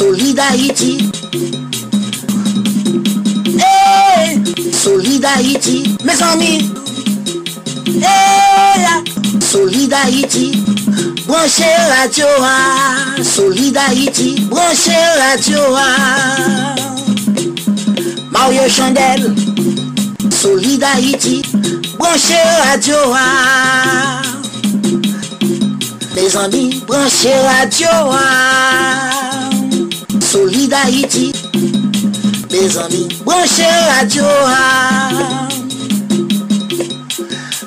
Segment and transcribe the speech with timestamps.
[0.00, 1.10] Solid Haïti.
[3.58, 4.40] Hey,
[4.72, 6.72] Solid Haïti, mes amis.
[8.00, 8.86] Hey,
[9.42, 10.64] Solid Haïti.
[11.28, 13.22] Branchez radio, ah.
[13.22, 14.40] Solid Haïti.
[14.48, 16.74] Branchez radio, ah.
[18.30, 19.34] Mario Chandel.
[20.30, 21.42] Solid Haïti.
[21.98, 22.40] Branchez
[22.72, 24.22] radio, ah.
[26.16, 29.19] Mes amis, branchez radio, ah.
[30.30, 31.32] Solid Haïti.
[32.52, 33.64] Mes amis, branchez
[33.98, 34.22] radio.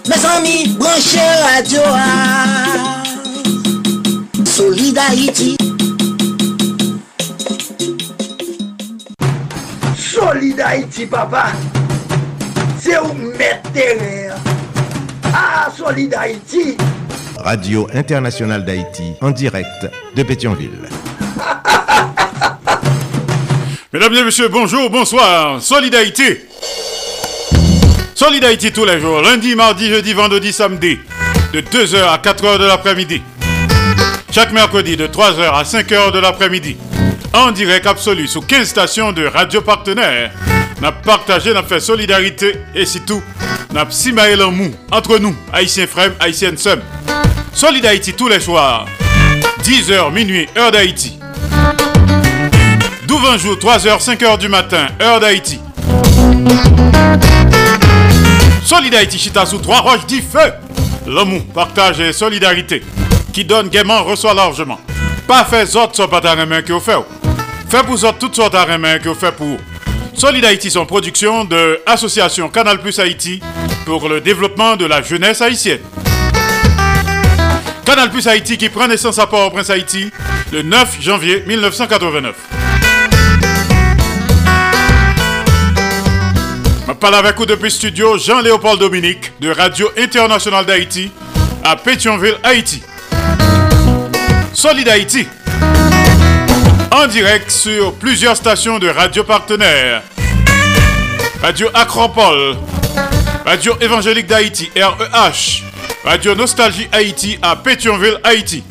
[0.08, 3.04] Mes amis, branchez radio, ah.
[4.46, 5.58] Solid Haïti.
[9.98, 11.48] Solid Haïti, papa.
[12.80, 13.72] C'est où mettre
[15.34, 16.78] Ah, Solid Haïti.
[17.40, 19.86] Radio Internationale d'Haïti en direct
[20.16, 20.88] de Pétionville.
[23.94, 25.62] Mesdames et messieurs, bonjour, bonsoir.
[25.62, 26.48] Solidarité.
[28.16, 30.98] Solidarité tous les jours, lundi, mardi, jeudi, vendredi, samedi,
[31.54, 33.22] de 2h à 4h de l'après-midi.
[34.32, 36.76] Chaque mercredi de 3h à 5h de l'après-midi.
[37.34, 40.32] En direct absolu sous 15 stations de radio partenaires.
[40.82, 43.22] N'a partagé, n'a fait solidarité et c'est tout.
[43.74, 46.82] N'a simaé mou entre nous, haïtiens frères, haïtiennes sœurs.
[47.54, 48.88] Solidarité tous les soirs.
[49.62, 51.20] 10h minuit, heure d'Haïti.
[53.24, 55.58] 12 jours, 3h, 5h du matin, heure d'Haïti.
[58.66, 60.52] Solidarité Chita sous trois roches dit feu.
[61.08, 62.84] L'amour, partage et solidarité.
[63.32, 64.78] Qui donne gaiement, reçoit largement.
[65.26, 66.98] Pas fait autres soit pas ta que vous faites.
[67.70, 69.58] Fait pour autres toutes sortes de que vous faites pour.
[70.14, 73.40] Solid Haïti, son production de l'association Canal Plus Haïti
[73.86, 75.80] pour le développement de la jeunesse haïtienne.
[77.86, 80.12] Canal Plus Haïti qui prend naissance à Port-au-Prince Haïti
[80.52, 82.73] le 9 janvier 1989.
[87.04, 91.12] Parle avec vous depuis studio Jean-Léopold Dominique de Radio Internationale d'Haïti
[91.62, 92.82] à Pétionville, Haïti.
[94.54, 95.28] Solid Haïti.
[96.92, 100.02] En direct sur plusieurs stations de radio partenaires.
[101.42, 102.56] Radio Acropole,
[103.46, 105.62] Radio Évangélique d'Haïti, REH,
[106.06, 108.64] Radio Nostalgie Haïti à Pétionville, Haïti.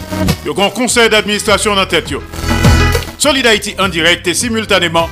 [0.47, 2.09] Le grand conseil d'administration dans tête.
[3.19, 5.10] Solid Haïti en direct et simultanément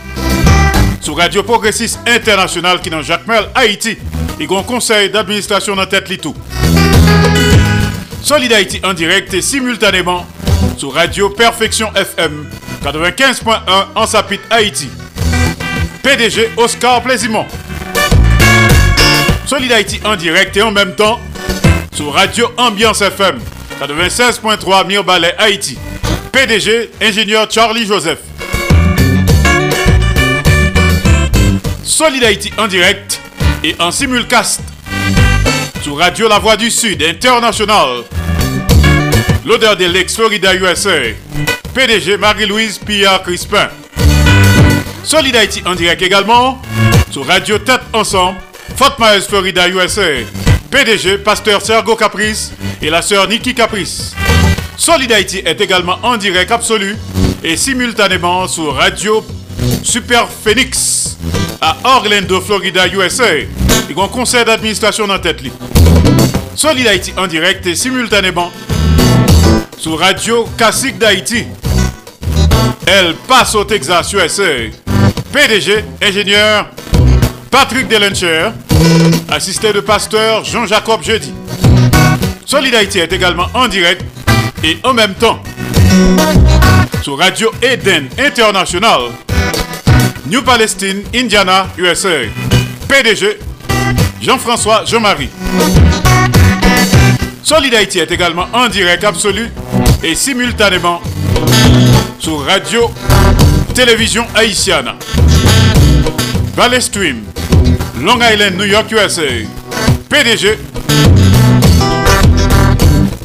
[1.00, 3.96] sur Radio Progressiste International qui dans Jacques Mel, Haïti.
[4.38, 6.34] Et grand conseil d'administration dans tête tout.
[8.22, 10.26] Solid Haïti en direct et simultanément
[10.76, 12.46] sur Radio Perfection FM
[12.84, 13.58] 95.1
[13.94, 14.88] en Sapit, Haïti.
[16.02, 17.46] PDG Oscar Plaisimont.
[19.46, 21.20] Solid Haïti en direct et en même temps
[21.92, 23.38] sur Radio Ambiance FM
[23.80, 25.76] 96.3 Mirbalet, Haïti.
[26.32, 28.29] PDG ingénieur Charlie Joseph.
[31.90, 32.22] Solid
[32.56, 33.20] en direct
[33.64, 34.60] et en simulcast
[35.82, 38.04] sur Radio La Voix du Sud International.
[39.44, 40.98] L'odeur de l'ex-Florida USA.
[41.74, 43.68] PDG Marie-Louise Pierre Crispin.
[45.02, 46.62] Solid Haïti en direct également
[47.10, 48.38] sur Radio Tête Ensemble,
[48.76, 50.22] Fort Myers, Florida USA.
[50.70, 54.14] PDG Pasteur Sergo Caprice et la sœur Nikki Caprice.
[54.76, 56.96] Solid est également en direct absolu
[57.42, 59.26] et simultanément sur Radio
[59.82, 61.18] Super Phoenix
[61.60, 63.34] à Orlando, Florida, USA.
[63.36, 63.46] Et
[63.96, 65.42] un conseil d'administration dans tête.
[66.54, 68.50] Solid Haïti en direct et simultanément
[69.76, 71.46] sur Radio Classique d'Haïti.
[73.26, 74.42] Passe au Texas, USA.
[75.32, 76.66] PDG, ingénieur
[77.50, 78.50] Patrick Delencher,
[79.28, 81.32] assisté de pasteur Jean-Jacob Jeudi.
[82.44, 84.04] Solid Haïti est également en direct
[84.64, 85.40] et en même temps
[87.02, 89.00] sur Radio Eden International,
[90.26, 92.26] New Palestine, Indiana, USA.
[92.88, 93.38] PDG
[94.20, 95.30] Jean-François Jean-Marie.
[97.42, 99.48] Solid Haïti est également en direct absolu
[100.02, 101.00] et simultanément
[102.18, 102.90] sur Radio
[103.74, 104.92] Télévision Haïtienne.
[106.54, 107.22] Valley Stream,
[108.00, 109.22] Long Island, New York, USA.
[110.08, 110.58] PDG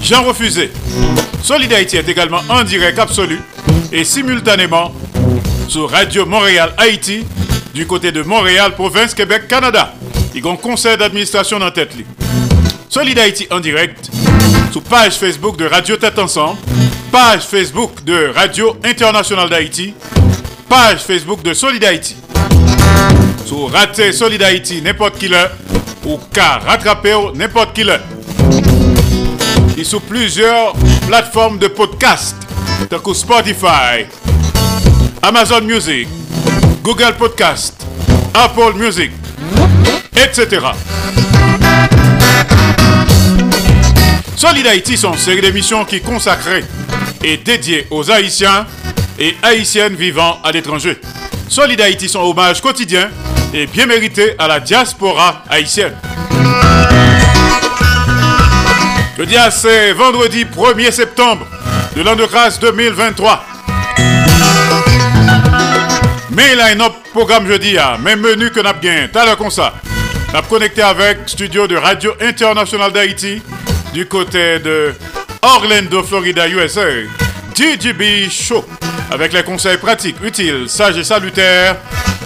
[0.02, 0.72] Jean Refusé.
[1.44, 3.40] Solid Haïti est également en direct absolu
[3.92, 4.92] et simultanément
[5.68, 7.26] sur Radio Montréal Haïti
[7.74, 9.94] du côté de Montréal, province Québec, Canada.
[10.34, 11.92] Il y un conseil d'administration dans tête.
[12.90, 14.10] Solid Haïti en direct
[14.72, 16.60] sur page Facebook de Radio Tête Ensemble,
[17.12, 19.94] page Facebook de Radio Internationale d'Haïti,
[20.68, 22.16] page Facebook de Solid Haïti.
[23.46, 25.30] Sur rater Solid Haïti n'importe qui
[26.06, 28.02] ou car rattraper n'importe qui l'heure.
[29.78, 30.74] Et sur plusieurs
[31.08, 32.36] plateformes de podcast,
[32.90, 34.06] que Spotify,
[35.28, 36.08] Amazon Music,
[36.84, 37.84] Google Podcast,
[38.36, 39.10] Apple Music,
[40.16, 40.68] etc.
[44.36, 46.64] Solid Haïti sont une série d'émissions qui consacrées
[47.24, 48.68] et dédiées aux Haïtiens
[49.18, 51.02] et Haïtiennes vivant à l'étranger.
[51.50, 53.10] Solid Haïti sont hommage quotidien
[53.52, 55.96] et bien mérité à la diaspora haïtienne.
[59.18, 61.48] Le dia c'est vendredi 1er septembre
[61.96, 63.55] de l'an de grâce 2023.
[66.36, 67.98] Mais autre programme jeudi, hein.
[68.04, 69.08] même menu que n'a bien.
[69.12, 69.74] T'as le comme ça.
[70.34, 73.42] N'a connecté avec studio de Radio International d'Haïti
[73.94, 74.94] du côté de
[75.42, 76.88] Orlando, Florida, USA.
[77.56, 78.66] DJB Show
[79.12, 81.78] avec les conseils pratiques, utiles, sages et salutaires,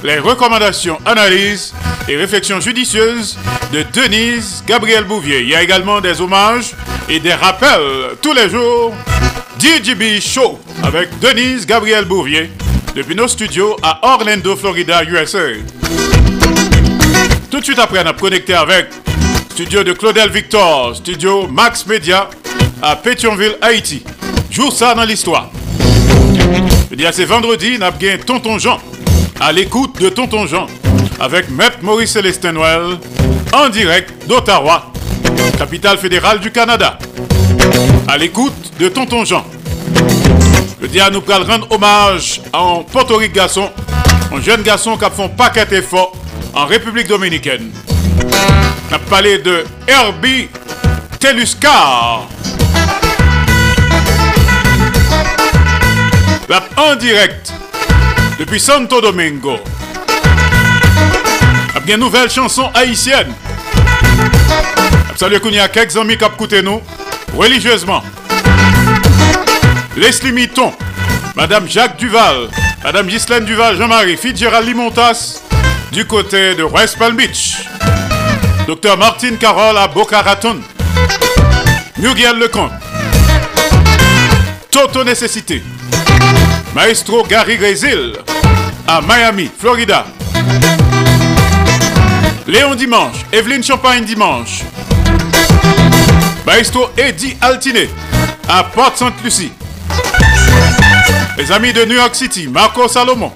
[0.04, 1.76] les recommandations, analyses
[2.08, 3.38] et réflexions judicieuses
[3.72, 5.42] de Denise Gabriel Bouvier.
[5.42, 6.74] Il y a également des hommages
[7.08, 8.96] et des rappels tous les jours.
[9.60, 12.50] DJB Show avec Denise Gabriel Bouvier
[12.96, 15.40] depuis nos studios à Orlando, Florida, USA.
[17.50, 18.88] Tout de suite après, on a connecté avec
[19.52, 22.30] studio de Claudel Victor, studio Max Media
[22.82, 24.04] à Pétionville, Haïti.
[24.50, 25.50] Jour ça dans l'histoire.
[26.90, 28.80] Je dis à c'est vendredi, on a bien Tonton Jean
[29.40, 30.68] à l'écoute de Tonton Jean
[31.20, 32.98] avec Maître Maurice Célestin Noël
[33.54, 34.92] en direct d'Ottawa,
[35.58, 36.98] capitale fédérale du Canada.
[38.08, 39.46] À l'écoute de Tonton Jean.
[40.82, 43.70] Le dia nous pral rendre hommage à un Porto Rico garçon,
[44.34, 46.14] un jeune garçon qui a fait un paquet d'efforts
[46.54, 47.70] en République Dominicaine.
[48.90, 50.48] On a parlé de Herbie
[51.20, 52.28] Teluscar.
[56.78, 57.54] En direct
[58.40, 59.58] depuis Santo Domingo.
[61.76, 63.34] A bien nouvelle chanson haïtienne.
[65.18, 66.82] Salut Kounia, quelques amis qui nous
[67.36, 68.02] religieusement.
[70.00, 70.72] Leslie Mitton,
[71.36, 72.48] Madame Jacques Duval,
[72.86, 75.42] Madame Ghislaine Duval, Jean-Marie Fitzgerald Limontas,
[75.92, 77.58] du côté de West Palm Beach.
[78.66, 80.62] Docteur Martine Carole à Boca Raton.
[81.98, 82.72] Muriel Lecomte.
[84.72, 85.62] Toto Nécessité.
[86.74, 88.14] Maestro Gary Grésil
[88.88, 90.06] à Miami, Florida.
[92.48, 94.62] Léon Dimanche, Evelyne Champagne Dimanche.
[96.46, 97.90] Maestro Eddie Altiné
[98.48, 99.52] à Porte-Sainte-Lucie.
[101.40, 103.32] Les amis de New York City, Marco Salomon,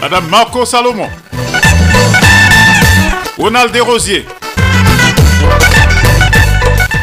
[0.00, 1.08] Madame Marco Salomon,
[3.38, 4.26] Ronald Desrosiers,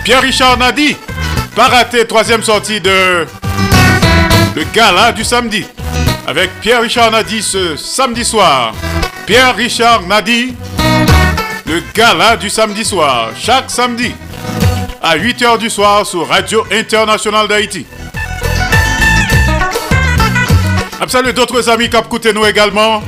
[0.04, 0.98] Pierre-Richard Nadi,
[1.56, 3.26] pas raté troisième sortie de
[4.54, 5.66] le gala du samedi.
[6.28, 8.74] Avec Pierre-Richard Nadi ce samedi soir.
[9.26, 10.54] Pierre-Richard Nadi,
[11.66, 14.14] le gala du samedi soir, chaque samedi
[15.02, 17.86] à 8h du soir sur Radio Internationale d'Haïti.
[21.08, 23.04] Salut d'autres amis qui ont nous également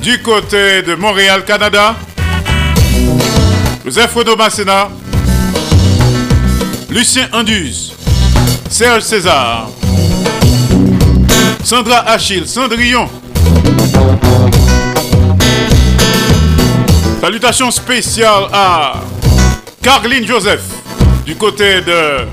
[0.00, 1.96] du côté de Montréal, Canada.
[3.84, 4.88] Joseph Renaud Massena,
[6.90, 7.92] Lucien Anduze,
[8.70, 9.68] Serge César,
[11.64, 13.10] Sandra Achille, Cendrillon.
[17.20, 19.00] Salutations spéciales à
[19.82, 20.62] Carline Joseph
[21.26, 22.26] du côté de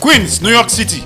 [0.00, 1.02] Queens, New York City.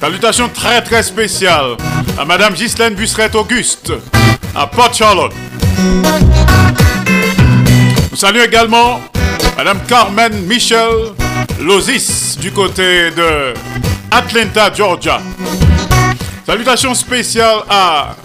[0.00, 1.76] Salutations très très spéciales
[2.18, 3.92] à Madame Ghislaine Busseret Auguste
[4.54, 5.32] à Port Charlotte.
[8.10, 8.98] Nous saluons également
[9.58, 10.88] Madame Carmen Michel
[11.60, 13.52] Lozis du côté de
[14.10, 15.20] Atlanta, Georgia.
[16.46, 18.16] Salutations spéciales à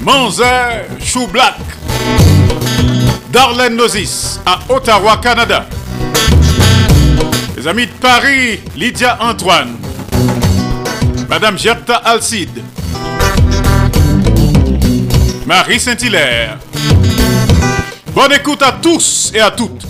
[0.00, 1.56] Manzer Choublac,
[3.30, 5.66] Darlene Lozis à Ottawa, Canada.
[7.54, 9.76] Les amis de Paris, Lydia Antoine.
[11.28, 12.62] Madame Gerta Alcide.
[15.46, 16.58] Marie Saint-Hilaire.
[18.14, 19.82] Bonne écoute à tous et à toutes.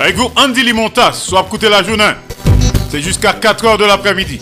[0.00, 2.12] Avec vous, Andy Limontas, soit écouter la journée.
[2.90, 4.40] C'est jusqu'à 4h de l'après-midi.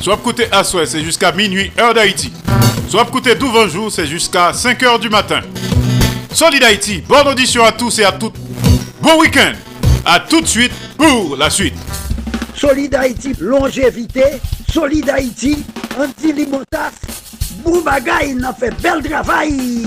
[0.00, 2.32] Soit écouter à c'est jusqu'à minuit, heure d'Haïti.
[2.88, 3.36] Soit écouter
[3.68, 5.40] jour, c'est jusqu'à 5h du matin.
[6.32, 8.36] Solid Haïti, bonne audition à tous et à toutes.
[9.00, 9.52] Bon week-end.
[10.04, 11.74] À tout de suite pour la suite.
[12.54, 14.40] Solid Haïti, longévité.
[14.72, 15.64] Solid Haïti,
[15.98, 16.92] anti-limotas.
[17.64, 19.86] Boubagaï, il a fait bel travail.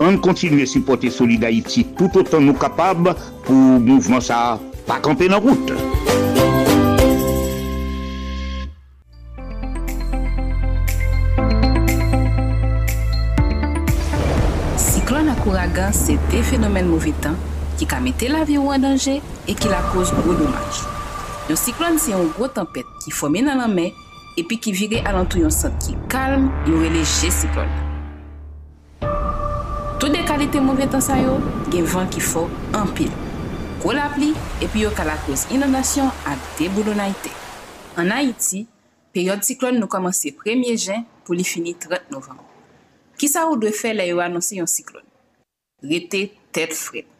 [0.00, 3.10] an kontinue supporte Solid Haïti tout otan nou kapab
[3.46, 5.74] pou mouvman sa pa kampe nan route.
[14.78, 17.38] Siklon akouragan se te fenomen mouvetan
[17.78, 20.84] ki ka mette la vi ou an danje e ki la kouz gro domaj.
[21.50, 23.90] Yon siklon se yon gro tempet ki fome nan anmen
[24.38, 27.87] epi ki vire alantou yon sot ki kalm yon releje siklon.
[29.98, 31.32] Tout de kalite mouve tan sa yo,
[31.74, 32.44] gen van ki fo
[32.78, 33.10] anpil.
[33.82, 34.28] Kou la pli,
[34.62, 37.32] epi yo ka la kouz inodasyon ak deboulou na ite.
[37.98, 38.62] An Haiti,
[39.10, 42.38] peryode siklon nou komanse 1er jen pou li fini 30 novem.
[43.18, 45.02] Ki sa ou dwe fe la yo anonsi yon siklon?
[45.82, 47.10] Rete tet fred.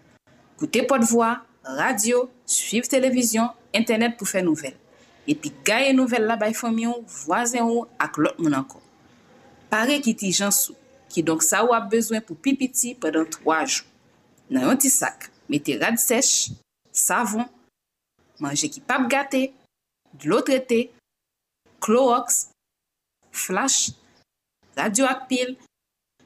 [0.63, 1.35] Koute potvoi,
[1.83, 4.79] radio, suiv televizyon, internet pou fe nouvel.
[5.27, 8.79] Epi gaye nouvel la bay fomyon, vwazen ou ak lot moun anko.
[9.67, 10.79] Pare ki ti jansou.
[11.13, 13.87] ki donk sa ou ap bezwen pou pipiti padan 3 jou.
[14.49, 16.51] Nan yon ti sak, mette rad sech,
[16.93, 17.45] savon,
[18.41, 19.49] manje ki pap gate,
[20.17, 20.87] dlo trete,
[21.79, 22.49] Clorox,
[23.31, 23.93] flash,
[24.75, 25.55] radio ak pil,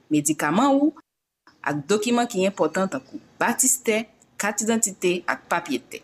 [0.09, 0.95] medikaman ou,
[1.61, 4.07] ak dokiman ki important akou batiste,
[4.41, 6.01] kat identite ak papyete.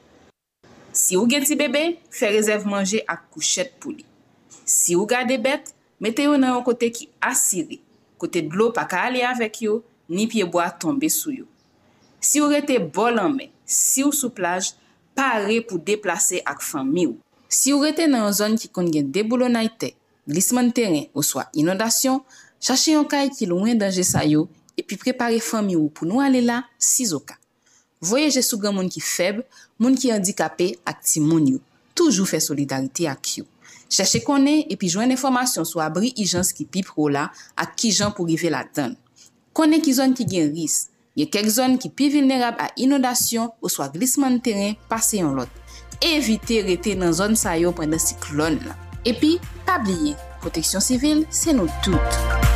[0.92, 4.04] Si ou gen ti bebe, fe rezerv manje ak kouchet pou li.
[4.68, 7.80] Si ou gade bet, mette yo nan yon kote ki asiri,
[8.20, 11.46] kote dlo pa ka ale avek yo, ni pieboa tombe sou yo.
[12.20, 14.72] Si ou rete bol anme, si ou sou plaj,
[15.16, 17.18] pare pou deplase ak fami ou.
[17.48, 19.94] Si ou rete nan yon zon ki kon gen deboulo na ite,
[20.28, 22.20] glisman teren ou swa inondasyon,
[22.60, 24.46] chache yon kay ki louen danje sa yo,
[24.78, 27.38] epi prepare fami ou pou nou ale la si zoka.
[28.00, 29.40] Voyeje sou gen moun ki feb,
[29.78, 31.62] moun ki handikapè ak ti moun yo.
[31.98, 33.46] Toujou fè solidarite ak yo.
[33.88, 37.92] Cheche konen epi jwen informasyon sou abri i jans ki pi pro la ak ki
[37.94, 38.94] jan pou rive la tan.
[39.56, 43.72] Konen ki zon ki gen ris, ye kek zon ki pi vilnerab a inodasyon ou
[43.72, 45.50] swa glisman teren pase yon lot.
[46.04, 48.76] Evite rete nan zon sayo pwende siklon la.
[49.08, 50.14] Epi, pabliye,
[50.44, 52.47] proteksyon sivil se nou tout.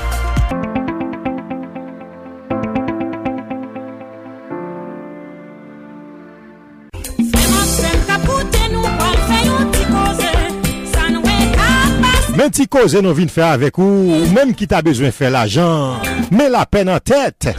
[12.43, 16.03] Men ti koze nou vin fè avèk ou, mèm ki ta bezwen fè l'ajan,
[16.35, 17.55] mè la pen an tèt.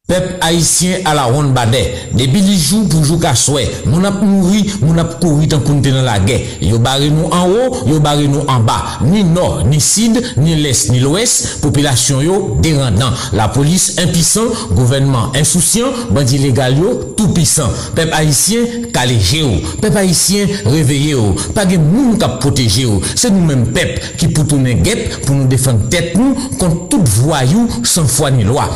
[0.08, 1.92] Peuple haïtien à la ronde badet.
[2.14, 3.68] Depuis les jours pour jouer qu'à souhait.
[3.86, 6.42] Mon ap mouri, mon ap couru tant qu'on dans la guerre.
[6.62, 9.00] Yo barré nous en haut, yo barré nous en bas.
[9.02, 11.60] Ni nord, ni sud, ni l'est, ni l'ouest.
[11.60, 13.10] Population yo dérendant.
[13.32, 17.68] La police impuissant, gouvernement insouciant, bandit légal yo tout puissant.
[17.96, 18.60] Peuple haïtien
[18.92, 19.48] calé géo.
[19.82, 21.34] Peuple haïtien réveillé yo.
[21.52, 23.02] Pas de moun qui protéger yo.
[23.16, 26.16] C'est nous-mêmes peuple qui pour tourner guette pour nous défendre tête
[26.60, 28.70] contre tout voyou sans foi ni loi.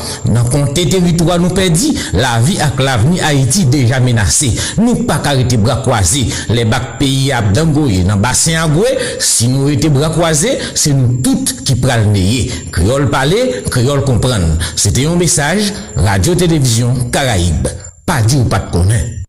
[1.39, 4.53] Nous perdit, la vie avec l'avenir Haïti déjà menacé.
[4.79, 6.29] Nous pas arrêter bras croisés.
[6.49, 8.69] Les bacs pays à Dangoye, dans bassin à
[9.19, 11.75] si nous étions bras croisés, c'est nous toutes qui
[12.13, 12.51] neyer.
[12.73, 14.59] Créole parler, créole comprendre.
[14.77, 17.69] C'était un message, Radio-Télévision Caraïbe.
[18.07, 19.20] Pas dit ou pas de connaître.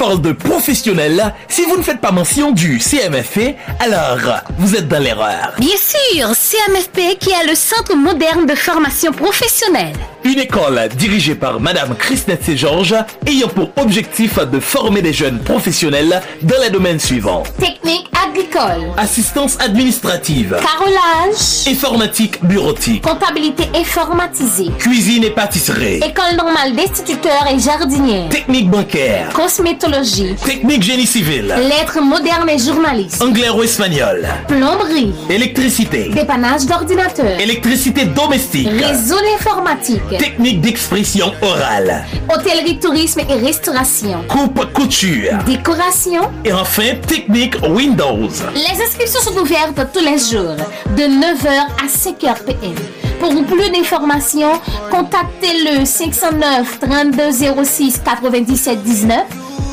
[0.00, 4.98] Parle de professionnel, si vous ne faites pas mention du CMFP, alors vous êtes dans
[4.98, 5.52] l'erreur.
[5.58, 9.92] Bien sûr, CMFP qui est le Centre moderne de formation professionnelle.
[10.24, 12.94] Une école dirigée par Madame Christine Georges
[13.26, 17.42] ayant pour objectif de former des jeunes professionnels dans les domaines suivants.
[17.58, 18.88] Technique agricole.
[18.98, 20.56] Assistance administrative.
[20.60, 21.66] Carrelage.
[21.68, 23.02] Informatique bureautique.
[23.02, 24.70] Comptabilité informatisée.
[24.78, 25.96] Cuisine et pâtisserie.
[25.96, 28.28] École normale d'instituteurs et jardiniers.
[28.28, 29.30] Technique bancaire.
[29.32, 30.34] Cosmétologie.
[30.44, 31.46] Technique génie civil.
[31.46, 33.22] Lettres modernes et journalistes.
[33.22, 34.28] Anglais ou espagnol.
[34.48, 35.14] Plomberie.
[35.30, 36.10] Électricité.
[36.10, 37.40] Dépannage d'ordinateur.
[37.40, 38.68] Électricité domestique.
[38.68, 40.00] Réseau informatique.
[40.18, 42.04] Technique d'expression orale.
[42.32, 44.24] Hôtellerie, tourisme et restauration.
[44.28, 45.32] Coupe, couture.
[45.46, 46.22] Décoration.
[46.44, 48.28] Et enfin, technique Windows.
[48.54, 50.56] Les inscriptions sont ouvertes tous les jours,
[50.96, 52.74] de 9h à 5h PM.
[53.20, 59.18] Pour plus d'informations, contactez le 509 3206 97 19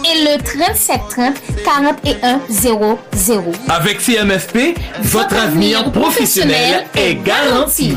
[0.05, 2.97] et le 37 30 41 00.
[3.69, 7.95] Avec CMFP, votre, avenir professionnel est garanti.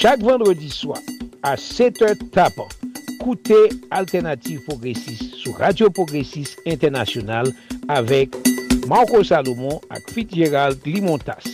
[0.00, 0.96] Chak vendredi swa,
[1.44, 2.70] a 7h tapan,
[3.20, 3.58] koute
[3.92, 7.50] Alternative Progressive sou Radio Progressive Internasyonal
[7.92, 8.32] avek
[8.88, 11.44] Marco Salomon ak Fitzgerald Limontas.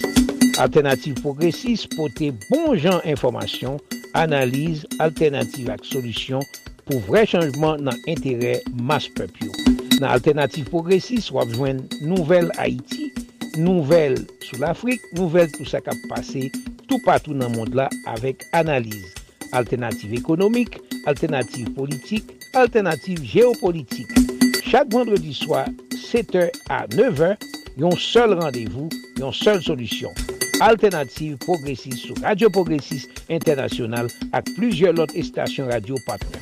[0.62, 3.80] Alternative Progressive pote bon jan informasyon,
[4.14, 6.46] analize, alternative ak solusyon
[6.86, 9.50] pou vre chanjman nan entere mas pepyo.
[9.98, 13.10] Nan Alternative Progressive wap jwen nouvel Haiti,
[13.58, 16.46] nouvel sou l'Afrique, nouvel tout sa kap pase
[16.86, 19.12] tou patou nan mond la avek analize.
[19.56, 24.10] Alternative ekonomik, alternative politik, alternative geopolitik.
[24.66, 27.36] Chak vendredi swa, 7h a 9h,
[27.78, 30.14] yon sol randevou, yon sol solusyon.
[30.60, 36.40] Alternative Progressive sou Radio Progressive Internasyonal ak plujye lot estasyon radio patnen.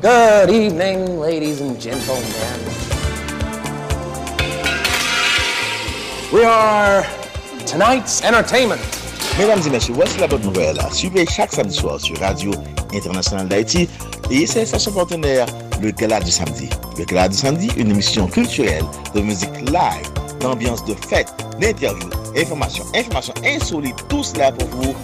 [0.00, 2.22] Good evening, ladies and gentlemen.
[6.32, 7.04] We are
[7.66, 8.80] tonight's entertainment.
[9.36, 10.78] Mesdames et messieurs, voici la bonne nouvelle.
[10.92, 12.52] Suivez chaque samedi soir sur Radio
[12.94, 13.88] Internationale d'Haïti
[14.30, 15.46] et ses stations partenaires,
[15.82, 16.68] le Gala du Samedi.
[16.96, 18.84] Le Gala du Samedi, une émission culturelle
[19.16, 24.94] de musique live, d'ambiance de fête, d'interviews, informations, informations insolites, tout cela pour vous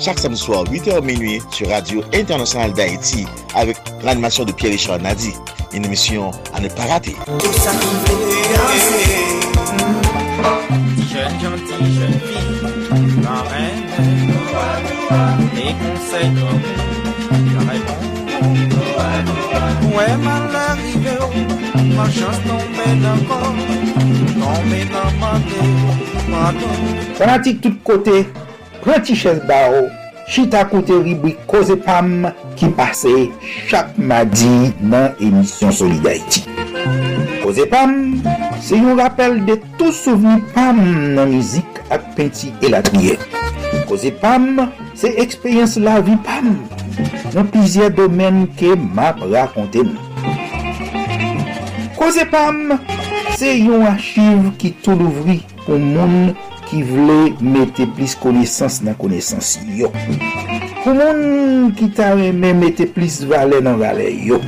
[0.00, 5.32] chaque samedi soir, 8h minuit, sur Radio Internationale d'Haïti, avec l'animation de Pierre-Richard Nadi.
[5.72, 7.16] Une émission à ne pas rater.
[11.12, 13.84] Jeune gentille, jeune fille, la reine,
[15.54, 16.34] les conseils
[17.54, 18.14] la réponse.
[19.96, 21.16] Ouais, mal arrivé,
[21.96, 22.40] ma chance
[23.00, 23.54] d'accord,
[24.40, 25.32] tombée dans ma
[26.30, 26.72] pardon.
[27.14, 28.26] Fanatique tout côté,
[28.84, 29.88] pranti ches ba ou,
[30.28, 33.12] chita koute ribwi koze pam ki pase
[33.68, 36.44] chak madi nan emisyon Solidarity.
[37.40, 37.94] Koze pam,
[38.64, 40.80] se yon rappel de tou souveni pam
[41.16, 43.16] nan mizik ak penti elatriye.
[43.88, 44.66] Koze pam,
[44.96, 46.54] se ekspeyens la vi pam,
[47.34, 50.12] nan plizye domen ke map rakonte nou.
[51.96, 52.76] Koze pam,
[53.40, 56.34] se yon achiv ki tou louvri pou moun
[56.74, 59.92] ki vle mette plis konesans nan konesans yo.
[60.82, 64.40] Pou moun ki ta reme mette plis vale nan vale yo.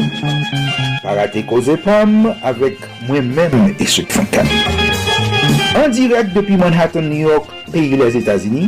[1.04, 4.50] Parate koze pam avek mwen men eswek fankan.
[5.78, 8.66] An direk depi Manhattan, New York, peyi les Etasini,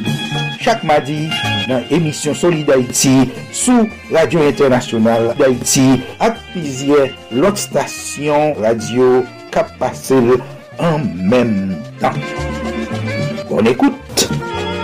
[0.63, 1.25] chak madi
[1.67, 5.89] nan emisyon Soli d'Haïti sou Radio Internasyonal d'Haïti
[6.23, 10.23] ak pizye lot stasyon radio kap pase
[10.79, 12.15] an menm tan.
[13.51, 13.95] On écoute.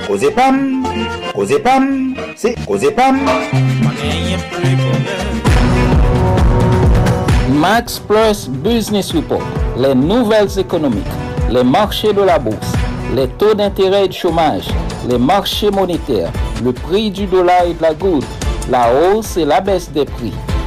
[0.07, 0.87] Causez Pam,
[1.35, 3.19] Causez Pam, c'est Causez Pam.
[7.53, 9.43] Max Plus Business Report,
[9.77, 11.03] les nouvelles économiques,
[11.51, 12.73] les marchés de la bourse,
[13.15, 14.69] les taux d'intérêt et de chômage,
[15.09, 16.31] les marchés monétaires,
[16.63, 18.27] le prix du dollar et de la goutte,
[18.71, 20.33] la hausse et la baisse des prix,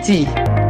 [0.00, 0.26] Haïti.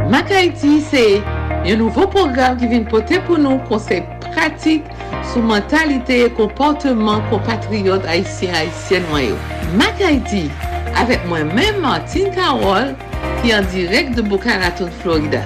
[0.09, 1.21] Mac Haïti, c'est
[1.65, 4.83] un nouveau programme qui vient porter pour nous conseils pratiques
[5.31, 9.37] sur mentalité et comportement compatriotes haïtiens haïtiennes noyaux.
[9.75, 10.49] Mac Haïti,
[10.97, 12.93] avec moi-même Martine Carole,
[13.41, 15.43] qui est en direct de Boca Raton, Florida.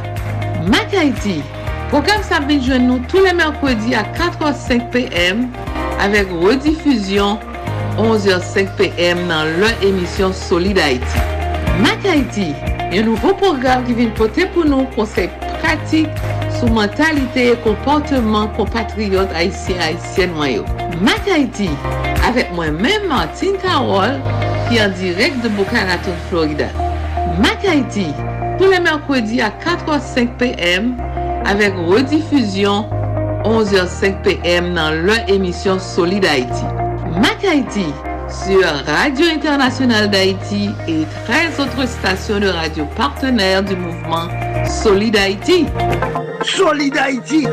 [0.65, 1.43] Mac Haïti,
[1.89, 5.49] programme ça vient nous tous les mercredis à 4h05 p.m.
[6.01, 7.37] avec rediffusion
[7.99, 9.27] 11h05 p.m.
[9.27, 11.17] dans leur émission Solid Haïti.
[11.81, 12.53] Mac Haïti,
[12.93, 16.21] Yon nouvo program ki vin pote pou nou konsek pratik
[16.59, 20.65] sou mentalite e komporteman kompatriot Haitien-Haitien mwayo.
[21.03, 21.67] Mak Haiti,
[22.27, 24.19] avek mwen men Martin Karol,
[24.69, 26.69] ki an direk de Boca Raton, Florida.
[27.43, 28.07] Mak Haiti,
[28.55, 30.93] pou le merkwedi a 4h05 pm,
[31.49, 32.87] avek redifuzyon
[33.45, 36.69] 11h05 pm nan lè emisyon Solid Haiti.
[37.19, 37.89] Mak Haiti,
[38.43, 44.27] sur Radio Internationale d'Haïti et 13 autres stations de radio partenaires du mouvement
[44.67, 45.65] Solid Haïti.
[46.43, 47.47] Solid Haïti,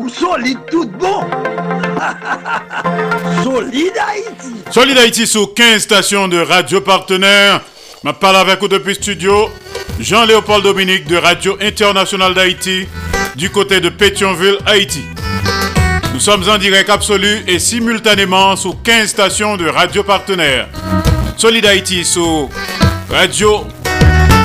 [0.00, 1.24] ou solide tout bon.
[3.44, 4.54] Solid Haïti.
[4.70, 7.60] Solid Haïti sous 15 stations de radio partenaires.
[8.04, 9.48] Je parle avec vous depuis studio.
[9.98, 12.86] Jean-Léopold Dominique de Radio Internationale d'Haïti
[13.34, 15.02] du côté de Pétionville, Haïti.
[16.16, 20.66] Nous sommes en direct absolu et simultanément sous 15 stations de radio partenaires.
[21.36, 22.48] Solid Haïti sous
[23.10, 23.66] Radio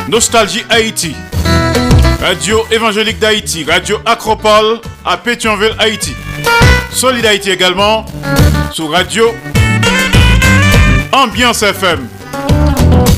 [0.09, 1.15] Nostalgie Haïti,
[2.21, 6.13] Radio Évangélique d'Haïti, Radio Acropole à Pétionville, Haïti.
[6.91, 8.05] Solid Haïti également
[8.73, 9.31] sous Radio
[11.13, 12.05] Ambiance FM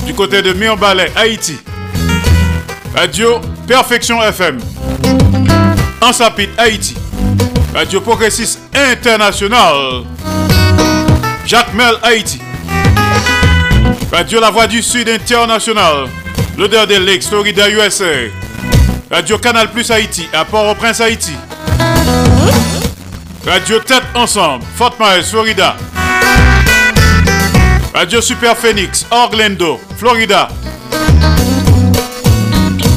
[0.05, 1.57] du côté de Mirbalet, Haïti.
[2.95, 4.59] Radio Perfection FM.
[6.11, 6.95] Sapit, Haïti.
[7.73, 10.05] Radio Progressiste International.
[11.45, 12.39] Jacques Mel, Haïti.
[14.11, 16.07] Radio La Voix du Sud International.
[16.55, 18.29] L'odeur des Lakes, Florida, USA.
[19.09, 21.33] Radio Canal Plus Haïti à Port-au-Prince, Haïti.
[23.45, 25.75] Radio Tête Ensemble, Fort Myers, Florida.
[27.93, 30.47] Radio Super Phoenix, Orlando, Florida.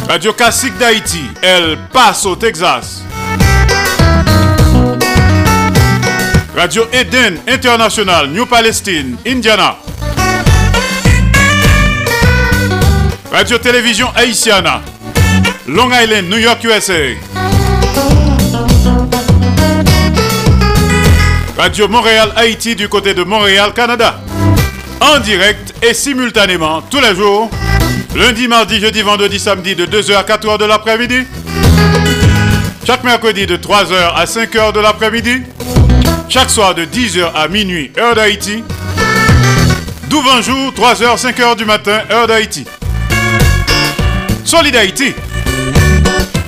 [0.07, 3.06] Radio Classique d'Haïti, El Paso, Texas.
[6.57, 9.77] Radio Eden International, New Palestine, Indiana.
[13.31, 14.81] Radio Télévision Haïtiana,
[15.67, 17.15] Long Island, New York, USA.
[21.59, 24.19] Radio Montréal, Haïti, du côté de Montréal, Canada.
[25.03, 27.51] En direct et simultanément tous les jours,
[28.15, 31.27] lundi, mardi, jeudi, vendredi, samedi, de 2h à 4h de l'après-midi.
[32.87, 35.43] Chaque mercredi de 3h à 5h de l'après-midi.
[36.29, 38.65] Chaque soir de 10h à minuit, heure d'Haïti.
[40.09, 42.65] D'où jour, 3h, 5h du matin, heure d'Haïti.
[44.45, 45.15] Solid Haïti.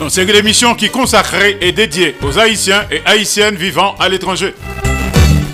[0.00, 4.54] Une série d'émissions qui consacrée et dédiée aux Haïtiens et Haïtiennes vivant à l'étranger.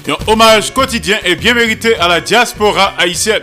[0.08, 3.42] Un hommage quotidien et bien mérité à la diaspora haïtienne.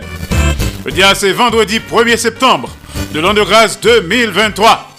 [0.92, 2.68] Dia c'est vendredi 1er septembre
[3.12, 4.96] de l'an de grâce 2023.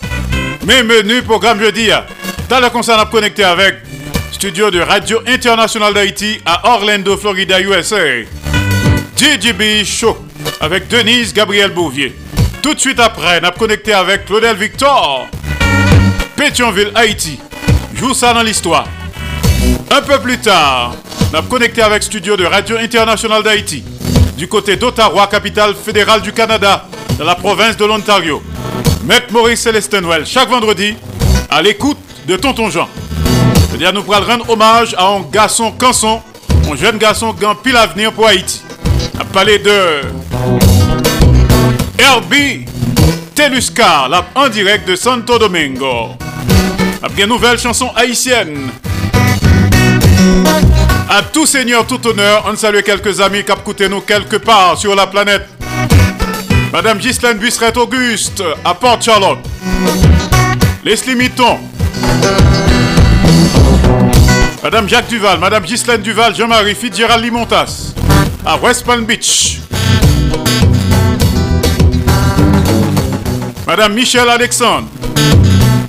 [0.66, 1.90] Mes menus programme jeudi.
[2.50, 3.76] Dans le concert à connecté avec
[4.34, 8.24] studio de Radio International d'Haïti à Orlando, Florida, USA.
[9.16, 10.18] DJB Show
[10.60, 12.16] avec Denise Gabriel Bouvier.
[12.62, 15.28] Tout de suite après, a connecté avec Claudel Victor.
[16.36, 17.40] Pétionville, Haïti.
[17.94, 18.88] Joue ça dans l'histoire.
[19.92, 20.96] Un peu plus tard,
[21.34, 23.84] a connecté avec studio de Radio International d'Haïti.
[24.36, 26.88] Du côté d'Ottawa, capitale fédérale du Canada,
[27.20, 28.42] dans la province de l'Ontario.
[29.06, 30.96] Maître Maurice Célestin chaque vendredi,
[31.50, 32.90] à l'écoute de Tonton Jean.
[33.74, 36.22] C'est-à-dire nous pourrons rendre hommage à un garçon canson,
[36.72, 38.62] un jeune garçon qui a pile avenir pour Haïti.
[39.20, 40.02] A parler de
[41.98, 42.66] Herbie
[43.34, 46.10] Teluscar, là, en direct de Santo Domingo.
[47.02, 48.70] Après une nouvelle chanson haïtienne.
[51.10, 54.94] À tout seigneur, tout honneur, on salue quelques amis qui ont nous quelque part sur
[54.94, 55.48] la planète.
[56.72, 59.40] Madame Ghislaine Busseret Auguste à Port Charlotte.
[60.86, 61.58] Leslie Mitton.
[64.64, 67.94] Madame Jacques Duval, Madame Ghislaine Duval, Jean-Marie Fitzgerald Limontas
[68.46, 69.60] à West Palm Beach.
[73.68, 74.88] Madame Michelle Alexandre,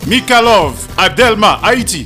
[0.08, 2.04] Mikalov à Delma, Haïti.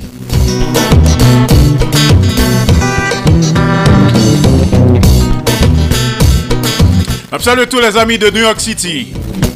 [7.39, 9.07] Salut tous les amis de New York City.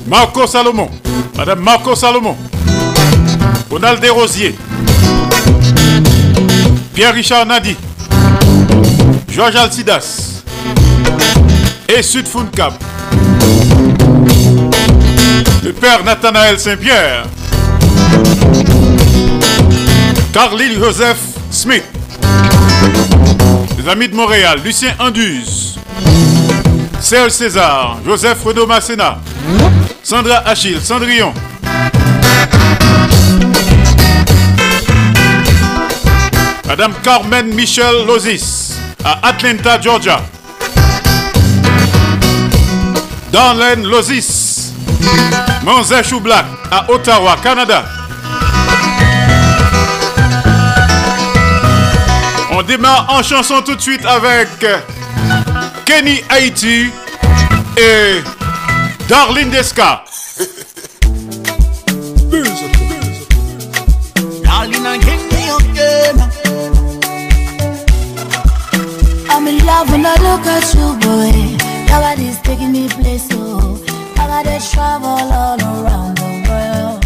[0.08, 0.90] Marco Salomon,
[1.38, 2.36] Madame Marco Salomon,
[3.70, 4.56] Ronald Desrosiers,
[6.94, 7.76] Pierre-Richard Nadi,
[9.28, 10.44] Georges Alcidas
[11.88, 12.26] et Sud
[12.56, 12.74] Cap.
[15.64, 17.26] Le père Nathanaël Saint-Pierre,
[20.32, 21.18] Carlyle Joseph
[21.50, 21.84] Smith,
[23.78, 25.80] les amis de Montréal, Lucien Anduze,
[27.00, 29.18] Serge César, Joseph Renaud Masséna,
[30.04, 31.34] Sandra Achille, Cendrillon.
[36.76, 38.74] Madame Carmen Michel Lozis
[39.06, 40.20] à Atlanta, Georgia.
[43.32, 44.74] Darlene Lozis,
[45.64, 47.86] Manzé Black à Ottawa, Canada.
[52.50, 54.48] On démarre en chanson tout de suite avec
[55.86, 56.90] Kenny Haiti
[57.78, 58.24] et
[59.08, 60.04] Darlene Desca.
[69.44, 71.58] I'm in love when I look at you, boy.
[71.88, 73.78] Power is taking me place, oh.
[74.16, 77.04] Power they travel all around the world.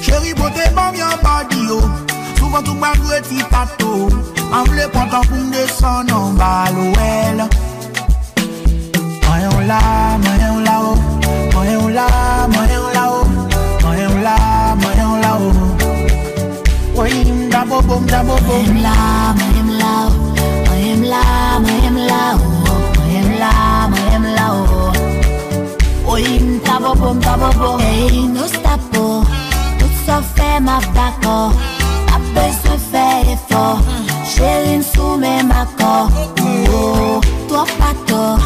[0.00, 1.82] Chérie, beauté, bon, your body, oh.
[2.38, 4.08] Souvent, tout m'a joué, petit tato.
[4.52, 7.48] M'en voulait content pour me descendre en bas, l'OL.
[9.26, 9.80] Moyen, là,
[10.22, 10.94] moyen, là, oh.
[11.54, 12.06] Moyen, là,
[12.54, 13.24] moyen, là, oh.
[13.82, 16.94] Moyen, là, moyen, là, oh.
[16.94, 18.62] Moyen, d'abord, bon, d'abord, bon.
[18.62, 19.57] Moyen, là, moyen.
[21.08, 22.50] Mwen yon la ou
[26.04, 29.24] Mwen yon da bobo, mda bobo Hey, stapo
[29.78, 31.38] Tout sa fe ma bako
[32.14, 33.64] Ape se fe e fo
[34.38, 36.10] Chérie, soumet ma corps.
[36.70, 38.38] Oh, toi pas tort.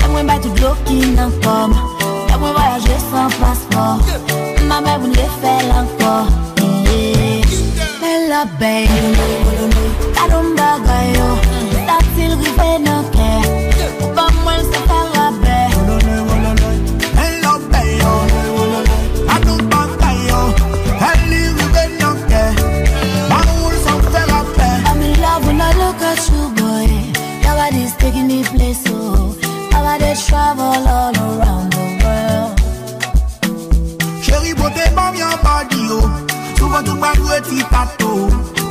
[0.00, 1.74] Y'a moins tout l'eau qui n'en comme.
[2.28, 2.54] Y'a moins
[3.10, 3.98] sans passeport.
[4.68, 6.28] Ma mère vous les fait encore.
[8.00, 9.83] Mais la babe, ta dombe gayo.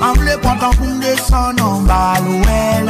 [0.04, 2.90] Mwen vle pwantan pou mde son an balwel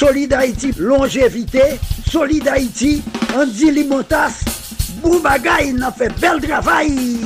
[0.00, 1.78] Solid Haïti, longévité.
[2.10, 3.02] Solid Haïti,
[3.36, 4.32] Andy Limotas.
[5.02, 7.18] Boubagaï, n'a fait bel travail.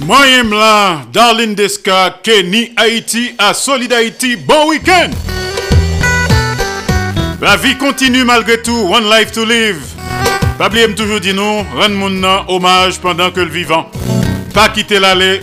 [0.00, 3.94] Moi-même là, Darlene Desca, Kenny Haïti à Solid
[4.44, 5.10] bon week-end!
[7.40, 9.80] La vie continue malgré tout, one life to live.
[10.58, 13.88] Babli aime toujours dit nous, rendre hommage pendant que le vivant.
[14.52, 15.42] Pas quitter l'aller.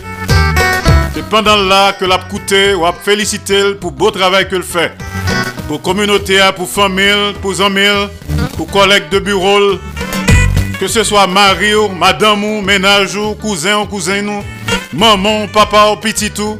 [1.14, 4.92] C'est pendant là que l'a coûté ou a félicité pour beau travail que le fait.
[5.68, 8.08] Pour communauté, pour famille, pour amis,
[8.56, 9.78] pour collègues de bureau.
[10.80, 14.42] Que ce soit mari ou madame ou ménage ou cousin ou cousin nous,
[14.94, 16.58] maman, papa ou petit tout.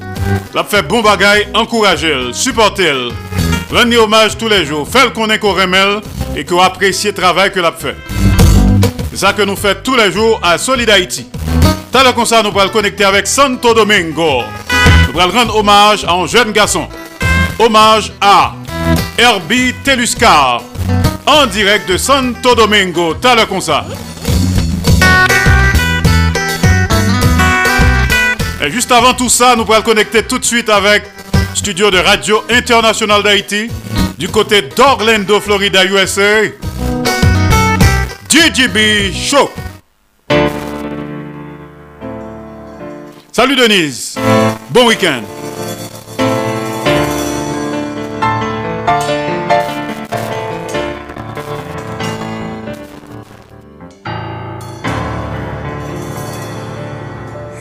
[0.54, 3.10] L'a fait bon bagay, encouragez-le, supportez-le.
[3.72, 4.86] Rendez hommage tous les jours.
[4.86, 5.56] Faites qu'on est qu'on
[6.36, 7.96] et qu'on apprécie le travail que l'a fait.
[9.10, 11.26] C'est ça que nous faisons tous les jours à Solid Haïti.
[11.90, 14.42] T'as le concert, nous pourrons connecter avec Santo Domingo.
[15.06, 16.86] Nous pourrons rendre hommage à un jeune garçon.
[17.58, 18.52] Hommage à
[19.18, 20.62] Herbie Teluscar.
[21.26, 23.16] En direct de Santo Domingo.
[23.48, 23.84] Concert.
[28.64, 31.02] Et juste avant tout ça, nous pourrons connecter tout de suite avec
[31.52, 33.68] studio de Radio International d'Haïti
[34.16, 36.44] du côté d'Orlando, Florida, USA.
[38.28, 39.50] DJB Show.
[43.32, 44.16] Salut Denise.
[44.70, 45.22] Bon week-end.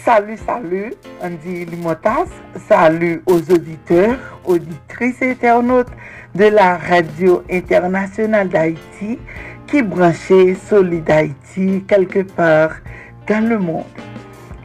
[0.08, 2.30] Salut, salut, Andy Limotas.
[2.70, 5.92] Salut aux auditeurs, auditrices internautes
[6.34, 9.20] de la Radio Internationale d'Haïti
[9.68, 12.78] qui branchait Solid Haïti quelque part
[13.28, 13.84] dans le monde.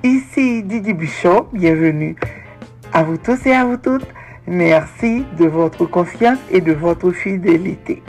[0.04, 2.14] Ici Didi Bichot, bienvenue
[2.92, 4.06] à vous tous et à vous toutes.
[4.46, 8.00] Merci de votre confiance et de votre fidélité.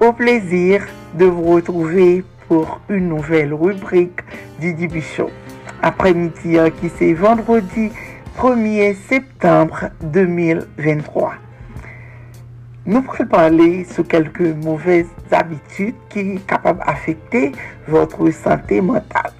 [0.00, 0.84] Au plaisir
[1.14, 4.18] de vous retrouver pour une nouvelle rubrique
[4.58, 5.30] Didi Bichot
[5.82, 7.90] après-midi hein, qui c'est vendredi
[8.38, 11.34] 1er septembre 2023.
[12.86, 17.52] Nous pourrons parler sur quelques mauvaises habitudes qui sont capables d'affecter
[17.86, 19.32] votre santé mentale.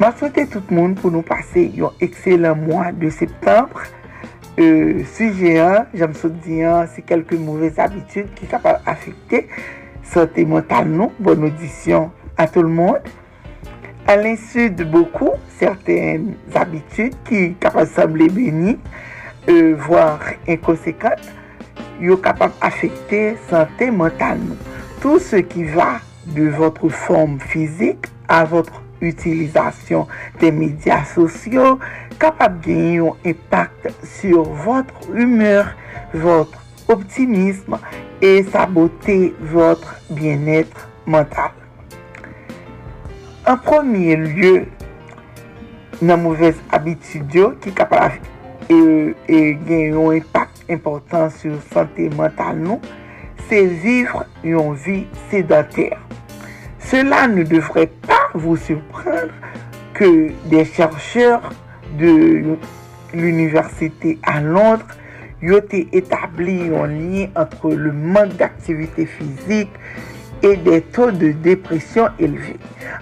[0.00, 3.82] Je souhaite tout le monde pour nous passer un excellent mois de septembre.
[4.58, 8.84] Euh, sujet 1, je me suis dit, hein, c'est quelques mauvaises habitudes qui sont capables
[8.84, 9.48] d'affecter
[10.02, 10.88] santé mentale.
[11.18, 13.00] Bonne audition à tout le monde.
[14.10, 18.76] À l'insu de beaucoup, certaines habitudes qui de sembler bénies,
[19.48, 20.18] euh, voire
[20.48, 21.30] inconséquentes,
[22.04, 24.40] sont capables d'affecter santé mentale.
[25.00, 30.08] Tout ce qui va de votre forme physique à votre utilisation
[30.40, 31.78] des médias sociaux,
[32.18, 35.66] capable de gagner un impact sur votre humeur,
[36.14, 37.78] votre optimisme
[38.20, 41.52] et saboter votre bien-être mental.
[43.48, 44.66] An premier lye,
[46.04, 48.18] nan mouvez abitidyo ki kapal
[48.68, 48.76] e,
[49.24, 52.80] e gen yon impact important sur sante mental nou,
[53.48, 55.96] se vivre yon vi sedanter.
[56.90, 59.32] Cela ne devre pa vous surprendre
[59.94, 61.48] que des chercheurs
[61.98, 62.56] de
[63.14, 64.86] l'université à Londres
[65.40, 70.09] yote etabli yon lien entre le manque d'activité physique et
[70.42, 72.58] des taux de dépression élevés.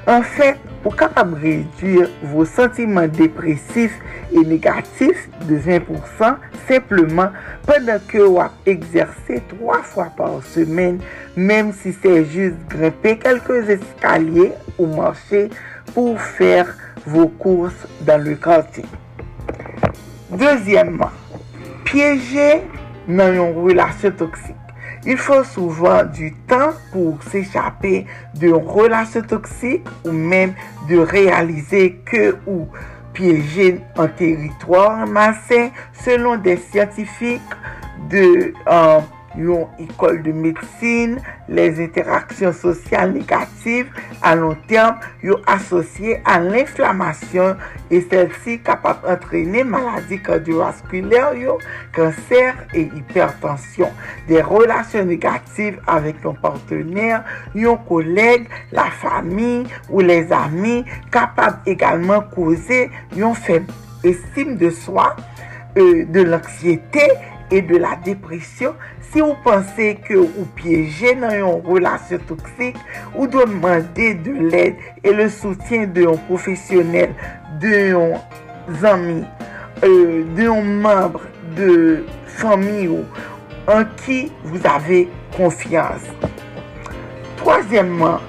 [0.06, 3.98] En fait, pour capable réduire vos sentiments dépressifs
[4.32, 6.36] et négatifs de 20%
[6.68, 7.30] simplement
[7.66, 11.00] pendant que vous exercez trois fois par semaine,
[11.36, 15.48] même si c'est juste grimper quelques escaliers ou marcher
[15.94, 18.84] pour faire vos courses dans le quartier.
[20.30, 21.10] Deuxièmement,
[21.84, 22.62] piéger
[23.08, 24.57] dans une relation toxique.
[25.10, 30.52] Il faut souvent du temps pour s'échapper d'une relation toxique ou même
[30.86, 32.68] de réaliser que ou
[33.14, 35.70] piéger un territoire malsain
[36.04, 37.40] selon des scientifiques
[38.10, 39.00] de euh,
[39.38, 43.88] yon ikol de medsine, les interaksyon sosyal negatif
[44.26, 47.56] a long term yon asosye an l'inflamasyon
[47.94, 51.62] e sel si kapap entrene maladi kardiovaskuler yon,
[51.96, 53.94] kanser e hipertensyon.
[54.28, 57.22] De relasyon negatif avek yon partener,
[57.56, 60.82] yon koleg, la fami ou les ami
[61.14, 62.86] kapap egalman kouze
[63.16, 63.70] yon feb
[64.06, 65.14] estime de swa,
[65.76, 67.08] euh, de l'ansyete
[67.50, 68.74] et de la dépression
[69.10, 72.76] Si ou pense ke ou piyeje nan yon relasyon toksik,
[73.14, 77.14] ou do mande de led e le soutien de yon profesyonel,
[77.62, 78.18] de yon
[78.82, 79.22] zami,
[79.80, 81.24] euh, de yon membre
[81.56, 82.04] de
[82.36, 83.06] fami ou
[83.72, 85.06] an ki vous ave
[85.38, 86.04] konfians.
[87.40, 88.20] Troasyèmman,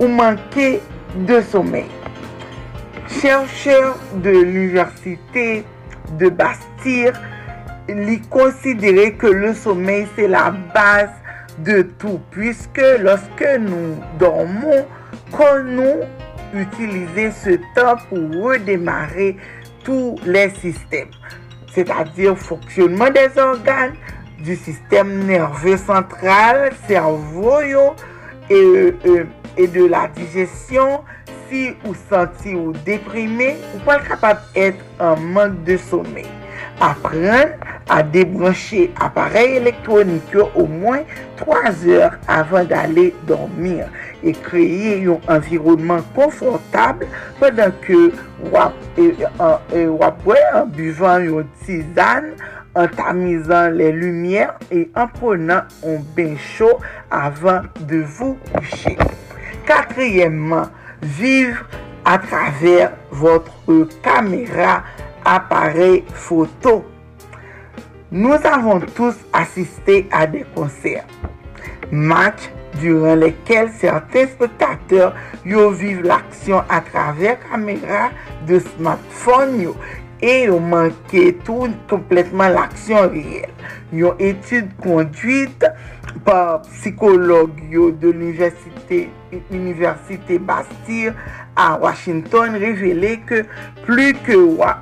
[0.00, 0.80] ou manke
[1.28, 1.86] de sommeil.
[3.20, 5.62] Chercheur de l'université
[6.18, 7.12] de Bastille
[8.30, 11.10] konsidere ke le sommeil se la base
[11.58, 14.86] de tout, puisque lorsque nous dormons,
[15.30, 16.00] qu'on nous
[16.54, 19.36] utiliser ce temps pour redémarrer
[19.84, 21.10] tous les systèmes,
[21.74, 23.94] c'est-à-dire fonctionnement des organes,
[24.38, 27.60] du système nerveux central, cerveau
[28.50, 29.24] et, euh,
[29.56, 31.02] et de la digestion,
[31.48, 36.41] si ou senti ou déprimé, ou pas capable d'être en manque de sommeil.
[36.84, 37.54] Apprendre
[37.88, 41.02] à débrancher appareil électronique au moins
[41.36, 43.86] 3 heures avant d'aller dormir
[44.24, 47.06] et créer un environnement confortable
[47.38, 48.10] pendant que
[48.50, 49.14] wap, et,
[49.72, 52.32] et, wap ouais, en buvant une tisane,
[52.74, 56.80] en tamisant les lumières et en prenant un bain chaud
[57.12, 58.98] avant de vous coucher.
[59.64, 60.66] Quatrièmement,
[61.00, 61.64] vivre
[62.04, 64.82] à travers votre caméra
[65.24, 66.84] appareil photo.
[68.10, 71.06] Nous avons tous assisté à des concerts,
[71.90, 72.50] matchs
[72.80, 75.14] durant lesquels certains spectateurs
[75.70, 78.10] vivent l'action à travers caméra
[78.46, 79.72] de smartphone
[80.22, 83.50] e yo manke tou kompletman l'aksyon reyel.
[83.92, 85.68] Yon etude konduite
[86.26, 91.14] pa psikolog yo de l'Université Bastille
[91.56, 93.42] a Washington revele ke
[93.82, 94.36] plu ke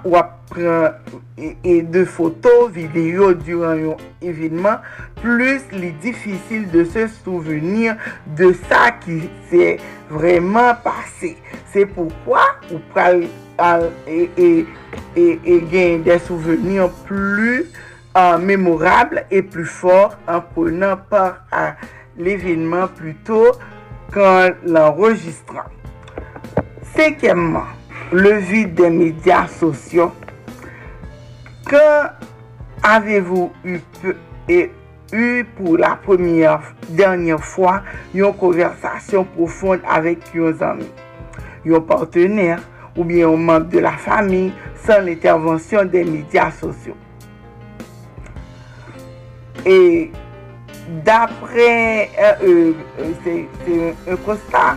[0.05, 0.93] wap pren
[1.41, 4.80] e, e de foto, video duran yon evidman,
[5.22, 7.97] plus li difisil de se souvenir
[8.38, 9.76] de sa ki se
[10.11, 11.36] vreman pase.
[11.72, 13.24] Se poukwa ou pral
[14.06, 14.66] et, et,
[15.16, 17.66] et, et gain des souvenirs plus
[18.16, 21.74] euh, mémorables et plus forts en prenant part à
[22.16, 23.52] l'événement plutôt
[24.12, 25.68] qu'en l'enregistrant.
[26.96, 27.66] Cinquièmement,
[28.12, 30.12] le vide des médias sociaux.
[31.68, 32.11] Quand
[32.82, 33.78] avez-vous eu,
[34.48, 34.72] et
[35.12, 37.82] eu pour la première, dernière fois
[38.12, 40.90] une conversation profonde avec vos amis,
[41.64, 42.62] vos partenaires
[43.01, 44.53] ou bien un membre de la famille
[44.86, 46.96] sans l'intervention des médias sociaux?
[49.64, 50.11] Et
[51.05, 52.11] d'après
[52.42, 54.76] euh, euh, un constat,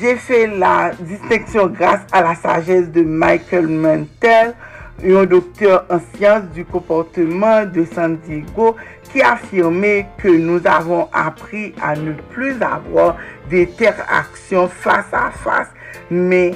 [0.00, 4.54] j'ai fait la distinction grâce à la sagesse de Michael Mantel,
[5.04, 8.76] un docteur en sciences du comportement de San Diego,
[9.12, 13.16] qui affirmait que nous avons appris à ne plus avoir
[13.50, 15.68] d'interaction face à face,
[16.10, 16.52] mais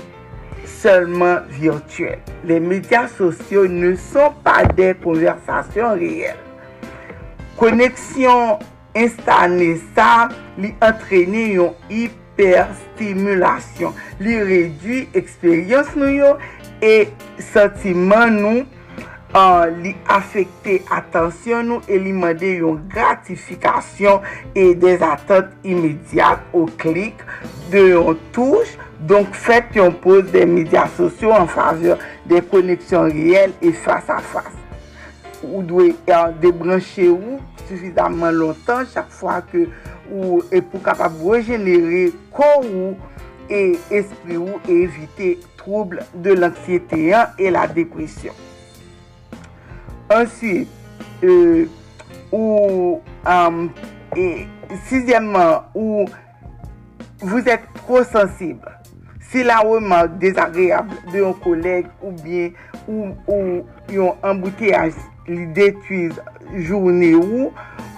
[0.66, 2.20] seulement virtuelles.
[2.44, 6.36] Les médias sociaux ne sont pas des conversations réelles.
[7.56, 8.58] Koneksyon
[8.96, 10.28] instanesa
[10.60, 13.92] li antrene yon hiperstimulasyon.
[14.20, 16.36] Li redwi eksperyans nou yo
[16.84, 17.08] e
[17.40, 24.20] sentiman nou uh, li afekte atensyon nou e li mande yon gratifikasyon
[24.52, 27.16] e des atent imediat ou klik
[27.72, 33.53] de yon touche Donc faites yon pose des médias sociaux en faveur des connexions réelles
[33.61, 34.57] et face à face.
[35.42, 37.38] Ou dwe uh, débrancher ou
[37.68, 39.68] suffisamment longtemps chaque fois que
[40.11, 42.97] ou est pour capable régénérer corps ou
[43.51, 48.32] et esprit ou et éviter troubles de l'anxiété et la dépression.
[50.11, 50.68] Ensuite,
[51.24, 51.66] euh,
[52.32, 53.66] ou euh,
[54.16, 54.47] et
[54.86, 56.07] sixièmement, où
[57.20, 58.75] vous êtes trop sensible.
[59.26, 62.52] Si la remak dezagreable de yon koleg ou bien
[62.86, 66.14] ou, ou yon embouteillage li detuiz
[66.54, 67.50] jounen ou,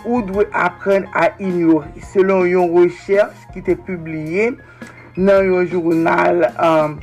[0.07, 1.91] ou dwe apren a ignore.
[2.15, 4.51] Selon yon recherche ki te publie
[5.19, 6.97] nan yon jounal um,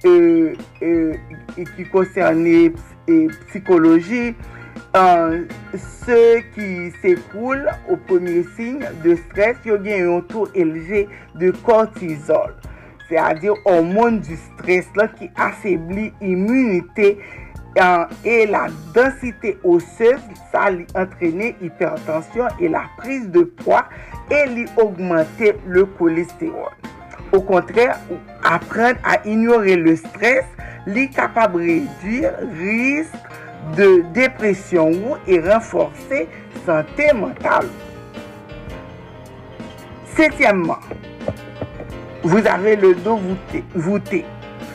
[0.00, 0.12] e,
[0.80, 0.90] e,
[1.56, 2.70] e, ki konserne
[3.50, 4.30] psikoloji,
[4.96, 5.42] um,
[6.06, 6.22] se
[6.54, 6.70] ki
[7.02, 11.04] sekoul ou premier sign de stres, yo gen yon tou elje
[11.36, 12.56] de kortizol.
[13.08, 17.18] C'est-à-dire hormone du stress là, qui affaiblit l'immunité
[18.24, 20.86] et la densité osseuse, ça lui
[21.60, 23.84] hypertension et la prise de poids
[24.30, 26.72] et lui augmenter le cholestérol.
[27.32, 27.98] Au contraire,
[28.42, 30.44] apprendre à ignorer le stress,
[30.86, 33.12] lui capable de réduire risque
[33.76, 36.28] de dépression et renforcer
[36.64, 37.66] santé mentale.
[40.14, 40.78] Septièmement,
[42.26, 43.62] vous avez le dos voûté.
[43.74, 44.24] voûté.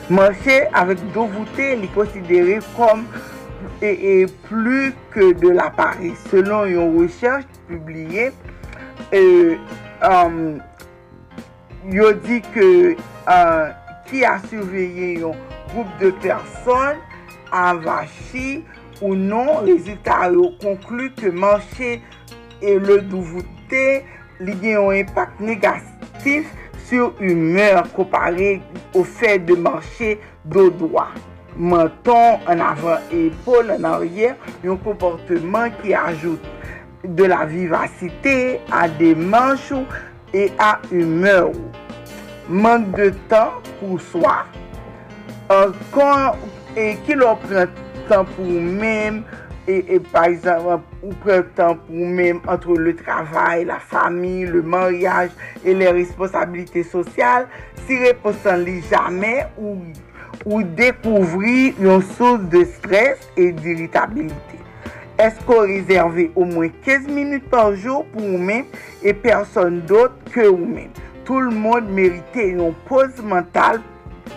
[0.08, 3.04] Marcher avec dos voûté est considéré comme
[3.82, 6.24] et, et plus que de la paresse.
[6.30, 8.32] Selon une recherche publiée,
[9.12, 9.56] euh,
[10.02, 10.60] euh um,
[11.90, 12.96] il dit que
[13.28, 13.68] euh,
[14.06, 15.34] qui a surveillé un
[15.72, 16.96] groupe de person
[17.52, 18.64] avashi
[19.02, 20.30] ou non, résultat a
[20.62, 22.00] conclu que marcher
[22.62, 23.46] et le douvoute
[24.42, 26.48] li gen yon impact negatif
[27.20, 28.60] humeur comparé
[28.94, 31.08] au fait de marcher dos droit.
[31.56, 34.36] Menton en avant et épaule en arrière,
[34.66, 36.42] un comportement qui ajoute
[37.04, 39.74] de la vivacité à des manches
[40.32, 41.50] et à humeur.
[42.48, 44.44] Manque de temps pour soi.
[45.92, 46.36] Quand
[46.76, 47.66] et qui leur prend
[48.08, 49.22] temps pour même
[49.68, 54.62] et, et, par exemple, ou prend temps pour même entre le travail, la famille, le
[54.62, 55.30] mariage
[55.64, 57.48] et les responsabilités sociales,
[57.86, 59.78] si li jamais ou,
[60.44, 64.58] ou découvrir une source de stress et d'irritabilité.
[65.18, 68.64] Est-ce qu'on réserve au moins 15 minutes par jour pour vous-même
[69.02, 70.90] et personne d'autre que vous-même?
[71.24, 73.80] Tout le monde méritait une pause mentale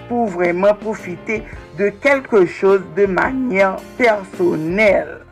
[0.08, 1.44] pour vraiment profiter
[1.78, 5.25] de quelque chose de manière personnelle.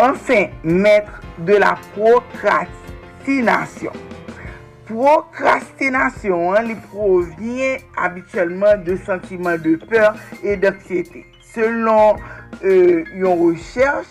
[0.00, 3.92] Ansen, mètre de la prokrastinasyon.
[4.88, 11.26] Prokrastinasyon, li provyen abituellement de sentimen de peur et d'anxiété.
[11.52, 12.16] Selon
[12.64, 14.08] euh, yon recherche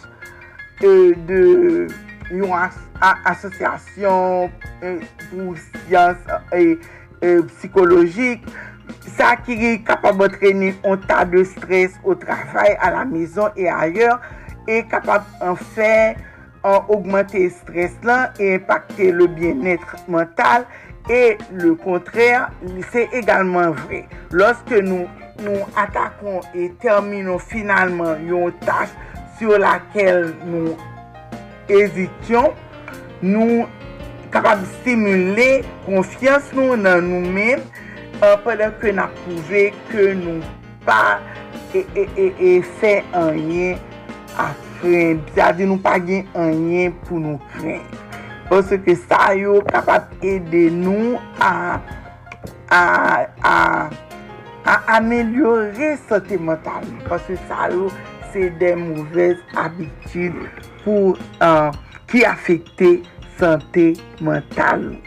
[0.84, 1.88] euh, de
[2.30, 2.78] yon as
[3.26, 4.52] asosyasyon
[4.84, 6.20] euh, pou siyans
[6.54, 6.76] euh,
[7.24, 8.46] euh, psikologik,
[9.18, 14.14] sa ki kapab entrene yon tas de stres au travay, a la mizon et ayer,
[14.68, 15.94] e kapab an fè,
[16.68, 20.68] an augmente stres lan, e impakte le bien-etre mental,
[21.10, 22.50] e le kontrèr,
[22.92, 24.04] se egalman vre.
[24.36, 25.08] Lorske nou,
[25.46, 28.94] nou atakon e terminon finalman yon tache
[29.40, 30.76] sur lakel nou
[31.72, 32.52] ezityon,
[33.24, 33.66] nou
[34.34, 37.64] kapab stimule konfians nou euh, nan nou men,
[38.26, 40.44] apèlè ke nan pouve ke nou
[40.86, 41.20] pa
[41.74, 43.80] e, e, e, e fè an yen
[44.40, 45.22] à craindre.
[45.34, 45.98] C'est-à-dire nous pas
[46.36, 47.84] rien pour nous craindre.
[48.50, 51.80] Parce que ça est capable d'aider nous à,
[52.70, 53.90] à, à,
[54.88, 56.86] améliorer santé mentale.
[57.08, 57.70] Parce que ça
[58.32, 60.34] c'est des mauvaises habitudes
[60.84, 61.72] pour, euh,
[62.08, 62.84] qui affectent
[63.40, 64.98] santé mentale.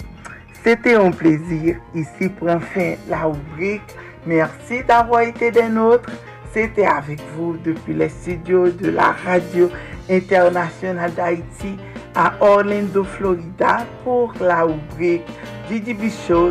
[0.65, 3.83] C'était un plaisir ici pour fin la rubrique.
[4.27, 6.11] Merci d'avoir été des nôtres.
[6.53, 9.71] C'était avec vous depuis les studios de la radio
[10.11, 11.79] internationale d'Haïti
[12.15, 15.23] à Orlando, Florida pour la rubrique
[15.71, 16.51] DJB Show.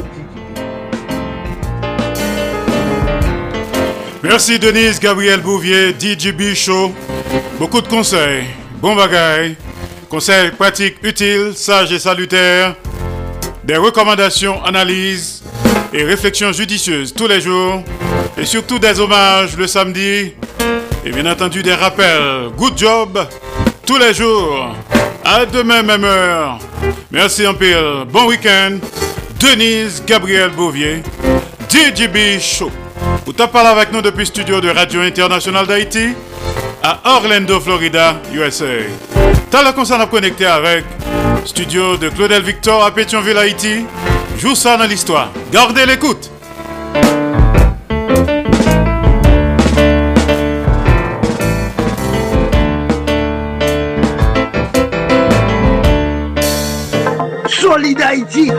[4.23, 6.91] Merci Denise Gabriel Bouvier, DJB Show.
[7.59, 8.45] Beaucoup de conseils,
[8.81, 9.55] bon bagaille,
[10.09, 12.75] conseils pratiques, utiles, sages et salutaires,
[13.63, 15.43] des recommandations, analyses
[15.93, 17.83] et réflexions judicieuses tous les jours,
[18.41, 20.33] et surtout des hommages le samedi,
[21.05, 22.49] et bien entendu des rappels.
[22.57, 23.27] Good job
[23.85, 24.75] tous les jours.
[25.23, 26.57] À demain, même heure.
[27.11, 28.03] Merci un peu.
[28.11, 28.77] Bon week-end.
[29.39, 31.03] Denise Gabriel Bouvier,
[31.69, 32.71] DJB Show.
[33.25, 36.09] Vous parlé avec nous depuis le studio de Radio Internationale d'Haïti
[36.83, 38.65] à Orlando, Florida, USA.
[39.51, 40.83] T'as le concert à connecter avec
[41.45, 43.85] studio de Claudel Victor à Pétionville, Haïti.
[44.37, 45.29] Joue ça dans l'histoire.
[45.51, 46.31] Gardez l'écoute.
[57.91, 58.49] Solide Haïti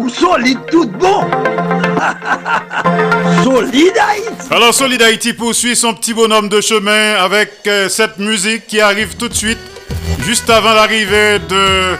[0.00, 1.20] ou solide tout bon
[3.44, 8.66] Solide Haïti Alors Solide Haïti poursuit son petit bonhomme de chemin avec euh, cette musique
[8.66, 9.60] qui arrive tout de suite
[10.24, 11.94] juste avant l'arrivée de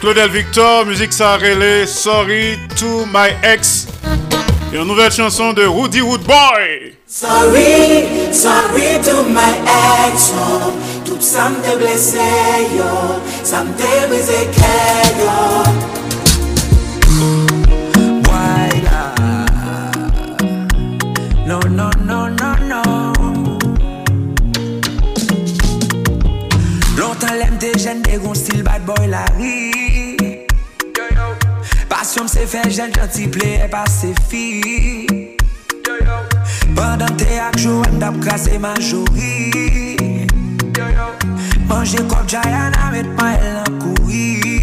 [0.00, 1.38] Claudel Victor, musique ça
[1.86, 3.86] Sorry to my ex
[4.72, 6.94] et une nouvelle chanson de Woody Woodboy.
[7.04, 9.50] Sorry, sorry to my
[10.06, 10.70] ex, oh.
[11.04, 12.18] Tout ça me blessé,
[12.76, 12.84] yo.
[13.42, 14.48] Ça me brisé,
[15.18, 15.99] yo.
[27.60, 29.70] te jen de goun stil bad boy la ri.
[31.90, 34.44] Pasyon mse fe jen janti ple e pa se fi.
[36.76, 39.34] Pendan te ak jo an dap krasi majori.
[41.68, 44.59] Manje kop jayan amet ma el an kouri.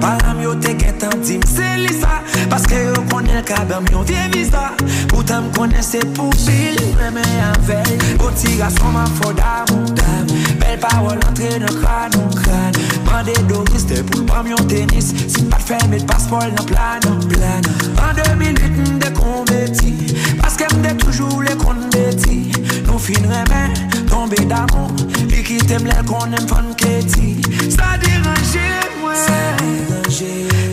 [0.00, 2.20] Param yo te gen ketan di mse lisa.
[2.50, 4.72] Paske yo konen kabem yo vie visa.
[5.08, 7.88] Poutan m konen se pou bil Mwen men anvel
[8.20, 10.26] Boti gason man fo damou dam
[10.60, 12.76] Bel parol entre nan kran ou kran
[13.06, 17.32] Mande doris te pou l'pam yon tenis Si pat fe met paspol nan plan ou
[17.32, 17.70] plan.
[18.04, 19.94] An de minute m de konbeti
[20.42, 22.42] Paske m de toujou le konbeti
[22.86, 24.88] Nou fin remen tombe d'amou
[25.30, 27.36] Li ki tem lè konen fan keti
[27.74, 28.68] Sa diranje
[29.00, 30.30] mwen Sa diranje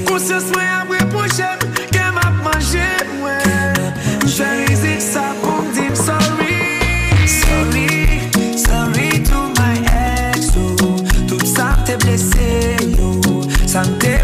[0.08, 2.88] Konsyos mwen apre pou chèm Kem ap manje
[3.18, 3.92] mwen
[4.34, 6.62] Jè rizik sa pou mdim sorry.
[7.30, 7.90] Sorry,
[8.64, 10.96] sorry to my ex oh.
[11.28, 12.50] Tout sa mte blese
[12.96, 13.44] yo oh.
[13.68, 14.23] Sa mte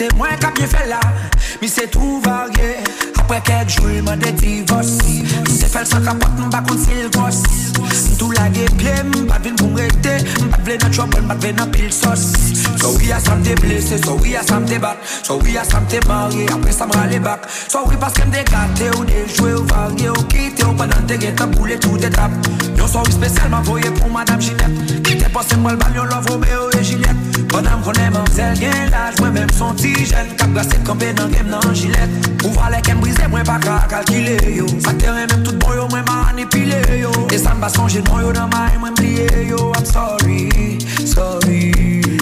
[0.00, 0.98] Que c'est moi qui a bien fait là.
[1.60, 2.78] Mais c'est tout varié.
[3.18, 4.96] Après quelques jours, il m'a des divorces
[5.46, 7.42] C'est fait le sang capote, m'ba contre s'il gosse.
[8.18, 8.64] Tout la pied,
[9.04, 12.32] m'pas vin pour m'rêter M'pas vle dans trouble, m'pas vle dans pile sauce.
[12.80, 15.64] So oui, à ça m'te blessé, so oui, à ça m'te bat So oui, à
[15.64, 19.52] ça m'te marié, après ça m'rale back So oui, parce que m'te gâté ou jouets
[19.52, 22.32] ou varié Ou quitté ou pendant te guetta boule tout étape
[22.78, 25.32] Yon so oui spécialement voyé pour madame Ginette.
[25.32, 29.32] Passé moi le bal, yon love Romeo et Juliette Bonam konen mamzel gen laj, mwen
[29.32, 30.30] menm son ti jen.
[30.38, 32.10] Kap gase kampe nan gem nan jilet.
[32.44, 34.66] Ou vale kem brize mwen pa ka kalkile yo.
[34.84, 37.10] Sakere menm tout bon yo mwen manipile yo.
[37.34, 39.72] E sa mba sonje non yo nan may mwen bliye yo.
[39.74, 41.72] I'm sorry, sorry.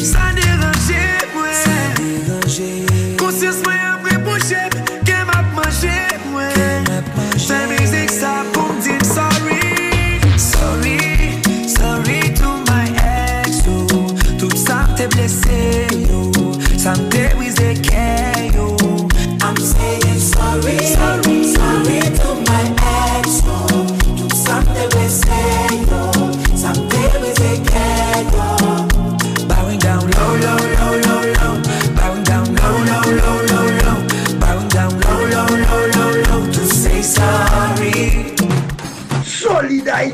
[0.01, 1.03] Sa deranje
[1.35, 1.59] mwen.
[1.65, 2.71] Sa deranje
[3.21, 4.98] Konsyans mwen apre pou chep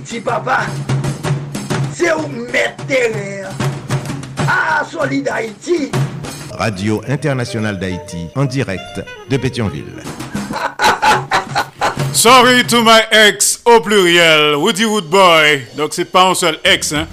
[0.05, 0.67] Haïti, papa.
[1.95, 3.49] C'est où mettre terrain.
[4.47, 5.91] Ah, Solid Haïti.
[6.51, 10.03] Radio Internationale d'Haïti, en direct de Pétionville.
[12.13, 15.63] Sorry to my ex au pluriel, Woody Woodboy.
[15.75, 17.07] Donc c'est pas un seul ex, hein.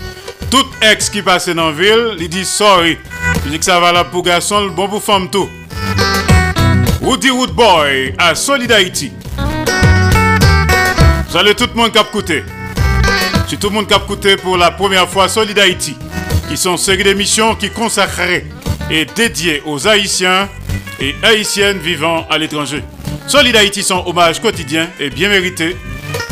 [0.50, 2.98] Tout ex qui passe dans la ville, il dit sorry.
[3.46, 5.48] Il dit que ça va là pour garçon, bon pour femme tout.
[7.02, 9.14] Woody Woodboy à Solid Haïti.
[11.30, 12.44] Salut tout le monde qui a écouté.
[13.52, 15.98] C'est tout le monde qui a écouté pour la première fois Solid Haïti,
[16.48, 18.46] qui sont une série d'émissions qui consacrées
[18.90, 20.48] et dédiées aux Haïtiens
[21.02, 22.82] et Haïtiennes vivant à l'étranger.
[23.28, 25.76] Solid Haïti, son hommage quotidien et bien mérité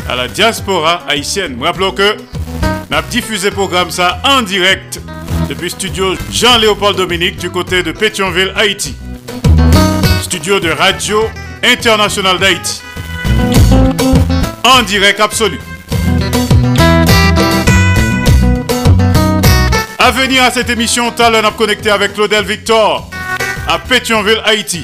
[0.08, 1.58] à la diaspora haïtienne.
[1.62, 4.98] Rappelons que nous avons diffusé le programme ça en direct
[5.46, 8.94] depuis studio Jean-Léopold Dominique du côté de Pétionville, Haïti.
[10.22, 11.22] Studio de Radio
[11.62, 12.80] Internationale d'Haïti.
[14.64, 15.58] En direct absolu.
[20.02, 23.10] À venir à cette émission, Talon a connecté avec Claudel Victor
[23.68, 24.82] à Pétionville, Haïti.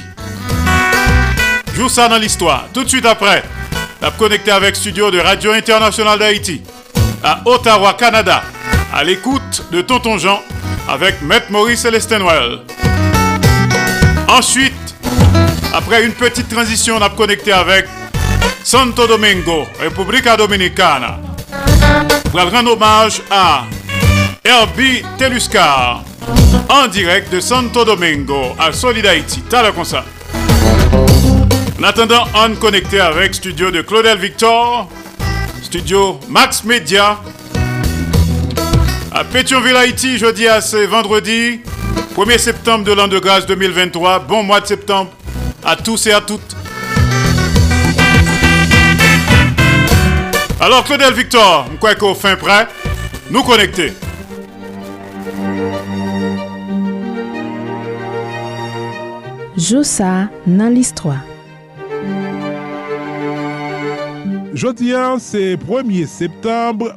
[1.73, 2.65] Joue ça dans l'histoire.
[2.71, 3.41] Tout de suite après,
[3.99, 6.61] a connecté avec Studio de Radio Internationale d'Haïti
[7.23, 8.43] à Ottawa, Canada,
[8.93, 10.39] à l'écoute de Tonton Jean
[10.87, 12.59] avec Maître Maurice Célestin-Noël.
[14.27, 14.95] Ensuite,
[15.73, 17.87] après une petite transition, on a connecté avec
[18.63, 21.19] Santo Domingo, República Dominicana.
[22.29, 23.63] Pour rendre hommage à
[24.47, 26.05] Herbie Teluscar
[26.69, 29.43] en direct de Santo Domingo à Solid Haïti.
[29.83, 30.05] Ça.
[31.77, 34.89] En attendant, on connecté avec studio de Claudel Victor,
[35.61, 37.19] studio Max Media
[39.11, 41.59] à Pétionville, Haïti, jeudi à ce vendredi
[42.15, 44.19] 1er septembre de l'an de grâce 2023.
[44.19, 45.11] Bon mois de septembre
[45.65, 46.55] à tous et à toutes.
[50.61, 52.65] Alors, Claudel Victor, je crois qu'au fin prêt,
[53.29, 53.91] nous connecter.
[59.57, 61.25] Josa dans l'histoire.
[64.53, 66.93] Jodi se 1er septembre,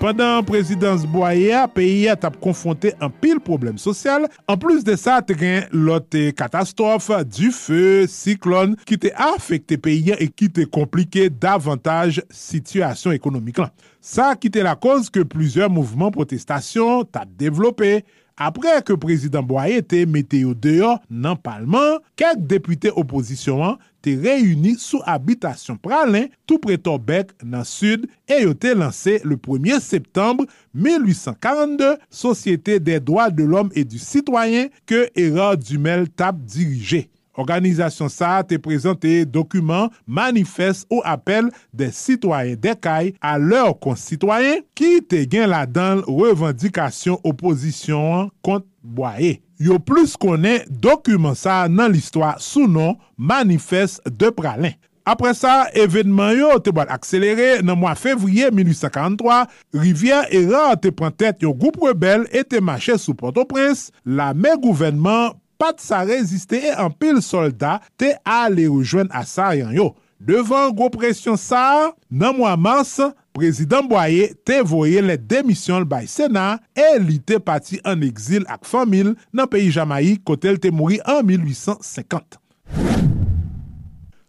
[0.00, 4.24] pandan prezidans Boya, peyi a tap konfonte an pil problem sosyal.
[4.48, 10.14] An plus de sa, te gen lote katastrofe, du fe, siklon, ki te afekte peyi
[10.16, 13.74] an e ki te komplike davantage situasyon ekonomik lan.
[14.00, 17.98] Sa ki te la koz ke plusieurs mouvment protestasyon tap devlope
[18.38, 24.14] apre ke prezident Boye te mete yo deyo nan palman, kek depute oposisyon an te
[24.18, 29.82] reyuni sou habitasyon pralen tou preto bek nan sud e yo te lanse le 1er
[29.84, 37.08] septembre 1842 Sosyete de Droit de l'Homme et du Citoyen ke Era Dumel tap dirije.
[37.38, 44.98] Organizasyon sa te prezante dokumen manifest ou apel de sitwayen dekay a lor konsitwayen ki
[45.06, 49.38] te gen la dan revendikasyon oposisyon kont boye.
[49.58, 54.76] Yo plus konen dokumen sa nan listwa sou non manifest de pralen.
[55.08, 59.38] Apre sa, evenman yo te bon akselere nan mwa fevriye 1843,
[59.80, 65.32] Rivière Erard te prantet yo goup rebel et te mache sou Port-au-Prince, la men gouvenman
[65.58, 69.92] pat sa reziste e an pil soldat te ale rejoen a sa yan yo.
[70.18, 72.96] Devan gwo presyon sa, nan mwa mars,
[73.38, 78.46] prezident Boye te voye le demisyon l bay Sena e li te pati an exil
[78.50, 82.40] ak famil nan peyi Jamayi kote l te mouri an 1850.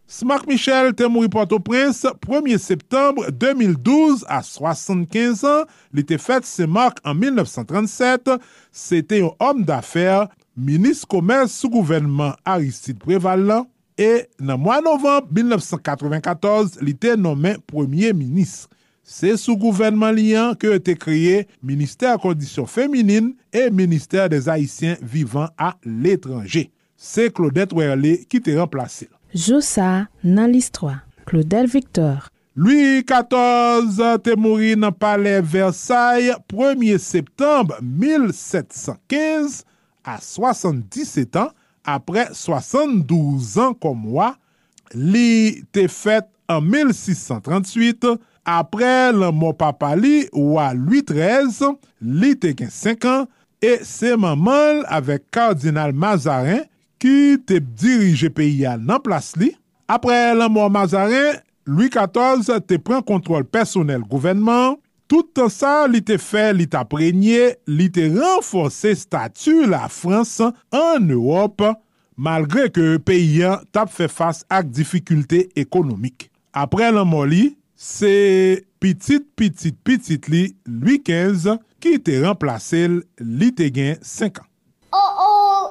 [0.09, 5.67] Smak Michel te mouri Port-au-Prince 1er septembre 2012 a 75 an.
[5.93, 8.39] Li te fet se mark an 1937.
[8.73, 10.25] Se te yon om dafer
[10.59, 13.63] Minis Komers sou gouvenman Aristide Prevalan
[13.95, 18.65] e nan mwa novemb 1994 li te nomen Premier Minis.
[19.07, 25.47] Se sou gouvenman liyan ke te kreye Ministèr Kondisyon Féminine e Ministèr des Haïtiens Vivant
[25.57, 26.67] a l'étranger.
[26.99, 29.07] Se Claudette Werlé ki te remplase.
[29.31, 30.97] Joussa nan listwa.
[31.29, 32.27] Claudel Victor.
[32.59, 39.63] Louis XIV te mouri nan Palais Versailles 1er septembre 1715
[40.07, 41.53] a 77 an,
[41.87, 44.33] apre 72 an kom wwa,
[44.93, 48.15] li te fet an 1638,
[48.49, 53.29] apre lan mou papa li wwa Louis XIII, li te gen 5 an,
[53.59, 56.65] e se mamal avek kardinal Mazarin,
[56.99, 59.53] ki te dirije peyi an nan plas li.
[59.89, 61.39] Apre lan mou Mazarin,
[61.69, 64.79] Louis XIV te pren kontrol personel gouvenman,
[65.09, 70.35] Tout an sa li te fe li te aprenye, li te renforse statu la Frans
[70.45, 71.71] an Europe
[72.13, 76.27] malgre ke peyyan tap fe fas ak difikulte ekonomik.
[76.53, 78.13] Apre lan mo li, se
[78.83, 82.85] pitit pitit pitit li lui 15 ki te remplase
[83.17, 84.49] li te gen 5 an.
[84.93, 85.67] Oh oh!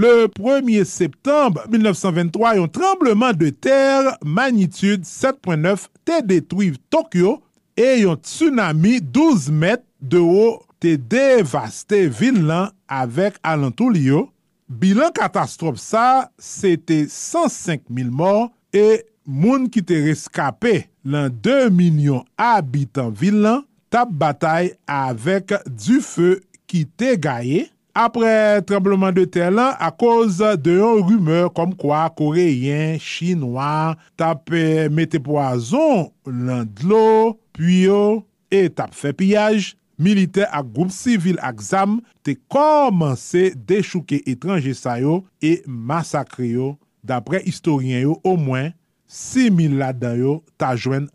[0.00, 7.42] Le 1er septembre 1923, yon trembleman de terre magnitude 7.9 te detwiv Tokyo
[7.78, 14.26] e yon tsunami 12 met de ou te devaste vil lan avek alantou li yo.
[14.66, 21.68] Bilan katastrof sa, se te 105 mil mor e moun ki te reskape lan 2
[21.74, 26.38] milyon abitan vil lan tap batay avek du fe
[26.70, 27.66] ki te gaye.
[27.92, 34.48] Apre trembleman de ter lan, a koz de yon rumeur kom kwa koreyen, chinois, tap
[34.96, 41.98] mette poazon lan dlo, puyo, e tap fe piyaj, milite ak goup sivil ak zam
[42.24, 46.70] te komanse dechouke etranje sayo e masakre yo,
[47.04, 48.72] dapre historien yo, o mwen
[49.12, 51.10] 6.000 lada yo ta jwen.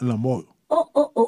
[0.69, 1.26] Oh, oh, oh,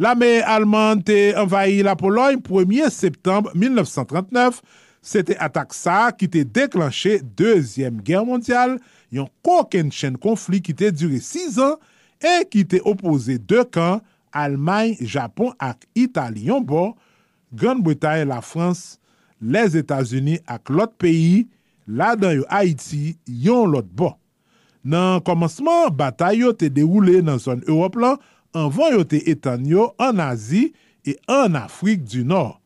[0.00, 4.62] La me alman te envayi la Pologne 1er septembre 1939.
[5.04, 8.78] Se te atak sa ki te deklanche Dezyem Ger Mondial,
[9.12, 11.76] yon koken chen konflik ki te dure 6 an
[12.16, 14.00] e ki te opose 2 kan,
[14.32, 16.94] Almany, Japon ak Itali yon bo,
[17.52, 18.96] Gran Bretagne, la Frans,
[19.36, 21.50] les Etats-Unis ak lot peyi,
[21.84, 24.14] la dan yo Haiti, yon lot bo.
[24.80, 28.16] Nan komanseman, batay yo te deroule nan zon Europe lan,
[28.56, 30.70] anvan yo te etan yo an Azi
[31.06, 31.56] e an
[32.10, 32.58] du Nord.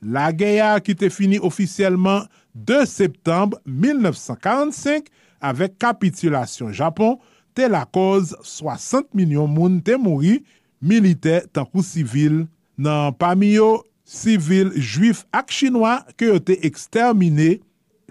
[0.00, 5.10] La geya ki te fini ofisyelman 2 septembre 1945
[5.40, 7.18] avek kapitulasyon Japon,
[7.54, 10.40] te la koz 60 milyon moun te mouri
[10.80, 12.46] milite tankou sivil
[12.80, 17.58] nan pamiyo sivil juif ak chinois ke yo te ekstermine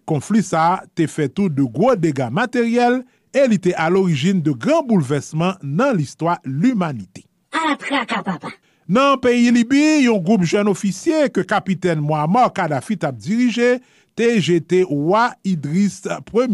[0.09, 3.01] konflisa te fetou de gwo dega materyel
[3.35, 7.25] el ite al orijin de gran boulevesman nan listwa l'umanite.
[8.89, 13.77] Nan peyi Libi, yon group jen ofisye ke kapiten Muammar Kadhafi tap dirije,
[14.17, 16.01] te jete Ouwa Idris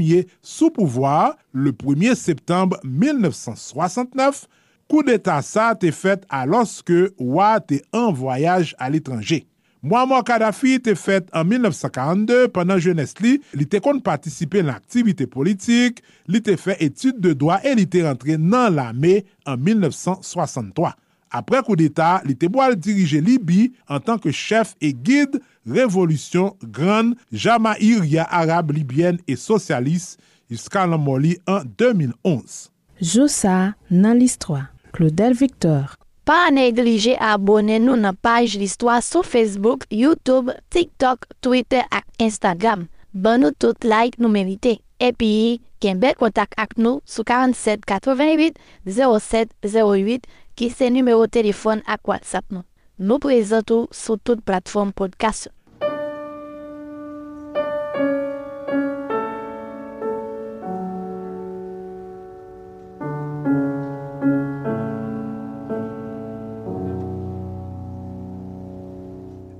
[0.04, 4.46] Ier sou pouvoar le 1er septembre 1969,
[4.92, 9.46] kou deta sa te fet aloske Ouwa te en voyaj al etranje.
[9.86, 16.00] Muammar Kadhafi te fet en 1942, pandan jenes li, li te kon patisipe l'aktivite politik,
[16.26, 20.96] li te fe etude de doa e li te rentre nan la me en 1963.
[21.38, 25.38] Apre kou d'Etat, li te boal dirije Libi an tanke chef e guide
[25.70, 30.18] Revolution Gran Jama'iria Arab Libyen e Socialiste
[30.50, 32.72] jiska lan moli an 2011.
[33.06, 34.64] Josa nan list 3.
[34.98, 35.94] Claudel Victor.
[36.26, 42.88] Pa neglije abone nou nan page listwa sou Facebook, Youtube, TikTok, Twitter ak Instagram.
[43.14, 44.80] Ban nou tout like nou merite.
[44.98, 48.58] Epi, ken bel kontak ak nou sou 47 88
[48.90, 50.26] 07 08
[50.58, 52.66] ki se numero telefon ak WhatsApp nou.
[52.98, 55.54] Nou prezentou sou tout platform podcast.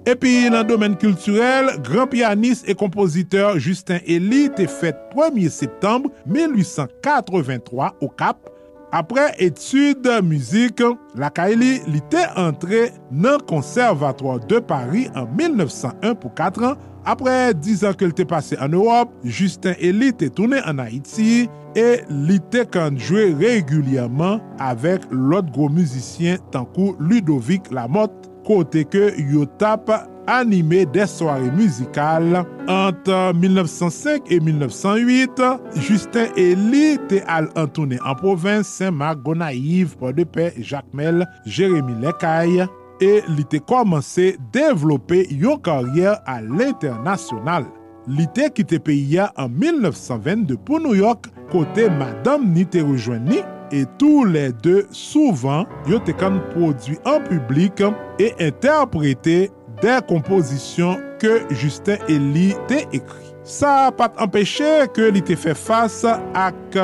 [0.06, 7.88] Epi nan domen kulturel, gran pianist e kompoziteur Justin Elie te fet 1er septembre 1883
[8.04, 8.52] ou Kap.
[8.94, 10.84] Apre etude muzik,
[11.18, 16.78] la Kaili li te entre nan konservatoir de Paris en 1901 pou 4 an.
[17.10, 18.28] Apre 10 an ke li te
[18.62, 21.88] an Europe, Justin Elie te toune an Haiti e
[22.30, 28.35] li te kan jwe regulyaman avek lot gro muzisyen tankou Ludovic Lamotte.
[28.46, 29.90] kote ke yo tap
[30.32, 32.46] anime de soare muzikal.
[32.72, 41.26] Ante 1905 e 1908, Justin Elie te al antoune an provins Saint-Marc, Gonaiv, Port-de-Paix, Jacmel,
[41.46, 42.68] Jérémy Lecaille,
[43.04, 47.68] e li te komanse devlope yon karyer al internasyonal.
[48.06, 53.26] Li te kite peyi ya an 1922 pou New York, kote madame ni te rejoen
[53.26, 53.42] ni,
[53.72, 57.84] et tous les deux souvent yo te kan produit en public
[58.20, 59.52] et interprété
[59.82, 63.36] des compositions que Justin Elie te écrit.
[63.44, 66.78] Sa pat empêché que li te fait face ak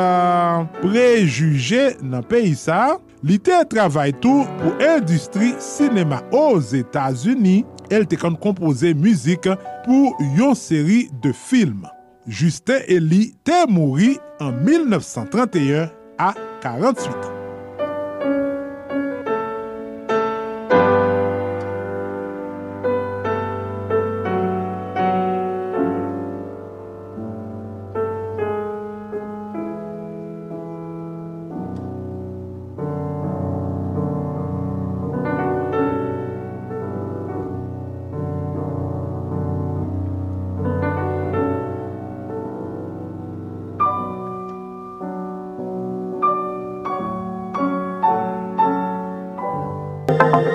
[0.84, 8.14] préjugé nan pays sa, li te travaille tout pour industrie cinéma aux États-Unis, el te
[8.16, 9.50] kan compose musique
[9.86, 11.90] pour yon série de films.
[12.28, 15.90] Justin Elie te mouri en 1931
[16.22, 17.41] à 48 ans.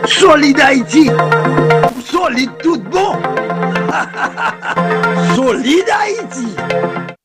[0.04, 1.10] Solide Haïti.
[2.04, 3.16] Solide tout bon.
[5.34, 7.15] Solide Haïti.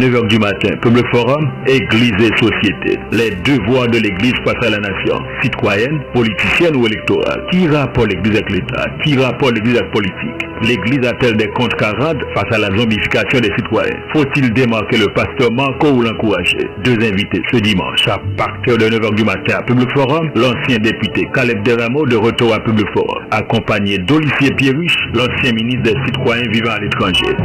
[0.00, 2.98] 9h du matin, Public Forum, Église et Société.
[3.12, 7.44] Les devoirs de l'Église face à la nation, citoyenne, politicienne ou électorale.
[7.52, 8.86] Qui rapport l'Église avec l'État?
[9.04, 10.48] Qui rapport l'Église avec politique?
[10.62, 13.98] L'Église a-t-elle des comptes camarades face à la zombification des citoyens?
[14.14, 16.66] Faut-il démarquer le pasteur Marco ou l'encourager?
[16.82, 21.28] Deux invités ce dimanche à partir de 9h du matin à Public Forum, l'ancien député
[21.34, 26.72] Caleb Deramo de retour à Public Forum, accompagné d'Olivier Pierruche, l'ancien ministre des citoyens vivant
[26.72, 27.36] à l'étranger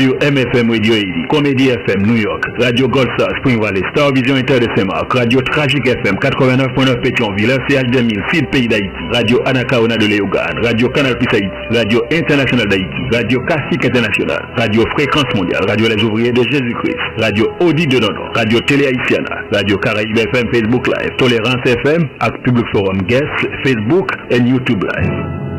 [0.00, 4.58] sur MFM Radio Haiti, Comédie FM New York, Radio Golsa Spring Valley, Star Vision Inter
[4.58, 10.06] de Saint-Marc, Radio Tragique FM 89.9 Pétionville, CH 2000, Sud Pays d'Haïti, Radio Anakaona de
[10.06, 15.86] Léogane, Radio Canal Plus Haïti, Radio International d'Haïti, Radio Classique International, Radio Fréquence Mondiale, Radio
[15.88, 20.86] Les Ouvriers de Jésus-Christ, Radio Audi de Nono, Radio Télé Haïtiana, Radio Caraïbe FM Facebook
[20.86, 23.26] Live, Tolérance FM, avec Public Forum Guest,
[23.64, 25.49] Facebook et YouTube Live.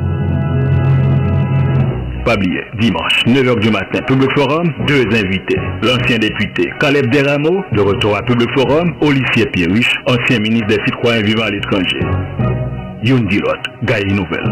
[2.25, 5.57] Pas oublier, dimanche, 9h du matin, Public Forum, deux invités.
[5.81, 11.21] L'ancien député Caleb Deramo, de retour à Public Forum, Olivier Pierruche, ancien ministre des citoyens
[11.23, 11.99] vivant à l'étranger.
[13.03, 13.47] Youn Dilot,
[13.83, 14.45] Gaï Nouvelle.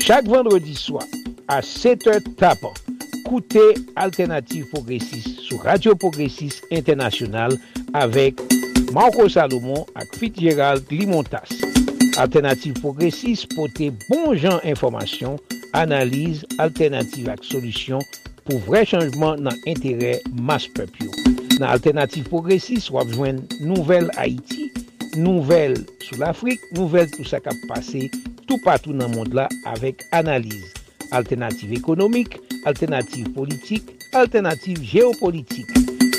[0.00, 1.04] Chaque vendredi soir,
[1.48, 2.74] à 7h tapant,
[3.24, 3.60] Côté
[3.96, 7.52] Alternative Progressiste sur Radio Progressiste International
[7.94, 8.34] avec
[8.92, 11.73] Marco Salomon et Fitzgerald Limontas.
[12.16, 15.38] Alternative Progressive pote bon jan informasyon,
[15.74, 18.04] analize, alternative ak solusyon
[18.44, 21.10] pou vre chanjman nan entere mas pepyo.
[21.58, 24.70] Nan Alternative Progressive wap jwen nouvel Haiti,
[25.18, 28.06] nouvel sou l'Afrique, nouvel tout sa kap pase
[28.46, 30.70] tout patou nan mond la avek analize.
[31.14, 35.70] Alternative ekonomik, alternative politik, alternative geopolitik.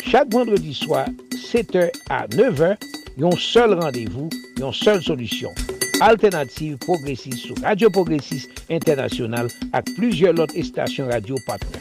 [0.05, 2.75] Chak vendredi swa 7h a 9h
[3.17, 4.27] Yon seul rendez-vous,
[4.59, 5.53] yon seul solusyon.
[6.01, 11.79] Alternative Progressive sou Radio Progressive Internasyonal ak plujye lot estasyon radio patnen.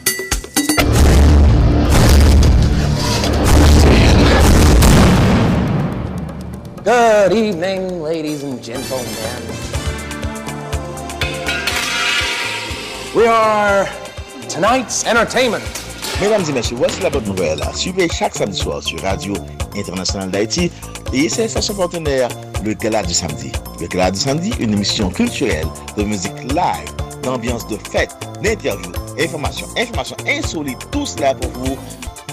[6.87, 9.43] Good evening, ladies and gentlemen.
[13.11, 13.89] We are
[14.47, 15.84] tonight's entertainment.
[16.21, 17.61] Mesdames et messieurs, voici la bonne nouvelle.
[17.73, 19.33] Suivez chaque samedi soir sur Radio
[19.75, 20.71] Internationale d'Haïti
[21.13, 22.29] et ses stations partenaires,
[22.63, 23.51] le Gala du Samedi.
[23.81, 26.91] Le Gala du Samedi, une émission culturelle de musique live,
[27.21, 31.77] d'ambiance de fête, d'interviews, informations, informations insolites, tout cela pour vous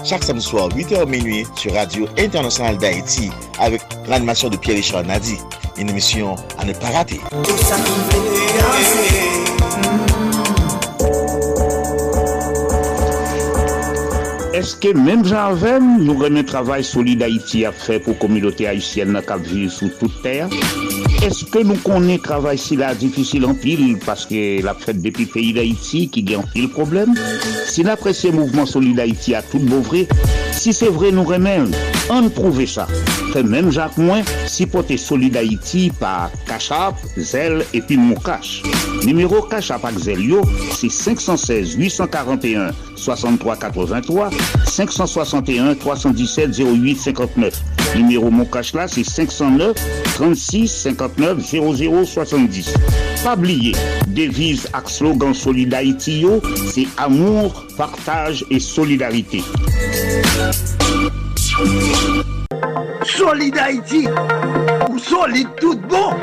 [0.05, 5.37] chaque samedi soir, 8h minuit, sur Radio Internationale d'Haïti, avec l'animation de Pierre-Richard Nadi.
[5.77, 7.21] Une émission à ne pas rater.
[14.53, 19.41] Eske menm janvem nou remen travay solide Haiti a fe pou komilote Haitienne na kap
[19.47, 20.53] vive sou tout ter?
[21.25, 26.03] Eske nou konen travay si la difisil an pil paske la fet depi peyi d'Haiti
[26.13, 27.17] ki gen pil problem?
[27.65, 30.05] Si la presye mouvment solide Haiti a tout bouvre,
[30.53, 31.73] si se vre nou remen,
[32.11, 32.87] an prouve sa.
[33.33, 38.63] Fe menm jak mwen, si pote solide Haiti pa Kachap, Zel epi Moukache.
[39.03, 40.43] Numero Kachap ak Zel yo,
[40.75, 44.29] se 516 841 6383
[44.65, 47.73] 561 317 08 59.
[47.95, 49.75] Numéro mon cash là, c'est 509
[50.15, 52.73] 36 59 00 70.
[53.23, 53.73] Pas oublier,
[54.07, 55.33] devise ak slogan
[56.07, 56.41] yo,
[56.71, 59.43] c'est amour, partage et solidarité.
[63.05, 64.07] Solid Haïti
[64.89, 66.09] ou solide tout bon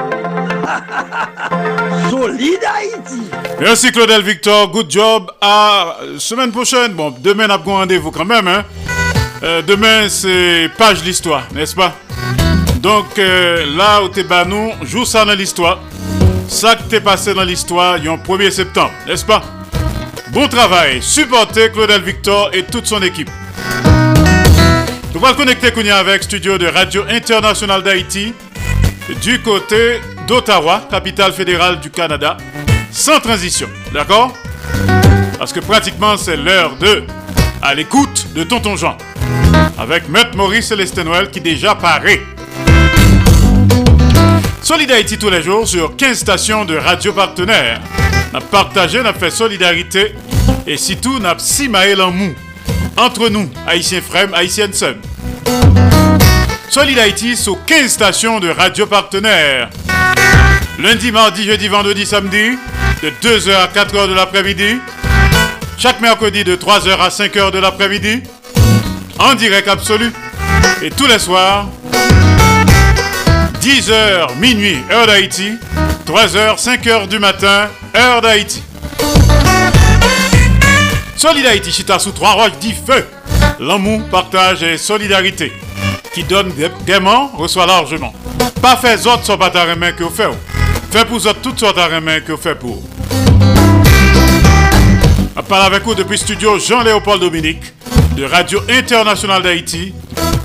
[2.10, 3.22] Solid Haïti
[3.60, 5.30] Merci Claudel Victor, good job.
[5.40, 6.94] À semaine prochaine.
[6.94, 8.48] Bon, demain, on a un rendez-vous quand même.
[8.48, 8.64] Hein?
[9.44, 11.94] Euh, demain, c'est page l'histoire, n'est-ce pas?
[12.80, 15.78] Donc, euh, là où t'es banou, joue ça dans l'histoire.
[16.48, 19.42] Ça que t'es passé dans l'histoire, il y a un 1er septembre, n'est-ce pas?
[20.32, 21.00] Bon travail.
[21.00, 23.30] Supportez Claudel Victor et toute son équipe.
[25.20, 28.32] Nous allons connecter Kounia avec studio de Radio Internationale d'Haïti
[29.20, 32.38] du côté d'Ottawa, capitale fédérale du Canada,
[32.90, 33.68] sans transition.
[33.92, 34.34] D'accord?
[35.38, 37.02] Parce que pratiquement c'est l'heure de
[37.60, 38.96] à l'écoute de Tonton Jean
[39.76, 42.22] avec Maître Maurice Célestin Noël qui déjà paraît.
[44.62, 47.82] Solid Haïti tous les jours sur 15 stations de radio partenaires.
[48.32, 50.14] N'a partagé, n'a fait solidarité
[50.66, 52.34] et surtout n'a si maël en mou
[52.96, 54.96] entre nous, haïtiens frères, haïtiennes sœurs.
[56.68, 59.70] Solid Haïti sur 15 stations de radio partenaires.
[60.78, 62.58] Lundi, mardi, jeudi, vendredi, samedi,
[63.02, 64.78] de 2h à 4h de l'après-midi.
[65.76, 68.22] Chaque mercredi de 3h à 5h de l'après-midi.
[69.18, 70.12] En direct absolu.
[70.82, 71.66] Et tous les soirs,
[73.60, 75.58] 10h, minuit, heure d'Haïti.
[76.06, 78.62] 3h, 5h du matin, heure d'Haïti.
[81.16, 83.04] Solid Haïti, chita sous trois roches dit feu.
[83.62, 85.52] L'amour, partage et solidarité.
[86.14, 86.50] Qui donne
[86.86, 88.14] gaiement, reçoit largement.
[88.62, 90.30] Pas fait autres sur pas main que vous faites.
[90.90, 92.82] Fait pour autres toutes sortes de main que vous faites pour.
[95.36, 97.62] Je parle avec vous depuis studio Jean-Léopold Dominique
[98.16, 99.92] de Radio Internationale d'Haïti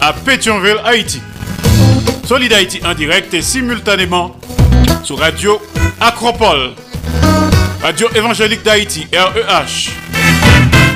[0.02, 1.22] à Pétionville, Haïti.
[2.26, 4.36] Solid Haïti en direct et simultanément
[5.04, 5.62] sur Radio
[6.02, 6.74] Acropole,
[7.82, 9.92] Radio Évangélique d'Haïti, REH,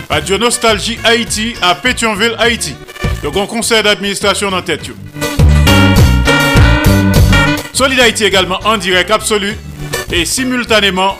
[0.09, 2.75] Radio Nostalgie Haïti à Pétionville, Haïti.
[3.21, 4.89] Le grand conseil d'administration en tête.
[7.73, 9.55] Solid Haïti également en direct absolu
[10.11, 11.19] et simultanément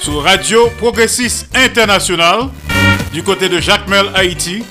[0.00, 2.48] sur Radio Progressiste International
[3.12, 4.64] du côté de Jacques Mel Haïti.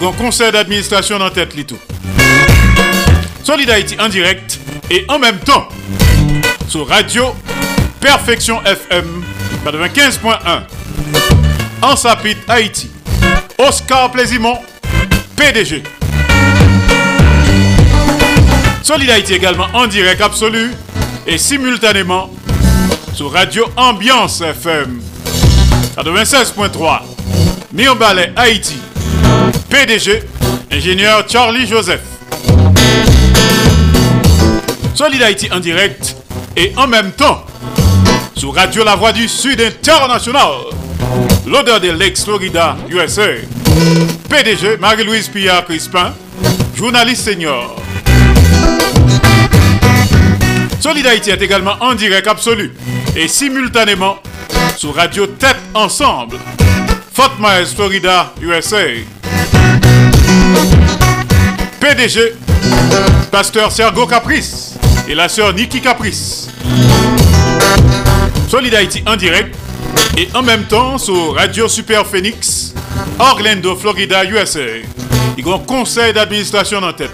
[0.00, 1.54] A un conseil d'administration en tête.
[1.66, 1.76] Tout.
[3.44, 4.58] Solid Haïti en direct
[4.90, 5.68] et en même temps
[6.66, 7.34] sur Radio
[8.00, 9.22] Perfection FM
[9.66, 10.62] 95.1
[11.82, 12.90] en Sapit Haïti.
[13.58, 14.58] Oscar Plaisimont,
[15.36, 15.82] PDG.
[18.82, 20.70] Solid Haïti également en direct absolu
[21.26, 22.30] et simultanément
[23.14, 25.00] sur Radio Ambiance FM
[25.96, 27.00] 96.3
[27.72, 28.76] Mirbalet Haïti.
[29.68, 30.22] PDG,
[30.72, 32.00] ingénieur Charlie Joseph.
[34.94, 36.16] Solid Haïti en direct
[36.56, 37.44] et en même temps
[38.36, 40.78] sur Radio La Voix du Sud International.
[41.46, 43.28] L'odeur de l'ex-Florida, USA.
[44.28, 46.12] PDG Marie-Louise Pillard Crispin,
[46.76, 47.76] journaliste senior.
[50.80, 52.72] Solid est également en direct absolu
[53.16, 54.16] et simultanément
[54.76, 56.38] sur Radio Tête Ensemble.
[57.12, 58.84] Fort Myers, Florida, USA.
[61.80, 62.34] PDG,
[63.30, 64.74] Pasteur Sergo Caprice
[65.08, 66.48] et la sœur Nikki Caprice.
[68.48, 68.74] Solid
[69.06, 69.54] en direct
[70.16, 72.74] et en même temps sur Radio Super Phoenix,
[73.18, 74.60] Orlando, Florida, USA.
[75.36, 77.12] Il y a un conseil d'administration en tête.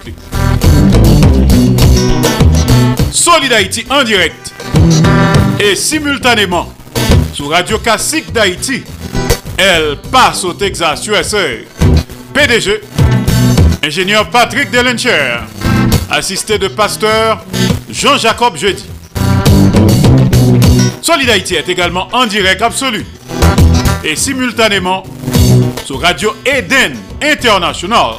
[3.13, 4.53] Solid Haïti en direct
[5.61, 6.73] et simultanément
[7.33, 8.83] sur Radio Classique d'Haïti.
[9.57, 11.39] Elle passe au Texas, USA.
[12.33, 12.81] PDG,
[13.83, 15.39] ingénieur Patrick Delencher,
[16.11, 17.45] assisté de pasteur
[17.89, 18.85] Jean-Jacob Jeudi.
[21.05, 23.05] Solid Haïti est également en direct absolu
[24.03, 25.03] et simultanément
[25.85, 28.15] sur Radio Eden International.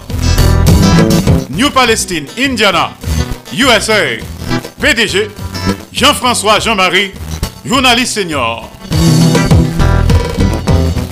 [1.49, 2.91] New Palestine, Indiana,
[3.57, 3.95] USA.
[4.79, 5.31] PDG,
[5.91, 7.11] Jean-François Jean-Marie,
[7.65, 8.69] journaliste senior.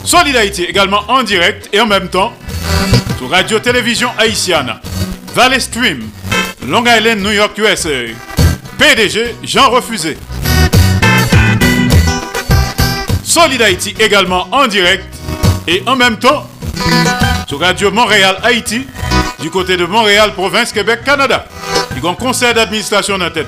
[0.06, 2.34] Solid Haïti également en direct et en même temps
[3.18, 4.76] sur Radio-Télévision Haïtienne,
[5.34, 6.08] Valley Stream,
[6.68, 7.90] Long Island, New York, USA.
[8.78, 10.18] PDG, Jean Refusé.
[13.34, 15.04] Solid Haïti également en direct
[15.68, 16.48] et en même temps
[17.48, 18.86] sur Radio Montréal Haïti
[19.40, 21.44] du côté de Montréal, province Québec, Canada.
[21.96, 23.48] Il y a un conseil d'administration en tête.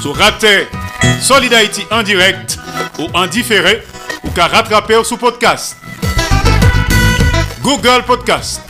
[0.00, 0.68] Sur Raté
[1.20, 2.56] Solid Haïti en direct
[3.00, 3.82] ou en différé
[4.22, 5.76] ou qu'à rattraper sous podcast.
[7.62, 8.60] Google Podcast.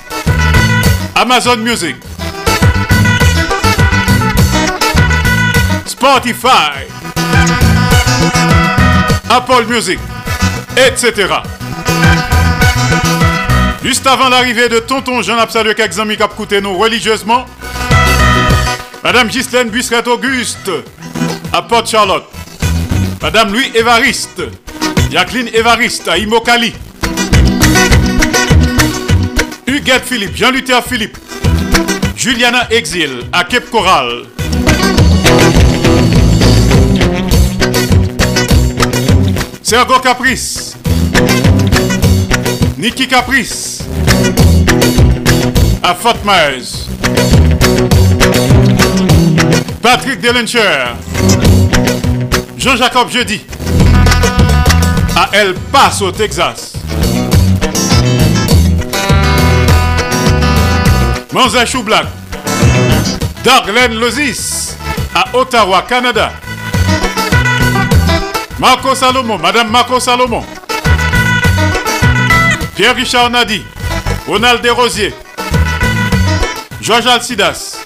[1.14, 1.96] Amazon Music.
[5.84, 7.01] Spotify.
[9.34, 9.98] Apple Music.
[10.76, 11.26] Etc.
[13.82, 17.46] Juste avant l'arrivée de Tonton Jean Absalue quelques amis qui nous religieusement,
[19.02, 20.70] Madame Ghislaine Busseret Auguste
[21.50, 22.26] à Port Charlotte,
[23.22, 24.42] Madame Louis Évariste,
[25.10, 26.74] Jacqueline Évariste à Imokali,
[29.66, 31.16] Huguette Philippe, Jean-Luther Philippe,
[32.14, 34.24] Juliana Exil à Cape Coral.
[39.72, 40.76] Sergo Caprice,
[42.76, 43.78] Niki Caprice,
[45.82, 46.88] à Fort Myers.
[49.80, 50.92] Patrick Delencher,
[52.58, 53.40] Jean-Jacob Jeudi,
[55.16, 56.74] à El Paso, Texas.
[61.32, 62.08] Manza Choublac,
[63.42, 64.76] Darlene Lozis,
[65.14, 66.30] à Ottawa, Canada.
[68.62, 70.44] Marco Salomon, Madame Marco Salomon.
[72.76, 73.64] Pierre-Richard Nadi,
[74.24, 75.12] Ronald Desrosiers,
[76.80, 77.84] Georges Alcidas,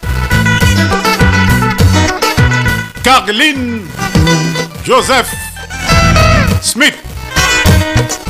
[3.03, 3.87] Carline
[4.85, 5.35] Joseph
[6.61, 6.95] Smith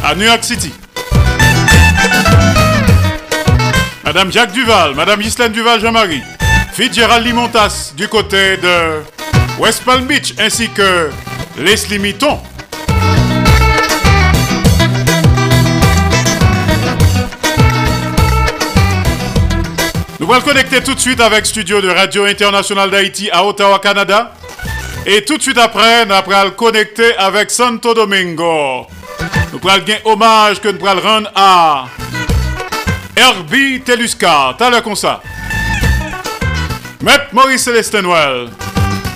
[0.04, 0.72] à New York City.
[4.04, 6.22] Madame Jacques Duval, Madame Ghislaine Duval Jean-Marie,
[6.72, 9.02] Fitzgerald Limontas du côté de
[9.58, 11.10] West Palm Beach ainsi que
[11.58, 12.38] Leslie Mitton.
[20.20, 24.32] Nous allons connecter tout de suite avec Studio de Radio Internationale d'Haïti à Ottawa, Canada.
[25.06, 28.86] Et tout de suite après, nous allons connecter avec Santo Domingo.
[29.52, 31.86] Nous allons gagner hommage que nous allons rendre à
[33.16, 34.54] Herbie Telusca.
[34.58, 35.22] T'as le comme ça.
[37.02, 38.02] Maître Maurice Célestin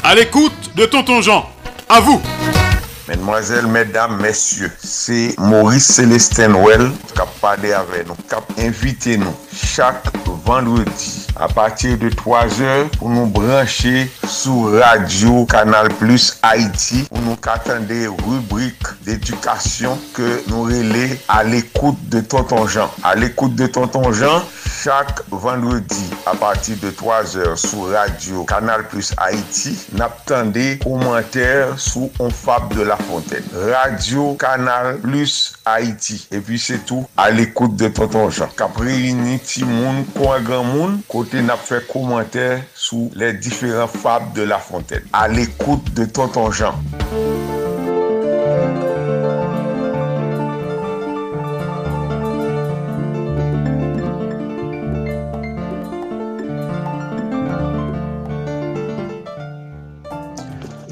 [0.05, 1.51] à l'écoute de Tonton Jean.
[1.93, 2.23] À vous.
[3.11, 9.17] Mesdemoiselles, mesdames, messieurs, c'est Maurice Célestin Noël qui a parlé avec nous, qui a invité
[9.17, 10.05] nous chaque
[10.45, 17.19] vendredi à partir de 3 heures pour nous brancher sur Radio Canal Plus Haïti où
[17.21, 22.91] nous attendons des rubriques d'éducation que nous relais à l'écoute de Tonton Jean.
[23.03, 24.43] À l'écoute de Tonton Jean,
[24.83, 32.11] chaque vendredi à partir de 3 heures sur Radio Canal Plus Haïti, n'attendez commentaires sous
[32.19, 33.45] On Fab de la Fontaine.
[33.73, 36.21] Radio Kanal plus Haiti.
[36.33, 38.53] E pi se tou al ekoute de Tonton Jean.
[38.59, 44.33] Kapre yini ti moun kwa gran moun kote nap fe komenter sou le diferent fab
[44.37, 45.07] de La Fontaine.
[45.13, 46.75] Al ekoute de Tonton Jean.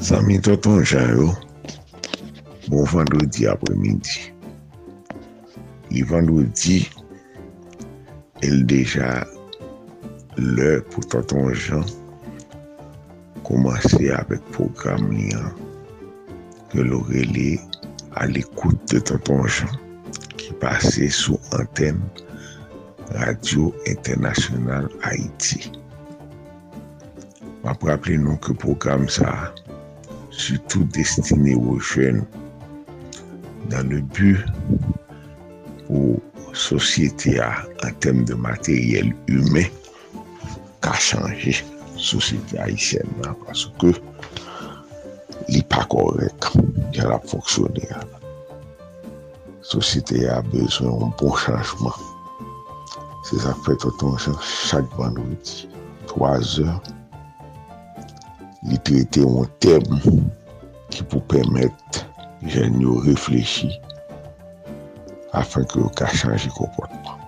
[0.01, 1.48] Zami Tonton Jean yo
[2.93, 4.32] vendredi apremidi.
[5.93, 6.78] Li vendredi,
[8.44, 9.09] el deja
[10.39, 11.85] lè pou taton jan
[13.47, 15.51] komanse apèk program li an
[16.70, 17.51] ke lorè li
[18.23, 19.74] al ekout de taton jan
[20.39, 22.01] ki pase sou anten
[23.16, 25.70] Radio Internasyonal Haiti.
[27.65, 29.32] Ma praple nou ke program sa,
[30.31, 32.20] sütou destine ou jen
[33.69, 34.32] nan le bu
[35.86, 36.20] pou
[36.57, 37.51] sosyete a
[37.85, 39.65] an tem de materyel hume
[40.85, 41.59] ka chanje
[41.97, 43.93] sosyete a isen nan paske
[45.53, 46.51] li pa korek
[46.97, 48.03] jan ap foksyone a
[49.70, 51.99] sosyete a bezwen an bon chanjman
[53.28, 55.69] se sa fè toton chak bandouti
[56.09, 56.81] 3 or
[58.69, 59.85] li trete an tem
[60.90, 62.08] ki pou pèmèt
[62.43, 63.73] jen yo reflechi
[65.32, 67.19] afin ki yo ka chanji kompotman.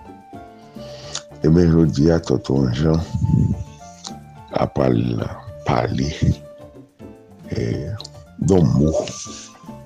[1.43, 2.99] E men jodi a toton jan
[4.53, 4.93] apal
[5.65, 6.09] pale
[7.49, 7.89] eh,
[8.45, 8.93] don mou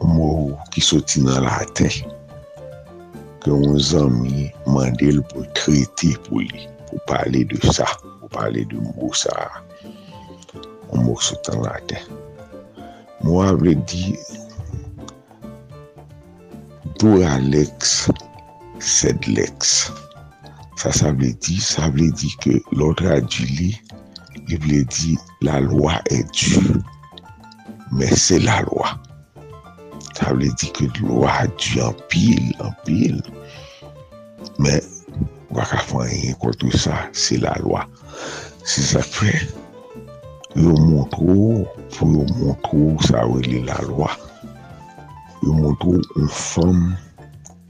[0.04, 1.94] mou ki soti nan la ten
[3.40, 8.82] ke yon zanmi mandel pou kreti pou li pou pale de sa pou pale de
[8.92, 9.32] mou sa
[10.92, 12.04] mou soti nan la ten
[13.24, 14.12] mou avle di
[17.00, 18.10] Doralex
[18.80, 19.92] Sedlex.
[20.80, 23.70] Sa sa vle di, sa vle di ke lodra di li,
[24.48, 26.56] li vle di la lwa e di,
[27.96, 28.96] men se la lwa.
[30.16, 33.20] Sa vle di ke lwa di an pil, an pil,
[34.60, 34.80] men
[35.56, 37.84] waka fanyen kontou sa, se la lwa.
[38.64, 39.32] Se sa fe,
[40.56, 41.64] yo montrou,
[41.96, 44.12] pou yo montrou sa wile la lwa.
[45.46, 46.80] yo montrou yon fom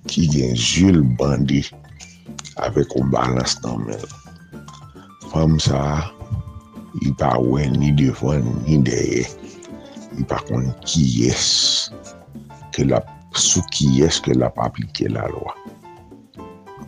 [0.08, 1.60] ki gen zil bandi
[2.64, 4.06] avek yon balans nan men.
[5.32, 5.82] Fom sa,
[7.02, 9.26] yi pa wè ni devan ni deye.
[10.16, 11.46] Yi pa kon ki yes
[12.76, 13.02] ke la
[13.36, 15.52] sou ki yes ke la pa aplike la lwa.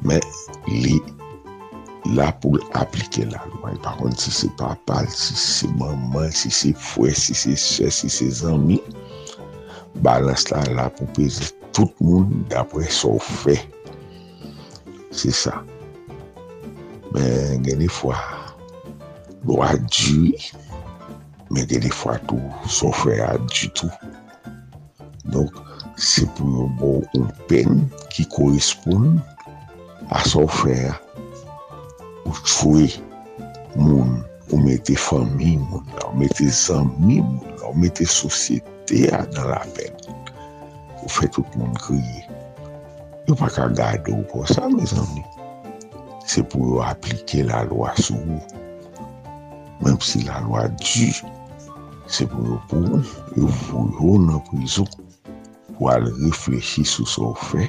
[0.08, 0.24] Men
[0.72, 0.96] li
[2.16, 3.74] la pou aplike la lwa.
[3.76, 7.92] Yi pa kon si se papal, si se maman, si se fwe, si se se,
[7.92, 8.80] si se zanmi.
[10.04, 13.58] balans la la pou peze tout moun dapre sou fe.
[15.12, 15.62] Se sa.
[17.14, 18.18] Men geni fwa
[19.48, 20.36] lo a dji,
[21.54, 23.92] men geni fwa tou sou fe a dji tou.
[25.34, 25.58] Donk,
[25.98, 27.84] se pou yo bon ou pen
[28.14, 29.18] ki korispoun
[30.14, 30.96] a sou fe a
[32.28, 32.88] ou chwe
[33.76, 34.18] moun,
[34.52, 38.77] ou mette fami moun, ou mette zami moun, ou mette sosyete.
[38.92, 39.94] Nan la pen.
[41.04, 42.24] Ou fe tout moun kriye.
[43.28, 45.24] Yo pa ka gade ou kon sa, me zanmi.
[46.28, 48.40] Se pou yo aplike la lwa sou.
[49.84, 51.10] Mem si la lwa di,
[52.08, 53.02] se pou yo pou,
[53.36, 54.88] yo pou yo nan prizon,
[55.76, 57.68] pou al reflechi sou sou fe,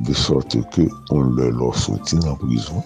[0.00, 2.82] de sorte ke on le soti nan prizon,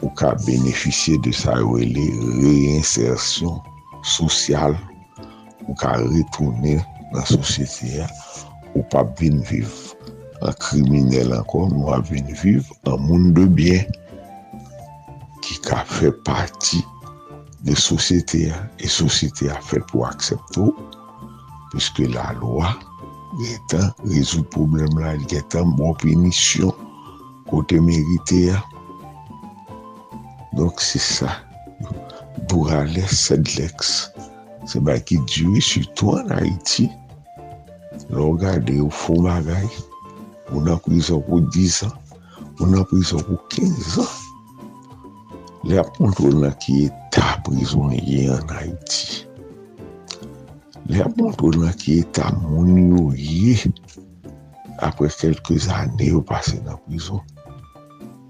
[0.00, 2.06] ou ka beneficye de sa yo ele
[2.36, 3.58] reinsersyon
[4.04, 4.76] sosyal,
[5.70, 6.80] ou ka retourne
[7.14, 8.08] nan sosyete ya,
[8.74, 9.70] ou pa bin viv
[10.42, 13.86] an kriminel ankon, ou pa bin viv an moun de byen
[15.46, 16.82] ki ka fe pati
[17.62, 20.72] de sosyete ya, e sosyete ya fe pou aksepto,
[21.70, 22.74] piske la loa
[23.38, 26.74] getan rezout problem la, getan bon penisyon
[27.50, 28.58] kote merite ya.
[30.58, 31.30] Donk se sa,
[32.50, 34.10] Bourales Sedlex
[34.70, 36.84] Se ba ki djuri suto an Haiti,
[38.14, 39.66] lò gade yo fò bagay,
[40.52, 41.96] ou nan prizon pou 10 an,
[42.60, 44.12] ou nan prizon pou 15 an.
[45.66, 49.26] Le ap montrou nan ki eta prizon ye an Haiti.
[50.86, 53.58] Le ap montrou nan ki eta moun yo ye
[54.86, 57.18] apre kelke zanè yo pase nan prizon.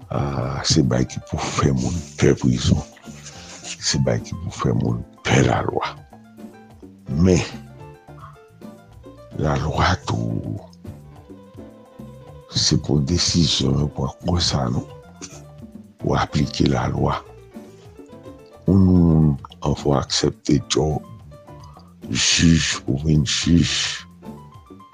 [0.09, 2.81] Ah, se bay ki pou fè moun pe prizon.
[3.61, 5.99] Se bay ki pou fè moun pe la lwa.
[7.11, 7.41] Men,
[9.41, 10.55] la lwa tou,
[12.55, 14.87] se pou desisyon pou akonsa nou,
[15.99, 17.17] pou aplike la lwa.
[18.69, 19.35] Ou nou
[19.67, 20.87] an fwa aksepte tjo,
[22.07, 23.75] juj ou ven juj,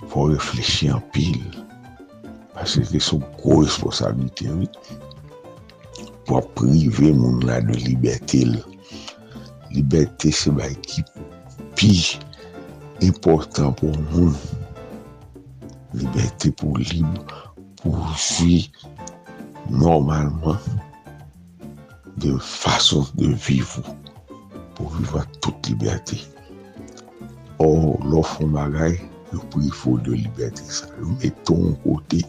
[0.07, 1.37] pou reflechi an pil.
[2.57, 4.49] Pase ke sou kou responsabilite
[6.25, 8.57] pou aprive moun la de libertil.
[9.69, 11.11] Libertil se ba ekip.
[11.77, 12.17] pi
[13.05, 14.33] important pou moun.
[15.93, 17.37] Liberté pou libre,
[17.79, 18.67] pou vi
[19.69, 20.57] normalman
[22.17, 23.85] de fason de vivou.
[24.75, 26.19] Pou vivou a tout liberté.
[27.59, 28.97] Or, lò fon bagay,
[29.33, 30.89] yo pou yifou de liberté sa.
[30.99, 32.23] Yo meton kote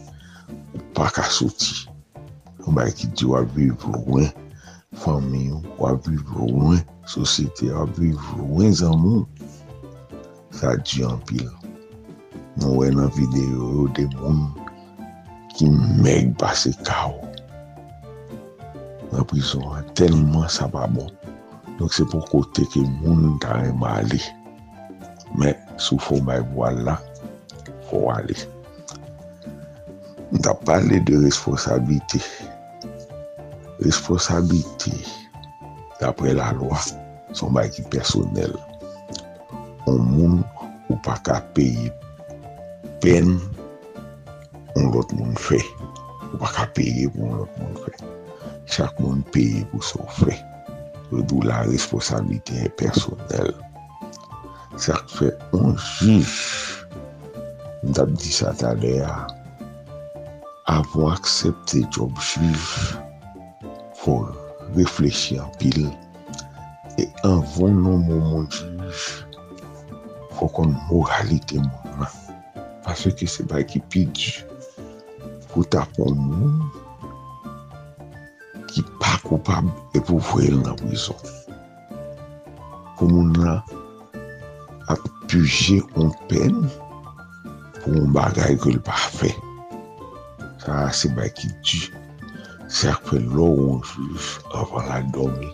[0.77, 1.89] ou pa ka soti.
[2.61, 4.31] Yo bagay ki di waviv louen,
[5.03, 9.27] fami yo waviv louen, sosete waviv louen zanmou.
[10.55, 11.49] sa di anpil.
[12.59, 14.51] Mwen wè nan videyo yo de moun
[15.55, 15.69] ki
[16.03, 17.23] meg basi ka ou.
[19.13, 21.09] Nan prison an, telman sa pa bon.
[21.79, 24.21] Donk se pou kote ke moun ta rema ale.
[25.39, 26.97] Men, sou fò mè voal la,
[27.89, 28.37] fò ale.
[30.29, 32.21] Mwen ta pale de responsabilite.
[33.79, 34.93] Responsabilite,
[36.01, 36.81] dapre la lwa,
[37.39, 38.59] son bè ki personel.
[39.89, 40.41] on moun
[40.89, 41.89] ou pa ka peyi
[43.03, 43.39] pen
[44.77, 45.61] on lot moun fe.
[46.33, 47.95] Ou pa ka peyi pou on lot moun fe.
[48.69, 50.37] Chak moun peyi pou sou fe.
[51.09, 53.55] Yo dou la responsabilite personel.
[54.77, 56.29] Chak fe on juj.
[57.87, 59.15] Mdap di sa talè a.
[60.69, 62.69] Avon aksepte job juj.
[64.03, 64.29] Fon
[64.77, 65.89] reflechi an pil.
[67.01, 69.28] E avon nou moun moun juj.
[70.39, 72.13] fò kon moralite moun an.
[72.87, 74.45] Pase ki se bay ki pidj
[75.51, 76.57] pou tapon moun
[78.71, 79.67] ki pa koupab
[79.99, 81.19] e pou vwèl nan wison.
[82.97, 83.59] Pou moun la
[84.95, 86.63] ap puje on pen
[87.83, 89.35] pou moun bagay ke l pa fe.
[90.63, 91.83] Sa se bay ki di
[92.69, 95.49] Serpe lò ou an juj avan la domi.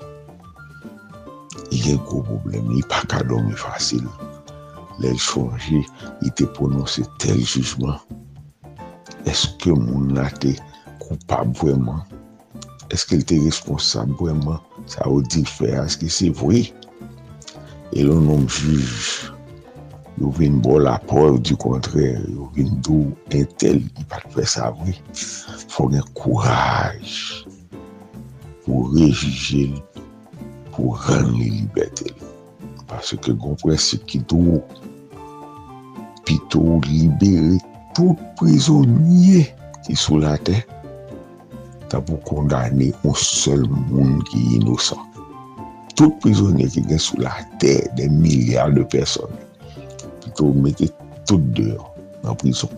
[1.70, 4.02] I gen kou problem, i pa ka domi fasil.
[5.02, 5.80] lèl chonje,
[6.26, 7.98] i te prononse tel jujman.
[9.30, 10.54] Eske moun la te
[11.02, 12.02] koupab vwèman?
[12.94, 14.60] Eske l te responsab vwèman?
[14.90, 16.64] Sa ou di fè, aske se vwè?
[17.94, 19.30] E lò nom juj,
[20.20, 24.70] yo vin bo la pov di kontrè, yo vin dou entel, i pat fè sa
[24.76, 24.94] vwè.
[25.72, 27.16] Fò gen kouraj
[28.64, 29.80] pou rejije l,
[30.74, 32.14] pou ran li libetel.
[32.14, 32.30] l.
[32.88, 34.60] Paske goun prensip ki dou
[36.24, 37.59] l'hôpital libéré
[37.94, 40.56] tout prisonnier ki sou la te,
[41.92, 44.98] ta pou kondane ou sel moun ki inosan.
[45.94, 49.28] Tout prisonnier ki gen sou la te de milyar de person,
[50.24, 50.90] pito mette
[51.28, 51.84] tout deyo
[52.24, 52.72] nan prison.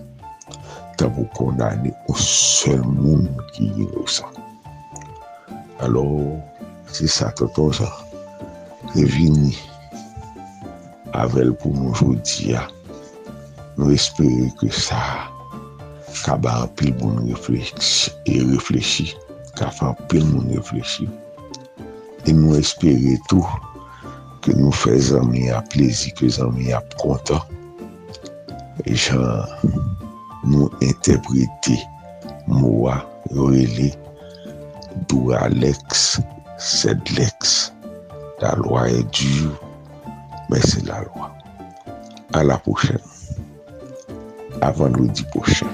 [0.99, 4.29] Ta pou kondane ou sel moun ki inosan.
[5.81, 6.41] Alors,
[6.91, 7.89] se sa taton sa,
[8.95, 9.55] revini
[11.17, 12.67] avel pou moun jodi ya,
[13.77, 14.99] nou espere ke sa
[16.25, 19.11] kaba anpil moun refleksi e reflechi
[19.59, 21.09] kaba anpil moun reflechi.
[22.27, 23.45] E nou espere tou
[24.45, 27.43] ke nou fè zanmi a plezi ke zanmi a kontan
[28.85, 29.45] e jan
[30.47, 31.77] nou interprete
[32.47, 33.01] mouwa
[33.35, 33.93] yorele
[35.11, 36.17] dou aleks
[36.63, 37.73] sed leks
[38.41, 39.57] la loi est dure
[40.51, 41.33] mais c'est la loi.
[42.33, 43.16] À la prochaine.
[44.61, 45.67] à vendredi prochain.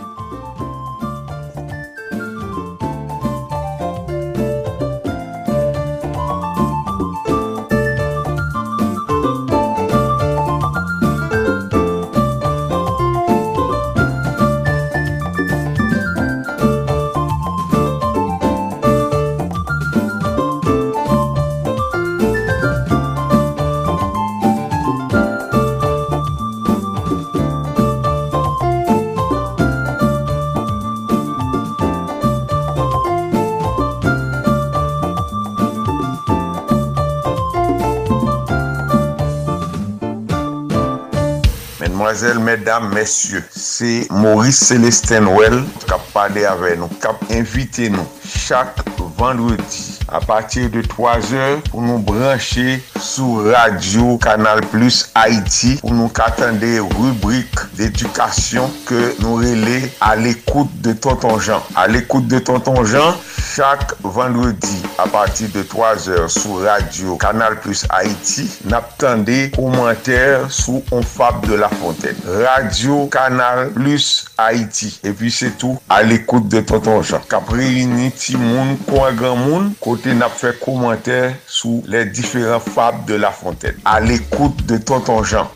[42.63, 48.07] Mesdames, Messieurs, c'est Maurice Célestin Well qui a parlé avec nous, qui a invité nous
[48.25, 48.77] chaque
[49.19, 55.93] vendredi à partir de 3 heures pour nous brancher sur Radio Canal Plus Haïti pour
[55.93, 61.63] nous attendre des rubriques d'éducation que nous relais à l'écoute de Tonton Jean.
[61.75, 63.17] À l'écoute de Tonton Jean,
[63.57, 70.85] chaque vendredi à partir de 3 heures sur Radio Canal Plus Haïti, n'attendez commentaires sous
[70.93, 72.15] On Fab de la Fontaine.
[72.25, 75.01] Radio Canal Plus Haïti.
[75.03, 77.21] Et puis c'est tout à l'écoute de Tonton Jean.
[77.29, 83.15] Qu'après Unity Moun, quoi grand moun, côté n'a fait commentaires sous les différents fables de
[83.15, 83.77] la Fontaine.
[83.85, 85.51] À l'écoute de Tonton Jean.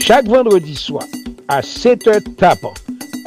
[0.00, 1.04] Chaque vendredi soir,
[1.46, 2.74] à 7h tapant,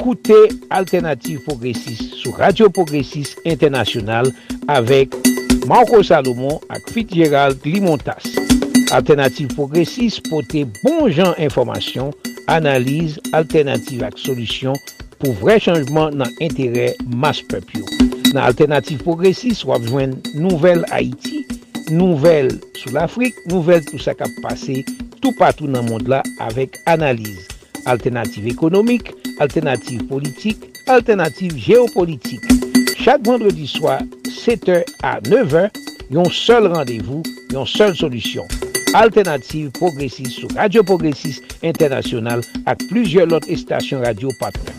[0.02, 4.32] Ekoute Alternative Progressive sou Radio Progressive Internasyonal
[4.66, 5.14] avek
[5.70, 8.26] Marco Salomon ak Fitzgerald Limontas.
[8.90, 12.10] Alternative Progressive pote bon jan informasyon,
[12.50, 14.74] analize, alternative ak solusyon
[15.22, 17.86] pou vre chanjman nan entere mas pepyo.
[18.34, 21.46] Nan Alternative Progressive wap jwen nouvel Haiti,
[21.94, 24.82] nouvel sou l'Afrique, nouvel tout sa kap pase
[25.22, 27.46] tout patou nan mond la avek analize.
[27.86, 32.44] Alternative Ekonomik, alternative politique, alternative géopolitique.
[32.96, 33.98] Chaque vendredi soir,
[34.28, 35.68] 7h à 9h,
[36.12, 38.46] yon seul rendez-vous, yon seule solution.
[38.94, 44.78] Alternative Progressiste sur Radio Progressiste International ak plusieurs lot stations radio partenaires.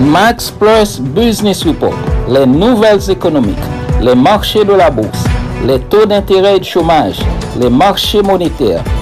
[0.00, 3.68] Max Plus Business Report, les nouvelles économiques,
[4.00, 5.24] les marchés de la bourse,
[5.66, 7.18] les taux d'intérêt et de chômage,
[7.60, 8.82] les marchés monétaires,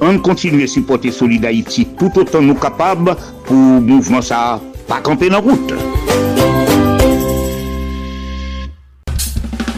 [0.00, 5.28] On continue à supporter Solid Haïti tout autant nous capables pour mouvement ça pas camper
[5.28, 5.72] dans route.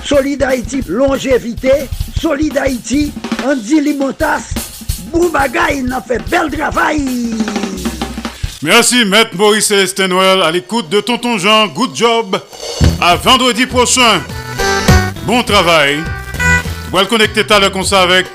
[0.05, 1.71] Solid Haïti, longévité,
[2.19, 3.13] Solid Haïti,
[3.45, 4.55] Andy Limotas,
[5.13, 7.35] Boubagaï, n'a fait bel travail.
[8.63, 11.69] Merci, Maître Maurice Célestin Noël, à l'écoute de Tonton Jean.
[11.69, 12.41] Good job.
[13.01, 14.23] À vendredi prochain.
[15.27, 15.99] Bon travail.
[16.91, 18.27] Vous le connecter à l'heure comme ça avec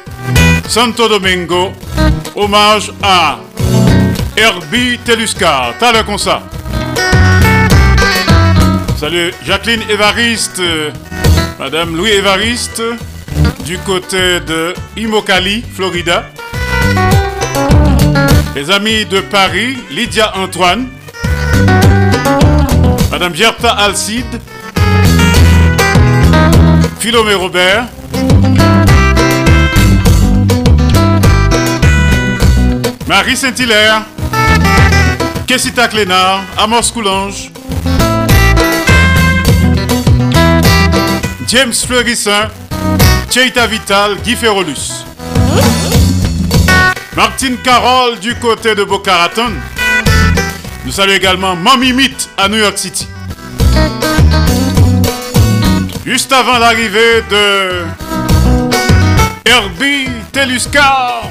[0.68, 1.72] Santo Domingo.
[2.36, 3.40] Hommage à
[4.36, 5.74] Herbie Teluscar.
[5.80, 6.42] T'as comme ça.
[8.98, 10.62] Salut Jacqueline Évariste,
[11.60, 12.82] Madame Louis Évariste,
[13.66, 16.30] du côté de Imokali, Florida.
[18.56, 20.88] Les amis de Paris, Lydia Antoine,
[23.12, 24.40] Madame Gerta Alcide,
[27.00, 27.88] Philomé Robert,
[33.08, 34.04] Marie Saint-Hilaire,
[35.46, 37.52] Kessita Clénard, Amos Coulange,
[41.48, 42.50] James Fleurissin,
[43.30, 45.06] Cheita Vital, Guy Ferrolus.
[47.16, 49.52] Martine Carole du côté de Boca Raton.
[50.86, 53.08] Nous saluons également Mamie Meat à New York City.
[56.06, 57.84] Juste avant l'arrivée de
[59.46, 61.24] Herbie Teluscar,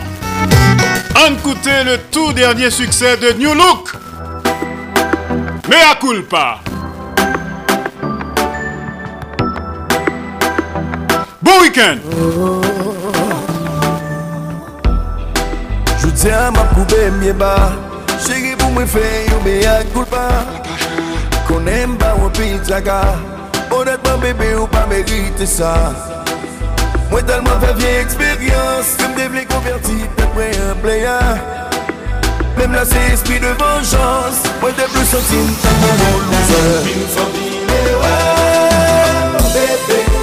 [1.16, 3.92] on écoutait le tout dernier succès de New Look.
[5.68, 6.60] Mea culpa.
[11.40, 11.98] Bon week-end.
[16.22, 17.72] Tiens ma koube mye ba
[18.22, 20.20] Chege pou mwen fe yo me a kulpa
[21.48, 23.00] Konen ba wapil zaga
[23.72, 25.74] Honetman bebe ou pa merite sa
[27.10, 30.21] Mwen talman fe vie eksperyans Ke m devle konverti
[32.56, 34.40] Mem la se esprit de vengeance.
[34.60, 36.82] Mwen te plus sentim tan mon loser.
[39.52, 40.21] Bebe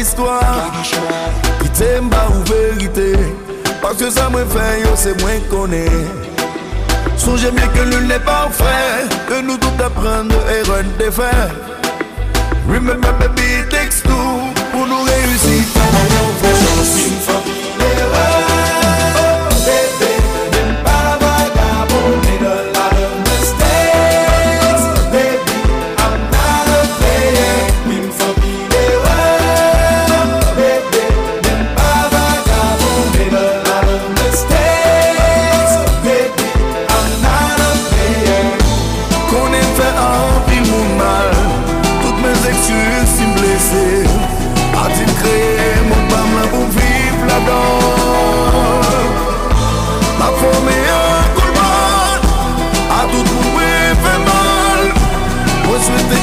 [0.00, 0.72] yon ta d'histoire
[1.60, 3.16] Ki te mba ou verite
[3.82, 5.84] Parce que sa mwen fè yo se mwen kone
[7.16, 9.04] Sonje mye ke l'une n'est parfait.
[9.28, 11.52] Que nous tout apprendre et run des faits
[12.68, 14.10] Remember baby takes two
[14.72, 15.64] Pour nous réussir.
[16.42, 17.39] fait
[40.00, 41.30] An pi moun mal
[42.02, 43.84] Tout men eksyur si m blese.
[44.80, 49.10] A ti kreye moun pam la pou viv la dan
[50.20, 52.28] Ma fome an koul ban
[52.98, 53.70] A tout moun we
[54.04, 54.84] fe mal.
[55.66, 56.19] Mwen swete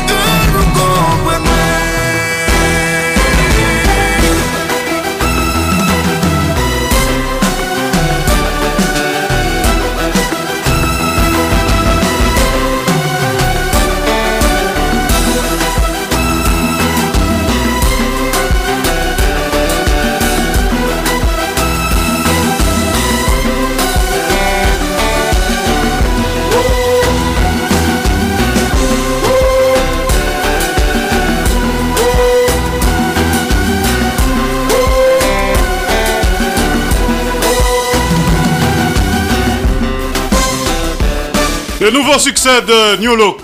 [41.88, 43.38] Le nouveau succès de New Look,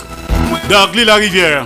[0.67, 1.63] d'Argly La Rivière.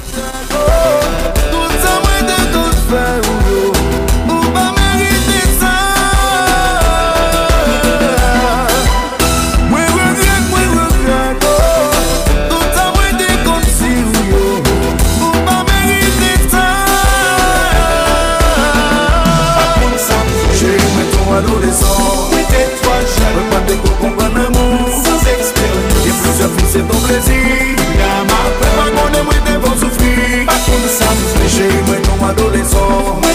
[26.77, 30.13] se doblezinha Ma prema gone mâine vom sufri
[30.55, 33.26] Acum s-am sfârșit, măi nu mă dole somn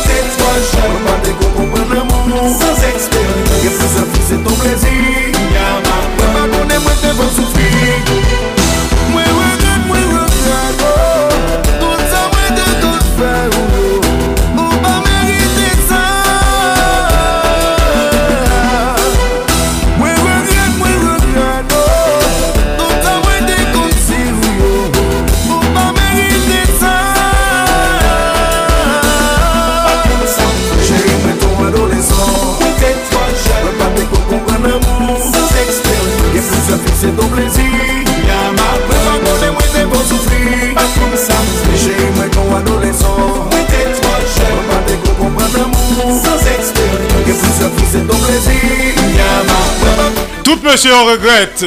[50.72, 51.66] monsieur, on regrette.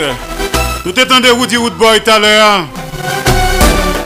[0.84, 2.66] En des Woody Woodboy tout à l'heure.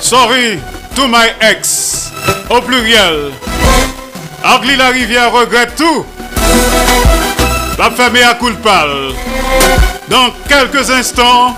[0.01, 0.59] Sorry
[0.93, 2.11] to my ex.
[2.49, 3.31] Au pluriel.
[4.43, 6.05] Agli la rivière regrette tout.
[7.77, 8.89] La famille à Coulpal.
[10.09, 11.55] Dans quelques instants,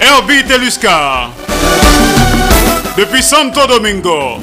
[0.00, 1.30] Herbie Teluscar.
[2.96, 4.38] Depuis Santo Domingo.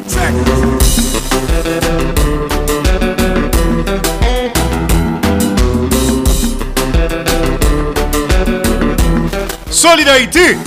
[9.79, 10.57] Solidarité.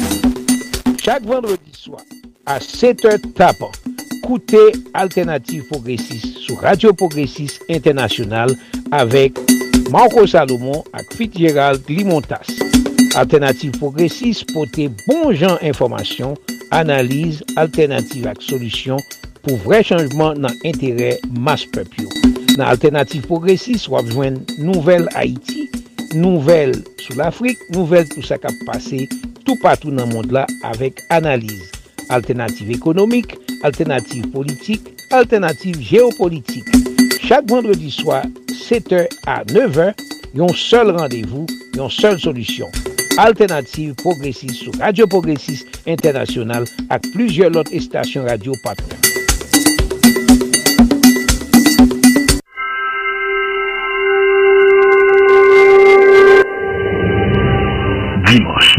[1.05, 2.01] Chaque vendredi soir,
[2.47, 3.71] à 7h tapant,
[4.25, 8.49] écoutez Alternative Progressiste sur Radio Progressiste International
[8.91, 9.39] avec
[9.91, 12.47] Marco Salomon et Fitzgerald Limontas.
[13.15, 16.33] Alternative Progressiste porte bon genre information,
[16.71, 18.97] analyse, alternative et solutions
[19.43, 21.99] pour vrai changement dans l'intérêt masse peuple.
[22.57, 25.62] Dans Alternative Progressiste, on va nouvelle Haïti
[26.15, 29.07] nouvel sou l'Afrik, nouvel tout sa kap pase,
[29.43, 31.71] tout patou nan mond la avek analize.
[32.13, 36.69] Alternative ekonomik, alternative politik, alternative geopolitik.
[37.23, 38.23] Chak vendredi swa,
[38.53, 39.93] 7h a 9h,
[40.37, 41.47] yon sol randevou,
[41.79, 42.73] yon sol solusyon.
[43.19, 49.22] Alternative Progressive sou Radio Progressive Internasyonal ak plujye lot estasyon radio patron.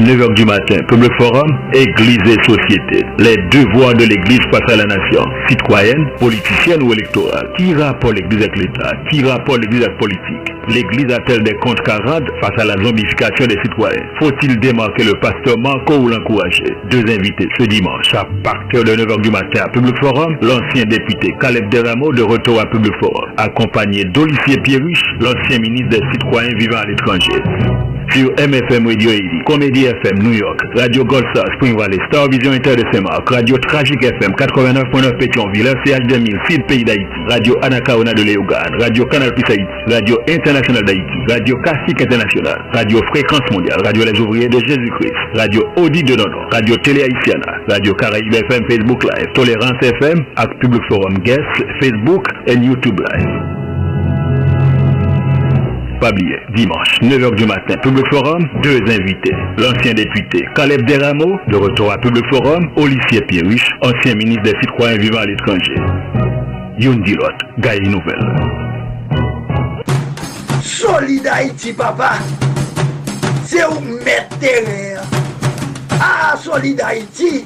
[0.04, 3.06] 9h du matin, Public Forum, Église et Société.
[3.20, 5.24] Les deux voix de l'Église face à la nation.
[5.48, 7.50] Citoyenne, politicienne ou électorale.
[7.58, 8.92] Qui rapporte l'Église avec l'État?
[9.10, 10.54] Qui rapporte l'Église avec politique?
[10.68, 14.04] L'Église a-t-elle des comptes 40 face à la zombification des citoyens?
[14.20, 16.76] Faut-il démarquer le pasteur Marco ou l'encourager?
[16.92, 21.34] Deux invités ce dimanche à partir de 9h du matin à Public Forum, l'ancien député
[21.40, 26.80] Caleb Deramo de retour à Public Forum, accompagné d'Olivier Pierruche, l'ancien ministre des citoyens vivant
[26.80, 27.73] à l'étranger
[28.14, 32.76] sur MFM Radio 80, Comédie FM New York, Radio Golsa Spring Valley, Star Vision Inter
[32.76, 38.24] de Saint-Marc, Radio Tragique FM 89.9 Pétionville, CH 2000, Sud Pays d'Haïti, Radio Anakaona de
[38.24, 44.04] Léogane, Radio Canal Plus Haïti, Radio International d'Haïti, Radio Classique International, Radio Fréquence Mondiale, Radio
[44.06, 49.04] Les Ouvriers de Jésus-Christ, Radio Audi de Nono, Radio Télé Haïtiana, Radio Caraïbe FM Facebook
[49.04, 51.42] Live, Tolérance FM, Act Public Forum Guest,
[51.82, 53.63] Facebook et YouTube Live
[56.12, 59.32] dimanche, 9h du matin, Public Forum, deux invités.
[59.58, 64.98] L'ancien député Caleb Deramo, de retour à Public Forum, Olivier Pierriche, ancien ministre des citoyens
[64.98, 65.76] vivant à l'étranger.
[66.80, 67.28] Youn Dilot,
[67.60, 68.36] Gaï Nouvelle.
[70.62, 72.14] Solid Haïti, papa.
[73.46, 74.36] C'est où mettre
[76.02, 77.44] Ah, Solid Haïti.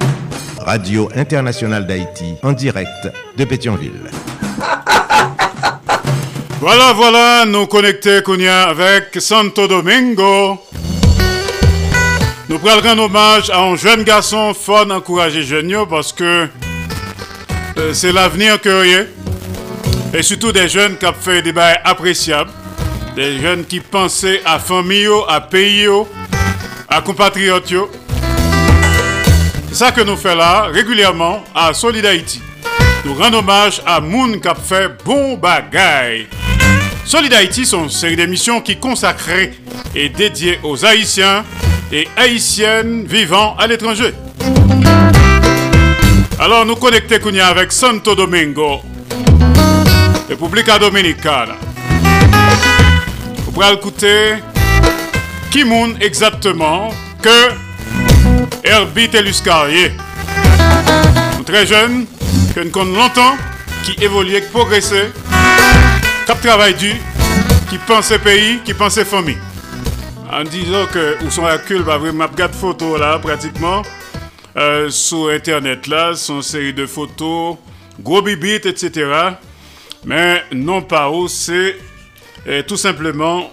[0.64, 4.10] Radio Internationale d'Haïti, en direct de Pétionville.
[6.60, 8.20] Voilà, voilà, nous connectés
[8.50, 10.60] avec Santo Domingo.
[12.48, 16.48] Nous prenons un hommage à un jeune garçon fort encouragé jeune parce que
[17.78, 19.06] euh, c'est l'avenir que
[20.12, 22.50] Et surtout des jeunes qui ont fait des bails appréciables.
[23.14, 25.86] Des jeunes qui pensaient à famille, à pays,
[26.88, 27.72] à compatriotes.
[29.68, 32.04] C'est ça que nous faisons là régulièrement à Solid.
[33.04, 36.26] Nous rendons hommage à Moun qui a fait bon bagaille.
[37.08, 39.54] Solid Haïti sont une série d'émissions qui consacrées
[39.94, 41.42] et dédiées aux Haïtiens
[41.90, 44.12] et Haïtiennes vivant à l'étranger.
[46.38, 48.82] Alors nous connectons avec Santo Domingo,
[50.28, 51.56] République Dominicana.
[53.38, 54.34] Vous pourrez écouter
[55.50, 55.64] qui
[56.02, 56.90] exactement
[57.22, 57.52] que
[58.64, 59.92] Herbie Teluscarier.
[61.46, 62.04] Très jeune,
[62.54, 63.38] que nous longtemps,
[63.82, 65.27] qui évolue, qui
[66.36, 66.94] travaille dur,
[67.70, 69.38] qui pense pays, qui pense famille.
[70.30, 73.82] En disant que où sont la cul, bah, vraiment, de photos là, pratiquement,
[74.56, 77.56] euh, sur internet là, son série de photos,
[78.00, 79.06] gros bibit, etc.
[80.04, 81.76] Mais non pas où, c'est
[82.46, 83.50] euh, tout simplement.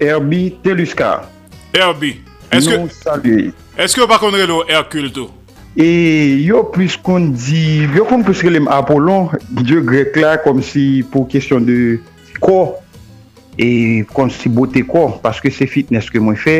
[0.00, 1.28] Herbie Teluscar.
[1.72, 2.20] Herbie.
[2.50, 3.52] Est-ce que.
[3.76, 5.30] Est-ce que par contre, le Hercule tout?
[5.76, 10.62] Et yo plus qu'on dit, yo qu'on plus que les Apollon, dieu grec là, comme
[10.62, 11.98] si pour question de
[12.42, 12.76] ko
[13.60, 16.58] e konsi bote ko paske se fitness ke mwen fe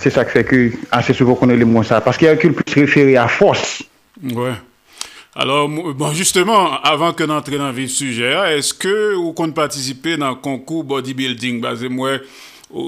[0.00, 0.64] se sa ke feke
[0.94, 3.80] anse souvo konen le mwen sa paske Hercule pou se referi a fos
[4.22, 4.58] ouais.
[5.34, 10.16] Alors, bon, justement, avant ke nan tre nan vi suje a, eske ou kon patisipe
[10.18, 12.18] nan konkou bodybuilding baze mwen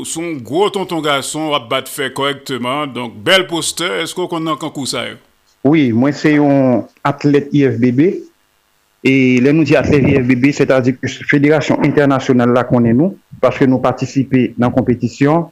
[0.07, 4.59] son gro tonton gason wap bat fe korektman donk bel poster, eske ou kon nan
[4.59, 5.20] konkou sa yo?
[5.62, 8.03] Oui, mwen se yon atlet IFBB
[9.03, 10.95] E lè nou di a CVFBB, se ta di
[11.27, 15.49] Fédération Internationale la konen nou, paske nou patisipe nan kompetisyon,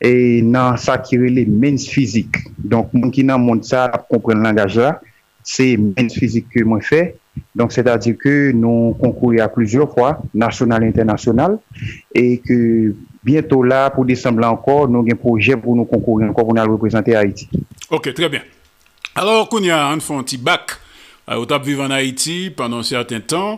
[0.00, 2.40] e nan sa kirele mens fizik.
[2.56, 4.94] Donk moun ki nan moun sa ap kompren langaj la,
[5.44, 7.02] se mens fizik ke mwen fe,
[7.52, 11.58] donk se ta di ke nou konkouri a plizyo fwa, nasyonal, internasyonal,
[12.16, 12.56] e ke
[13.24, 16.72] bientou la pou desembla ankor, nou gen proje pou nou konkouri ankor pou nou al
[16.72, 17.50] reprezenter Haiti.
[17.92, 18.48] Ok, tre bien.
[19.14, 20.78] Alors, koun ya an fon ti bak,
[21.28, 23.56] Euh, ou tap vive an Haiti pandan certain tan,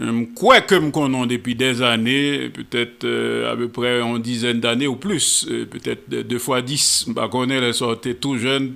[0.00, 4.96] Mkwe ke m konon depi dez ane, petet euh, abe pre an dizen d'ane ou
[4.96, 8.70] plus, euh, petet de fwa dis, mba konen lè sorte tou jen,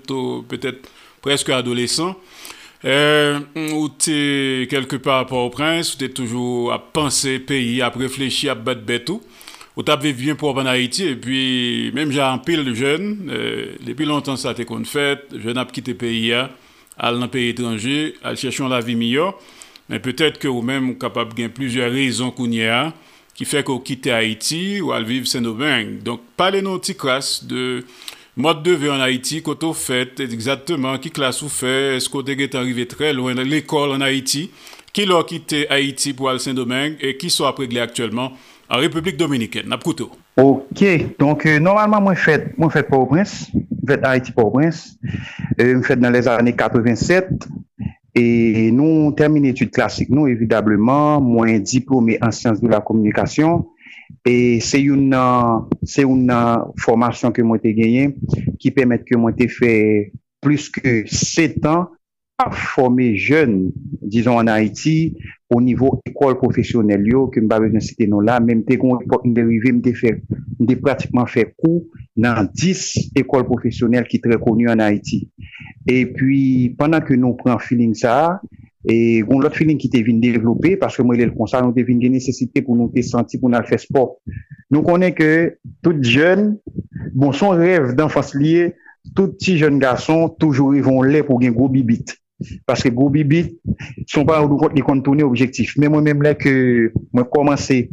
[0.51, 0.85] petet
[1.25, 2.13] preske adolesan,
[2.85, 3.41] euh,
[3.73, 8.51] ou te kelke pa apor ou prens, ou te toujou ap panse peyi, ap reflechi,
[8.53, 9.25] ap bat betou,
[9.73, 9.83] ou.
[9.83, 11.41] Tap viv bien pou ap an Haiti, e pi
[11.97, 13.15] menm jan pil jen,
[13.81, 16.51] depi euh, lontan sa te kon fèt, jen ap kite peyi ya,
[16.97, 19.33] al nan peyi etranje, al chèchon la vi miyo,
[19.91, 22.83] men petèt ke ou men mou kapab gen plizye rezon kounye a,
[23.35, 25.99] ki fèk ou kite Haiti ou al viv Saint-Domingue.
[26.07, 27.83] Donk pale nou ti kras de
[28.39, 32.87] mod de ve an Haiti, koto fèt, exactement ki klas ou fè, eskote get anrive
[32.91, 34.49] tre louen l'ekol an Haiti,
[34.95, 38.39] ki lò kite Haiti pou al Saint-Domingue, e ki so apregle aktuellement
[38.71, 39.67] an Republik Dominikèn.
[39.69, 40.15] Nap koutou.
[40.41, 40.83] Ok,
[41.21, 43.45] donk euh, normalman mwen fèt, mwen fèt pa ou prins,
[43.87, 44.99] je fais Haïti Port-au-Prince,
[45.61, 47.29] euh, je fais dans les années 87,
[48.15, 53.67] et nous terminé études classiques, nous, évidemment, moi, diplômé en sciences de la communication,
[54.25, 55.17] et c'est une,
[55.83, 56.33] c'est une
[56.79, 58.15] formation que moi, j'ai gagnée,
[58.59, 61.89] qui permet que moi, j'ai fait plus que 7 ans
[62.35, 63.69] pa fome jen,
[64.03, 65.15] dizon an Haiti,
[65.55, 69.29] o nivou ekol profesyonel yo, ke mba bezon site nou la, menm te kon epok
[69.31, 70.17] mbe rive, mte, fe,
[70.59, 71.85] mte pratikman fe kou
[72.19, 75.23] nan 10 ekol profesyonel ki tre konu an Haiti.
[75.87, 76.39] E pi,
[76.79, 78.41] pandan ke nou pran feeling sa,
[78.83, 81.87] e kon lot feeling ki te vin devlope, paske mwen lè l konsa, nou te
[81.87, 84.19] vin gen nesesite pou nou te senti pou nan fè sport.
[84.75, 85.31] Nou konen ke
[85.87, 86.57] tout jen,
[87.15, 88.73] bon son rev d'enfans liye,
[89.15, 92.17] tout ti jen gason, toujou rivon lè pou gen gro bibit.
[92.67, 93.55] Paske gwo bibit,
[94.11, 95.77] son pa ou do kote li kontouni objektif.
[95.79, 96.55] Men mwen mèm lè ke
[97.15, 97.85] mwen komanse,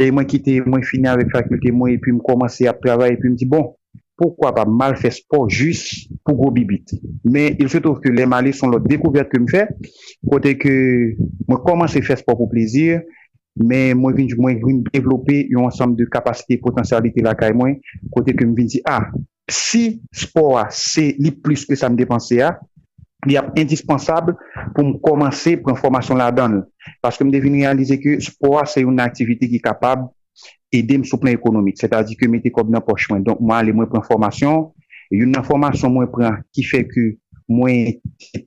[0.00, 3.20] e mwen kite, mwen fini avè fakulte mwen, e pi mwen komanse ap travay, e
[3.20, 3.70] pi mwen di bon,
[4.18, 6.94] poukwa pa mal fè sport jist pou gwo bibit.
[7.26, 9.66] Men il se touf ke lè malè son lot dekouvert ke mwen fè,
[10.30, 10.74] kote ke
[11.48, 13.02] mwen komanse fè sport pou plezir,
[13.62, 17.78] men mwen vin mwen vin devlopè yon ansam de kapasite potensyalite la kay mwen,
[18.14, 19.10] kote ke mwen vin di, ah,
[19.50, 22.56] si sport a, se li plus ke sa m depanse a,
[23.28, 24.36] li ap indispensable
[24.74, 26.60] pou m komanse pou an formasyon la dan.
[27.04, 30.08] Paske m devine realize ke spora se yon aktivite ki kapab
[30.74, 31.78] edem sou plan ekonomik.
[31.80, 33.24] Se ta di ke mette kob nan poch mwen.
[33.26, 34.70] Donk mwen ale mwen pren formasyon.
[35.14, 37.08] Yon nan formasyon mwen pren ki fe ke
[37.50, 37.98] mwen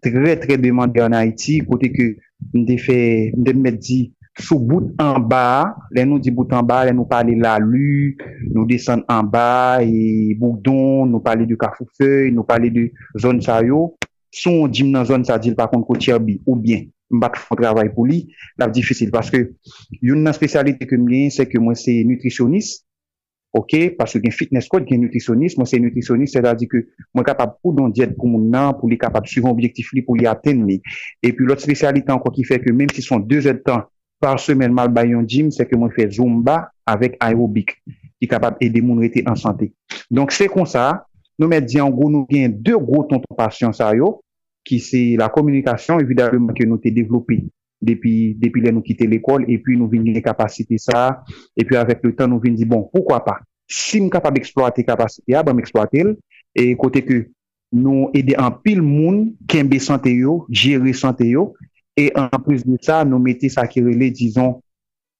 [0.03, 2.13] tre tre demande an Haiti kote ke
[2.53, 2.99] m de fe,
[3.33, 4.05] m de met di
[4.37, 8.13] sou bout an ba, lè nou di bout an ba, lè nou pale la lu,
[8.53, 12.85] nou desen an ba, e boudon, nou pale du kafoufe, nou pale du
[13.17, 13.96] zon sayo,
[14.37, 17.89] son jim nan zon sa dil pa kont kotiya bi ou bien mbak fon travay
[17.93, 18.25] pou li,
[18.59, 19.11] la difisil.
[19.13, 19.45] Paske
[20.03, 22.83] yon nan spesyalite ke mwen, se ke mwen se nutrisyonist,
[23.57, 26.83] ok, paske gen fitness code gen nutrisyonist, mwen se nutrisyonist, se la di ke
[27.15, 30.19] mwen kapab pou don diet pou moun nan, pou li kapab suivon objektif li pou
[30.19, 30.81] li aten li.
[31.23, 33.87] E pi lot spesyalite anko ki fe ke menm si son 2 et tan
[34.21, 37.77] par semen mal bayon jim, se ke mwen fe zumba avek aerobik,
[38.19, 39.71] ki kapab ede moun rete an sante.
[40.11, 41.05] Donk se kon sa,
[41.37, 44.17] nou men di an gro nou gen 2 gro tonton pasyon sa yo,
[44.67, 47.41] ki se la komunikasyon evidableman ke nou te devlopi
[47.81, 51.21] depi, depi le nou kite l'ekol epi nou vin le kapasite sa
[51.57, 53.37] epi avèk le tan nou vin di bon, poukwa pa?
[53.67, 56.13] Si m kapab eksploate kapasite a, ba m eksploate el
[56.57, 57.23] e kote ke
[57.75, 61.51] nou ede an pil moun kembe sante yo, jere sante yo
[61.97, 64.57] e an plus de sa nou mette sa kirele, dizon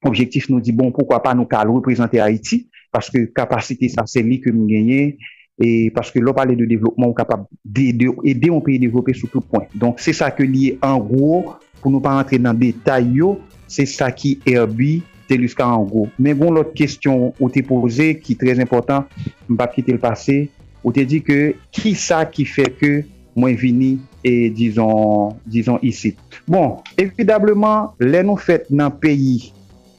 [0.05, 4.39] objektif nou di bon, poukwa pa nou kal reprezenter Haiti, paske kapasite sa se li
[4.41, 5.17] ke m genye
[5.57, 9.41] E paske lò pale de devlopman ou kapab de ede yon peyi devlope sou tout
[9.41, 9.65] point.
[9.73, 13.87] Donk se sa ke liye an gro pou nou pa rentre nan detay yo, se
[13.89, 16.05] sa ki erbi te luska an gro.
[16.21, 19.09] Men bon lot kestyon ou te pose ki trez important,
[19.49, 20.43] mbap ki te l'pase,
[20.83, 22.91] ou te di ke ki sa ki fe ke
[23.37, 23.91] mwen vini
[24.25, 26.13] e dizon, dizon isi.
[26.45, 29.51] Bon, evidableman, lè nou fèt nan peyi,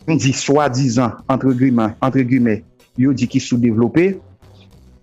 [0.06, 2.60] mwen di swa dizan, entre gume,
[2.98, 4.12] yo di ki sou devlopè,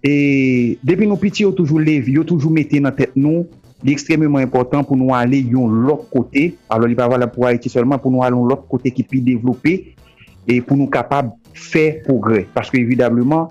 [0.06, 3.48] E depi nou piti yo toujou lev, yo toujou mette nan tet nou,
[3.82, 7.72] li ekstremement important pou nou ale yon lop kote, alo li pa vala pou Haiti
[7.73, 9.73] solman, pou nou ale yon lop kote ki pi devlope,
[10.45, 12.44] e pou nou kapab fè progrè.
[12.53, 13.49] Paske evidableman,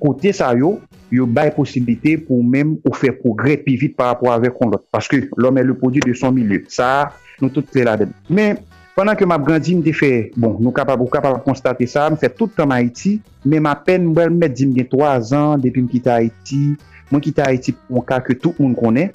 [0.00, 0.78] kote sa yo,
[1.12, 4.86] yo bay posibilite pou mèm ou fè progrè pi vit par rapport avè kon lot.
[4.94, 6.64] Paske lòm è le podi de son milieu.
[6.72, 7.10] Sa,
[7.42, 8.16] nou tout fè la den.
[8.32, 8.62] Men,
[9.00, 12.02] Pendan ke m ap grandi, m te fe, bon, nou kapab ou kapab konstate sa,
[12.12, 13.14] m fe tout an Haiti,
[13.48, 16.74] men m apen m met di m gen 3 an, depi m kita Haiti,
[17.08, 19.08] mwen kita Haiti pou m ka ke tout moun konen,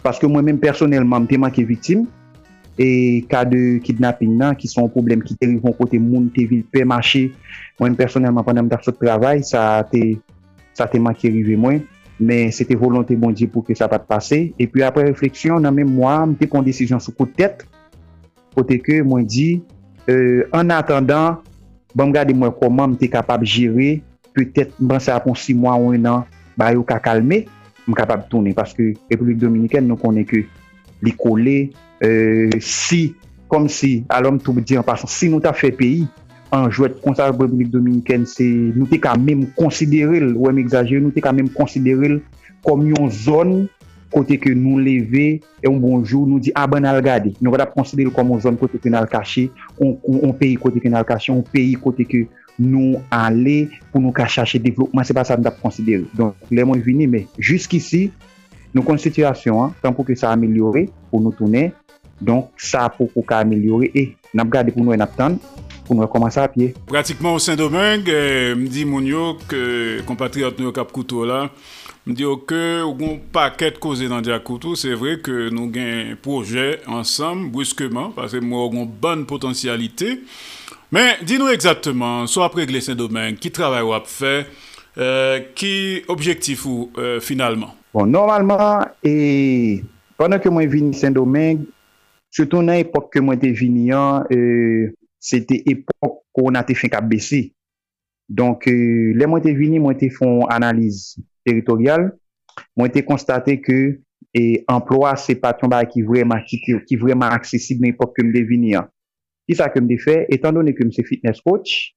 [0.00, 2.06] paske mwen men personelman m te manke vitim,
[2.80, 2.88] e
[3.28, 6.88] ka de kidnapping nan, ki son problem ki te rivon kote moun, te vil pe
[6.88, 7.26] mache,
[7.76, 10.06] mwen personelman pandan m ta fote travay, sa te,
[10.72, 11.84] sa te manke rive mwen,
[12.16, 15.68] men se te volante bon di pou ke sa pat pase, e pi apre refleksyon
[15.68, 17.68] nan men mwa, m te pon desisyon sou kou tete,
[18.56, 19.60] kote ke mwen di,
[20.08, 21.42] euh, an atendan,
[21.96, 24.00] ban m gade mwen koman m te kapab jere,
[24.36, 26.26] petet ban sa apon 6 mwa ou 1 an,
[26.56, 27.44] ba yo ka kalme,
[27.86, 30.44] m kapab toune, paske Republik Dominiken nou konen ke
[31.04, 31.58] li kole,
[32.04, 33.14] euh, si,
[33.52, 36.06] kom si, alom tou di an pasan, si nou ta fe peyi,
[36.54, 41.02] an jwet konta Republik Dominiken, se nou te ka mèm konsidere l, ou m exagere,
[41.04, 42.20] nou te ka mèm konsidere l,
[42.66, 43.56] kom yon zon,
[44.16, 45.26] kote ke nou leve,
[45.60, 47.34] e un bonjou, nou di ah, aban al gade.
[47.42, 50.88] Nou gada konsidere kom ou zon kote ke nou al kache, ou peyi kote ke
[50.88, 52.24] nou al kache, ou peyi kote ke
[52.56, 56.08] nou ale pou nou ka chache devlopman, se pa sa nou gada konsidere.
[56.16, 58.06] Don, lè mwen vini, me, jiskisi,
[58.72, 61.68] nou kon situasyon, tan pou ke sa amelyore, pou nou toune,
[62.16, 65.36] don, sa pou pou ka amelyore, e, nap gade pou nou en ap tan,
[65.86, 66.72] pou nou rekomansa apye.
[66.88, 69.26] Pratikman ou Saint-Domingue, eh, mdi moun yo,
[70.08, 71.46] kompatriot nou kap koutou la,
[72.06, 77.48] Mdiyo ke ou goun paket koze nan Diakoutou, se vre ke nou gen proje ansam,
[77.50, 80.12] bruskeman, pase mwen ou goun ban potensyalite.
[80.94, 84.36] Men, di nou ekzatman, so apre Glesen Domen, ki travay wap fe,
[84.94, 85.74] euh, ki
[86.14, 87.74] objektif ou euh, finalman?
[87.90, 89.82] Bon, normalman, e,
[90.14, 91.66] panan ke mwen vini Glesen Domen,
[92.30, 96.78] soutou nan epok ke mwen te vini an, e, se te epok kon a te
[96.78, 97.48] fin kap besi.
[98.30, 101.18] Donk, e, le mwen te vini, mwen te fon analize.
[101.46, 102.10] teritorial,
[102.76, 103.78] mwen te konstate ke
[104.36, 108.42] e emplwa se patyon ba ki vreman, ki, ki vreman aksesib nan epok ke mde
[108.48, 108.90] vini an.
[109.46, 111.92] Ki sa ke mde fe, etan donen ke se fitness coach,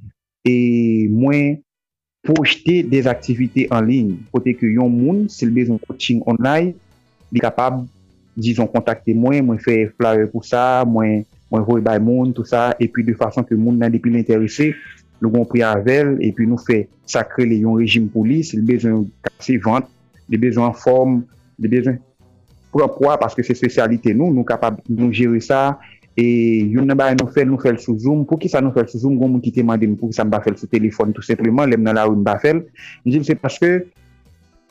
[0.47, 1.59] e mwen
[2.23, 6.75] projete des aktivite an lin, kote ke yon moun, se l bezon coaching online,
[7.33, 7.81] li kapab,
[8.39, 12.69] dizon kontakte mwen, mwen fe flare pou sa, mwen mwen voy bay moun, tout sa,
[12.77, 14.69] epi de fason ke moun nan depi l'interese,
[15.19, 19.57] nou gon pri priyavel, epi nou fè sakre le yon rejim polis, le bezon kase
[19.63, 19.87] vant,
[20.29, 21.21] le bezon form,
[21.59, 21.99] le bezon
[22.73, 25.79] propwa, paske se spesyalite nou, nou kapab nou jere sa,
[26.19, 26.25] e
[26.73, 29.01] yon nan bay nou fè, nou fèl sou zoom, pou ki sa nou fèl sou
[29.03, 31.25] zoom, goun moun ki te mande mou pou ki sa mba fèl sou telefon, tout
[31.25, 32.63] sepleman, lem nan la ou mba fel,
[33.07, 33.79] njim se paske,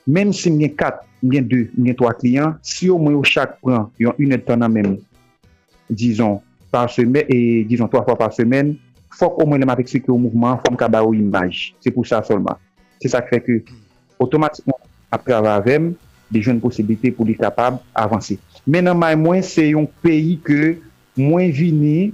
[0.08, 3.88] menm si mwen 4, mwen 2, mwen 3 kliyan, si yo mwen yo chak pran,
[4.00, 4.98] yon 1 etan nan menm,
[5.88, 6.38] dizon,
[6.72, 8.76] par semen, e dizon 3 fwa par semen,
[9.16, 11.72] fok ou mwen lèm map eksplike ou mouvman, fòm m kaba ou imaj.
[11.84, 12.58] Se pou sa solman.
[13.02, 13.60] Se sa kre ke,
[14.20, 14.78] otomatikman,
[15.14, 15.92] apre avavem,
[16.28, 18.36] de joun posibite pou li kapab avanse.
[18.68, 20.76] Menan may mwen, se yon peyi ke
[21.18, 22.10] mwen vini,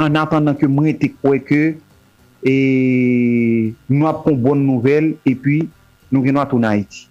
[0.00, 1.62] an apandan ke mwen te kwe ke,
[2.44, 2.54] e
[3.88, 5.64] nou ap kon bon nouvel, e pi
[6.12, 7.08] nou genou na Haiti.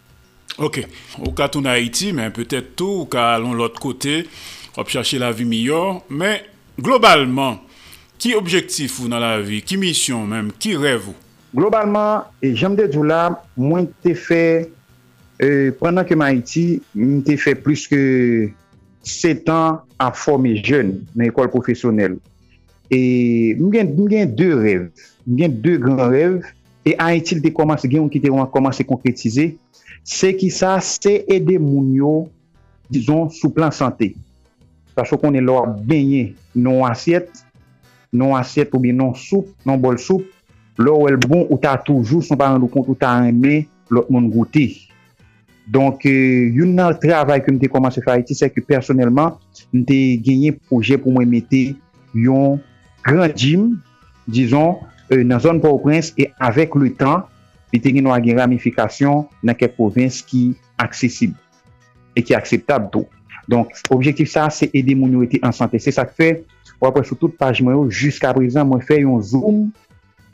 [0.61, 0.83] Ok,
[1.23, 4.21] ou ka tou na Haiti, men petet tou, ou ka alon lot kote,
[4.77, 6.39] op chache la vi miyor, men
[6.79, 7.59] globalman,
[8.23, 9.57] Ki objektif ou nan la vi?
[9.67, 10.53] Ki misyon menm?
[10.55, 11.15] Ki rev ou?
[11.51, 14.69] Globalman, e jom de djou la, mwen te fe,
[15.43, 17.99] euh, prendan ke ma iti, mwen te fe plus ke
[19.03, 22.15] 7 an a forme jen nan ekol profesyonel.
[22.87, 23.01] E
[23.59, 24.87] mwen gen 2 rev,
[25.27, 26.39] mwen gen 2 gran rev,
[26.87, 29.51] e a iti te komanse gen, mwen ki te komanse konkretize,
[30.07, 32.17] se ki sa se ede moun yo,
[32.87, 34.13] dizon, sou plan sante.
[34.95, 37.43] Paso konen lor benye non asyet,
[38.13, 40.29] non asyet ou bi non soup, non bol soup,
[40.77, 43.63] lò ou el bon ou ta toujou son pa an lou kont ou ta anme
[43.93, 44.67] lòt moun gouti.
[45.63, 49.37] Donk, euh, yon nan travay ke mte komanse fay iti, se ke personelman,
[49.71, 51.61] mte genye proje pou mwen mette
[52.13, 52.57] yon
[53.05, 53.69] gran jim,
[54.27, 54.81] dizon,
[55.11, 57.23] euh, nan zon Port-au-Prince, e avek le tan,
[57.71, 60.49] mte genye nou agen ramifikasyon nan ke provins ki
[60.83, 61.37] aksesib,
[62.11, 63.05] e ki akseptab do.
[63.47, 65.79] Donk, objektif sa, se ede moun yo ete an sante.
[65.83, 66.29] Se sa ke fe,
[66.81, 69.67] wapre sou tout page mwen yo, jiska prezant mwen fè yon zoom,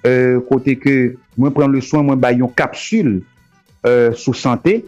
[0.08, 0.96] euh, kote ke
[1.36, 3.20] mwen pren le soin mwen bay yon kapsul
[3.88, 4.80] euh, sou sante,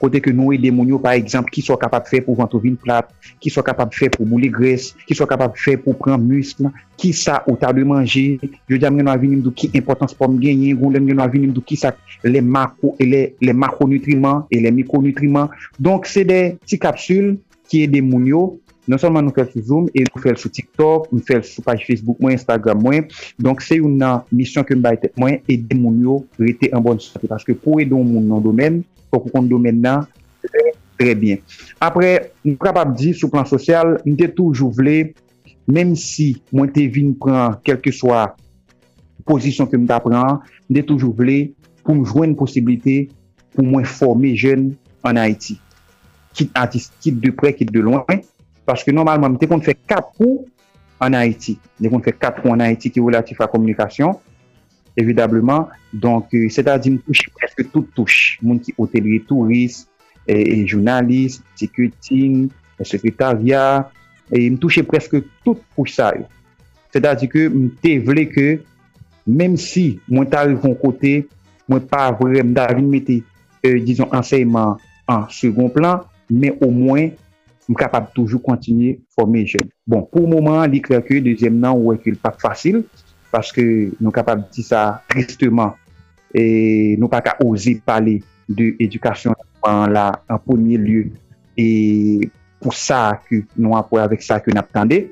[0.00, 3.10] kote ke nou e demonyo par exemple ki so kapap fè pou vantovin plat,
[3.42, 6.70] ki so kapap fè pou mouli gres, ki so kapap fè pou pran muskl,
[7.00, 10.32] ki sa ou ta de manje, yo diam gen nou avinim do ki importans pou
[10.32, 11.92] m genyen, gounlem gen nou avinim do ki sa
[12.24, 15.52] le mako, le, le makonutriman, le mikonutrimant.
[15.78, 17.34] Donk se de ti kapsul
[17.68, 18.60] ki e demonyo
[18.90, 21.84] Non solman nou fel sou Zoom, e nou fel sou TikTok, nou fel sou page
[21.86, 23.04] Facebook mwen, Instagram mwen.
[23.38, 26.82] Donk se yon nan misyon ke mba etet mwen, e den moun yo rete an
[26.82, 27.28] bon sote.
[27.30, 28.80] Paske pou e don moun nan domen,
[29.12, 30.08] pou kon domen nan,
[30.98, 31.38] tre bien.
[31.78, 35.12] Apre, nou kapap di sou plan sosyal, nou te toujou vle,
[35.70, 38.32] menm si mwen te vin pran kelke swa
[39.28, 41.52] posisyon ke mta pran, nou te toujou vle
[41.84, 43.04] pou m jwen posibilite
[43.54, 44.72] pou mwen forme jen
[45.06, 45.60] an Haiti.
[46.34, 48.02] Kit artist, kit de pre, kit de loin,
[48.70, 50.44] Paske normalman, mwen te kon fè 4 kou
[51.02, 51.56] an Haiti.
[51.80, 54.14] Mte kon fè 4 kou an Haiti ki relatif a komunikasyon.
[55.00, 58.38] Evidableman, donk, euh, se ta di m touche preske tout touche.
[58.42, 59.88] Moun ki hotelier, tourist,
[60.30, 62.50] e jounalist, security,
[62.86, 63.90] sekretariat,
[64.30, 66.28] e m touche preske tout touche sa yo.
[66.94, 68.46] Se ta di ke m te vle ke,
[69.26, 71.24] menm si mwen ta yon kote,
[71.66, 74.78] mwen pa vre m da vin mette, e, euh, dizon, anseyman
[75.10, 77.16] an second plan, men o mwen
[77.70, 79.68] m kapab toujou kontinye forme jen.
[79.86, 82.82] Bon, pou mouman, li kreke, dezem nan, wè ke l pa fasil,
[83.30, 83.62] paske
[84.00, 85.76] nou kapab di sa tristeman,
[86.34, 88.18] e nou pa ka ozi pale
[88.50, 89.38] de edukasyon
[89.70, 91.04] an la, an pounye lye,
[91.54, 91.68] e
[92.60, 95.04] pou sa ke nou apwe avèk sa ke nap ap tande.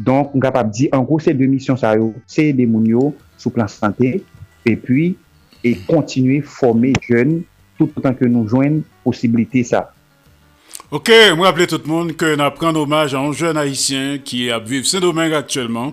[0.00, 3.10] Donk, nou kapab di, an gros se de misyon sa yo, se de moun yo
[3.36, 4.16] sou plan sante,
[4.64, 5.12] e pi,
[5.60, 7.42] e kontinye forme jen,
[7.76, 9.90] tout an ke nou jwen posibilite sa.
[10.88, 14.86] Ok, mwen aple tout moun ke nan pren omaj an jen haisyen ki ap viv
[14.88, 15.90] Saint-Domingue aktuelman.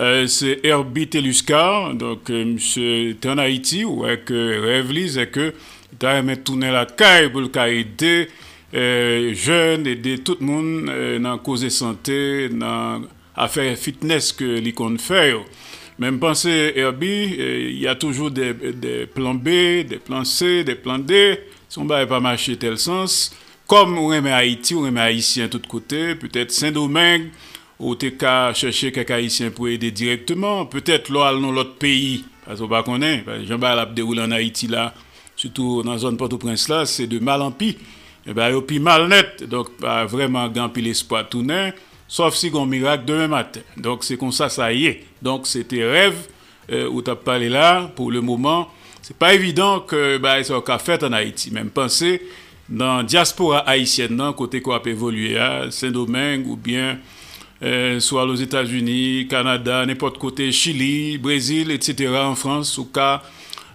[0.00, 2.86] Euh, se Herbie Teluska, euh, msè
[3.20, 5.50] te an Haiti, ou ek rev li, se ke
[6.00, 8.14] ta eme tounen la kay pou l ka ede
[8.72, 10.88] euh, jen, ede tout moun
[11.20, 13.04] nan koze sante, nan
[13.36, 15.44] afer fitness ke li kon fè yo.
[16.00, 20.72] Men mpense Herbie, euh, y a toujou de, de plan B, de plan C, de
[20.72, 21.36] plan D,
[21.68, 23.34] son ba e pa mache tel sens.
[23.72, 27.30] Kom ou reme Haiti, ou reme Haitien tout kote, peut-être Saint-Domingue,
[27.80, 32.18] ou te ka chèche kak Haitien pou ede direktman, peut-être lo al nou lot peyi,
[32.44, 34.90] pas ou pa konen, jen ba al ap deroule an Haiti la,
[35.40, 37.70] soutou nan zon Port-au-Prince la, se de mal an pi,
[38.28, 41.72] e ba yo pi mal net, donk pa vreman gan pi l'espoi tounen,
[42.12, 43.64] sauf si gon mirak demen maten.
[43.80, 46.20] Donk se kon sa sa ye, donk se te rev,
[46.68, 48.68] euh, ou tap pale la, pou le mouman,
[49.00, 52.18] se pa evidant ke ba e, yon ka fèt an Haiti, menm panse,
[52.70, 56.98] nan diaspora haisyen nan, kote ko ap evolye a, Saint-Domingue ou bien
[57.62, 62.12] euh, sou al os Etats-Unis, Kanada, nepot kote Chili, Brésil, etc.
[62.22, 63.22] an Frans ou ka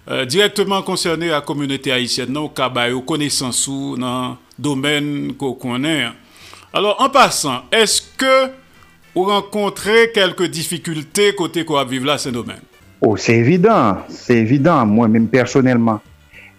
[0.08, 6.16] euh, direktman konserne a komunite haisyen nan ou ka bayo konesansou nan domen ko konen.
[6.76, 8.34] Alors, an pasan, eske
[9.18, 12.66] ou renkontre kelke difikulte kote ko ap vive la Saint-Domingue?
[13.02, 14.86] Oh, c'est évident, c'est évident.
[14.86, 16.02] Moi-même, personnellement,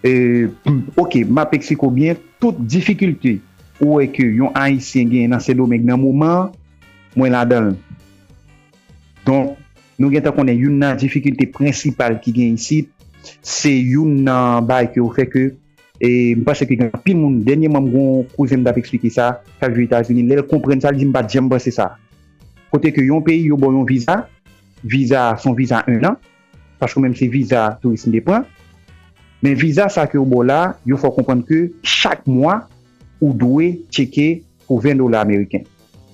[0.05, 0.49] e,
[1.03, 3.37] ok, map eksiko bien, tout difikulti
[3.79, 6.53] ou e ke yon Haitien gen nan se domen nan mouman,
[7.15, 7.73] mwen la dan.
[9.27, 9.55] Don,
[9.99, 12.83] nou gen ta konen yon nan difikulti prinsipal ki gen isi,
[13.43, 15.49] se yon nan bay ke ou feke,
[15.99, 19.83] E mpa se ki gen pil moun, denye mam goun kouzem dap eksplike sa, kajou
[19.83, 21.89] Etats-Unis, lèl kompren sa, li mba djem se sa.
[22.71, 24.21] Kote ke yon peyi yon bon yon viza,
[24.83, 26.15] viza, son viza 1 an,
[26.79, 28.47] pasko menm se viza tourisme de pran,
[29.43, 32.57] Men viza sa ke ou bo la, yo fò kompon ke chak mwa
[33.21, 35.63] ou dwe cheke pou 20 dola Ameriken.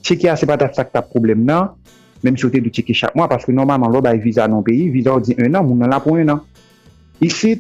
[0.06, 1.72] Cheke a se pa ta sak ta problem nan,
[2.22, 5.24] menm sote de cheke chak mwa, paske normalman lò bay viza nan peyi, viza ou
[5.26, 6.44] di 1 an, moun nan la pou 1 an.
[7.26, 7.56] Isi,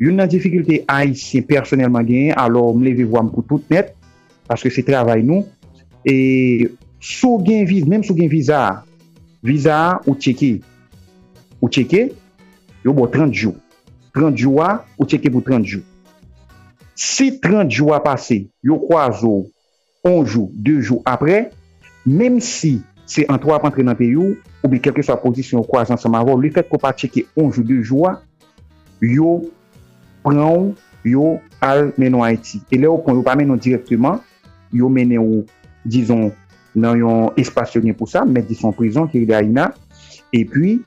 [0.00, 3.92] yon nan difikilte a isi personelman genye, alò mleve m pou tout net,
[4.48, 5.44] paske se travay nou,
[6.08, 6.70] e
[7.04, 8.62] sou gen viza, menm sou gen viza,
[9.44, 10.54] viza ou cheke,
[11.60, 12.08] ou cheke,
[12.80, 13.65] yo bo 30 jou.
[14.16, 15.84] 30 jou a, ou cheke pou 30 jou.
[16.96, 19.44] Si 30 jou a pase, yo kwa zo
[20.06, 21.50] 1 jou, 2 jou apre,
[22.08, 24.32] menm si se an 3 ap pantre nan pe yo,
[24.62, 27.52] ou bi kelke sa pozisyon kwa zan sa mavo, li fet ko pa cheke 1
[27.52, 28.16] jou, 2 jou a,
[29.04, 29.36] yo
[30.24, 30.72] pran
[31.06, 32.62] yo al menon Haiti.
[32.72, 34.22] E le yo pran yo pa menon direktyman,
[34.74, 35.44] yo menen yo,
[35.86, 36.30] dizon,
[36.76, 39.68] nan yon espasyonen pou sa, met di son prizon ki yon da ina,
[40.34, 40.78] e pi,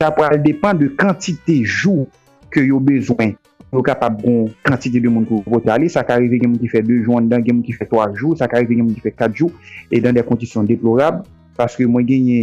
[0.00, 2.08] sa pral depan de kantite jou
[2.52, 3.34] ke yo bezwen.
[3.72, 6.68] Yo kapab bon kantite de moun pou vote ale, sa ka arrive gen moun ki
[6.68, 8.84] fe 2 jou, an dan gen moun ki fe 3 jou, sa ka arrive gen
[8.84, 9.48] moun ki fe 4 jou,
[9.88, 11.22] e dan de kondisyon deplorab,
[11.56, 12.42] paske mwen genye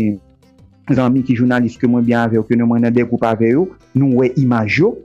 [0.98, 4.24] zanmi ki jounalist ke mwen byan aveyo, ke nou mwen nan de koupa aveyo, nou
[4.24, 4.96] we imaj yo,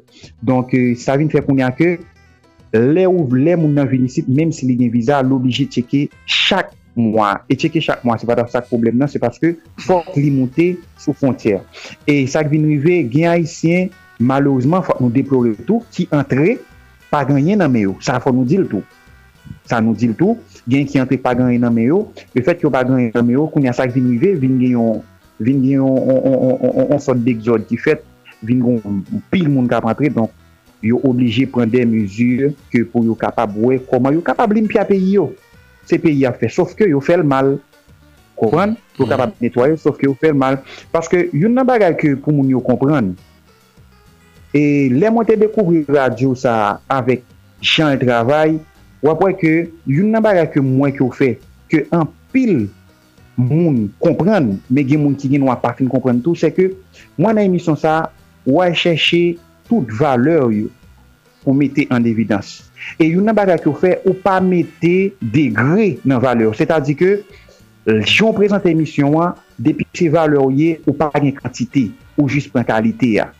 [0.41, 0.73] donk
[1.03, 1.99] sa vin fe kounyan ke,
[2.73, 7.35] le ou le moun nan vinisit, menm si li gen viza, l'oblije cheke chak mwa,
[7.53, 9.53] e cheke chak mwa, se pa da sak problem nan, se paske
[9.85, 11.61] fok li monte sou fontyer.
[12.09, 16.59] E sak vin rive gen haisyen, malouzman fwa nou deplore tout, ki entre
[17.11, 17.97] pa ganyen nan meyo.
[18.05, 18.85] Sa fwa nou dil tout.
[19.69, 22.73] Sa nou dil tout, gen ki entre pa ganyen nan meyo, le fet ki yo
[22.75, 25.03] pa ganyen nan meyo, koun yasak vin rive, vin gen yon,
[25.41, 28.07] vin gen yon, on sot dek jod ki fet,
[28.45, 30.33] vin gen pil moun kap rentre, donk
[30.85, 34.85] yo oblije pren de mezur ke pou yo kapab wè, koman yo kapab limpi a
[34.89, 35.31] peyi yo.
[35.89, 37.57] Se peyi a fe, sof ke yo fel mal.
[38.37, 40.61] Koran, yo kapab netwaye, sof ke yo fel mal.
[40.93, 43.15] Paske yon nan bagay ke pou moun yo kompran,
[44.55, 47.25] E le te dekouvri radio sa avèk
[47.59, 48.53] chan e travay,
[49.03, 49.53] wapwè ke
[49.91, 51.33] yon nan bagay ke mwen ki ou fe,
[51.67, 52.69] ke an pil
[53.35, 56.69] moun kompren, me gen moun ki gen wapafin kompren tou, se ke
[57.19, 58.13] mwen nan emisyon sa,
[58.47, 60.71] wè chèche tout valeur yo
[61.43, 62.61] pou mette an evidans.
[62.95, 66.55] E yon nan bagay ki ou fe, ou pa mette degre nan valeur.
[66.55, 67.17] Se ta di ke,
[68.07, 72.71] joun prezante emisyon an, depi se valeur ye, ou pa gen kantite, ou jist pren
[72.71, 73.33] kalite ya.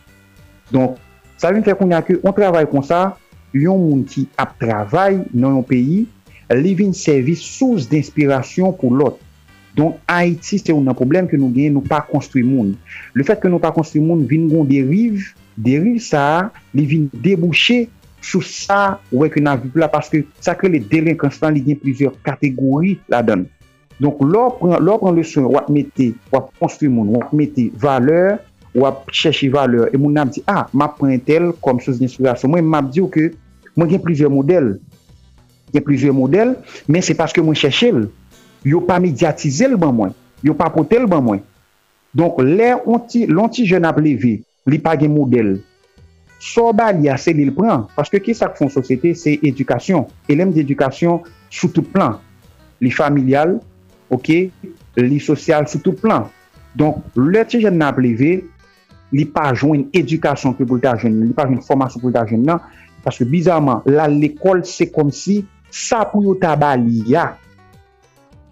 [0.73, 0.99] Donk,
[1.41, 3.15] Sa vin fè kon ya ke, on travay kon sa,
[3.55, 6.03] yon moun ki ap travay nan yon peyi,
[6.55, 9.19] li vin servi souz d'inspirasyon pou lot.
[9.75, 12.75] Don Haiti, se yon nan problem ke nou gen nou pa konstruy moun.
[13.15, 17.85] Le fèt ke nou pa konstruy moun, vin goun deriv, deriv sa, li vin debouchè
[18.25, 22.15] sou sa wè ke nan vip la, paske sa ke le delinkonstan li gen plizèr
[22.25, 23.45] kategori la don.
[24.01, 28.39] Donk lò pran, pran le son, wap mette, wap konstruy moun, wap mette valeur,
[28.75, 29.89] wap chèchi valeur.
[29.93, 32.51] E moun ap di, ah, map pren tel kom souz d'inspirasyon.
[32.53, 33.31] Mwen map di ou ke,
[33.75, 34.75] mwen gen plizye model.
[35.73, 36.57] Gen plizye model,
[36.91, 38.05] men se paske mwen chèche l,
[38.65, 40.13] Yo pa mediatize l ban mwen.
[40.43, 41.43] Yo pa pote l ban mwen.
[42.15, 42.73] Donk, lè
[43.29, 45.59] lonti jen ap leve, li pa gen model.
[46.41, 47.85] So ba li ase li l pran.
[47.93, 50.07] Paske ki sa k fon sosyete, se edukasyon.
[50.31, 51.21] Elem di edukasyon
[51.51, 52.17] sou tout plan.
[52.81, 53.59] Li familial,
[54.09, 54.31] ok,
[54.97, 56.25] li sosyal sou tout plan.
[56.75, 58.39] Donk, lè ti jen ap leve,
[59.13, 62.45] li pa jwen edukasyon ki pou ta jwen, li pa jwen formasyon pou ta jwen
[62.47, 62.63] nan,
[63.05, 67.33] paske bizarman, la l'ekol se kom si, sa pou yo taba li ya,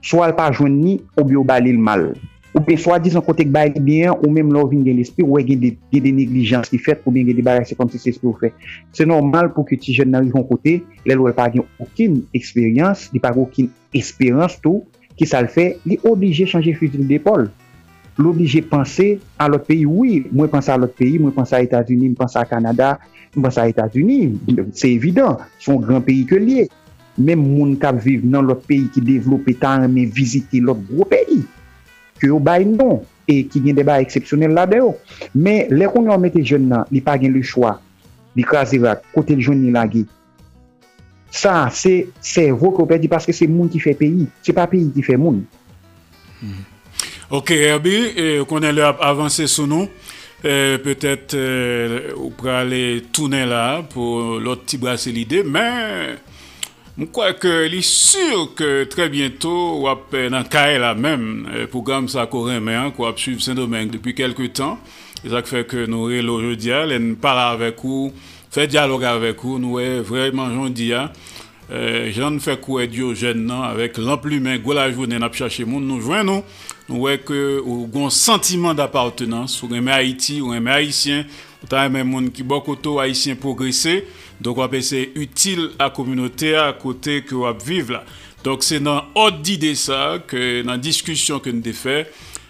[0.03, 2.11] so al pa jwen ni, ou bi yo bali l mal.
[2.53, 5.39] Ou pe so a dizan kotek bali bien, ou menm lor vin gen l'espri, ou
[5.39, 8.01] e gen de, de neglijans ki fet, ou ben gen de bari se kom si
[8.01, 8.53] se espri ou fet.
[8.93, 10.77] Se normal pou ki ti jen nan yon kote,
[11.07, 14.84] lè lou el pa gen okin eksperyans, li pa gen okin esperans tou,
[15.17, 17.47] ki sa l fe, li oblije chanje fuzil depol.
[18.18, 19.02] l'oblige pense
[19.40, 19.85] a lot peyi.
[19.85, 22.98] Oui, mwen pense a lot peyi, mwen pense a Etats-Unis, mwen pense a Kanada,
[23.34, 24.38] mwen pense a Etats-Unis.
[24.73, 26.68] Se evidant, son gran peyi ke liye.
[27.18, 31.44] Men moun kap vive nan lot peyi ki devlope tan men vizite lot gro peyi.
[32.22, 34.94] Ke yo bay non, e ki gen deba eksepsyonel la deyo.
[35.34, 37.77] Men, le kon yon mette jen nan, li pa gen le chwa,
[38.38, 40.06] li krasi vat, kote l joun ni lagi.
[41.34, 44.91] Sa, se, se vok yo pedi paske se moun ki fe peyi, se pa peyi
[44.94, 45.41] ki fe moun.
[46.44, 46.61] Hmm.
[47.34, 49.88] Ok, Herbie, e, konen lè ap avanse sou nou,
[50.45, 56.19] eh, petèt eh, ou pralè tounen la pou lot ti brase lide, men
[56.93, 61.64] mwen kwa ke li sur ke tre bientou wap e, nan kae la men, eh,
[61.73, 64.77] program sa koren men, kwa ap suiv Saint-Domingue depi kelke tan,
[65.23, 68.11] e zak fè ke nou re lo jodia, lè nou pala avèk ou,
[68.53, 71.07] fè diyalog avèk ou, nou e vreman jondia,
[71.65, 75.65] e, jan fè kou e diyo jen nan, avèk l'amplumen, gwo la jounen ap chache
[75.65, 76.45] moun, nou jwen nou,
[76.89, 81.23] nou wè ke ou gon sentiman d'apartenans, ou reme Haiti, ou reme Haitien,
[81.61, 84.01] ou ta reme moun ki bokoto Haitien progresè,
[84.43, 88.03] donk wap ese util a kominote a kote ke wap vive la.
[88.43, 92.01] Donk se nan odi de sa, ke nan diskusyon ke nou de fè,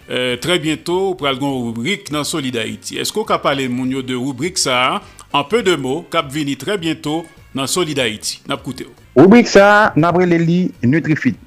[0.08, 2.98] euh, tre bientou pral gon rubrik nan Solid Haiti.
[3.02, 4.98] Esko ka pale moun yo de rubrik sa,
[5.30, 7.22] an pe de mo, kap vini tre bientou
[7.54, 8.40] nan Solid Haiti.
[8.50, 8.94] Nap koute yo.
[9.14, 11.38] Rubrik sa, nabre le li Nutrifit.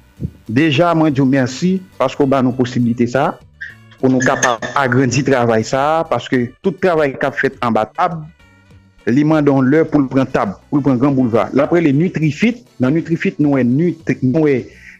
[0.48, 3.34] Deja mwen diyo mersi pasko ba nou posibilite sa
[3.98, 8.22] pou nou kapap agrandi travay sa paske tout travay kap fet an ba tab
[9.08, 11.48] li mandon lè pou l'pren tab, pou l'pren gran bouleva.
[11.56, 14.56] L'apre le nutrifit, nan nutrifit nou e, e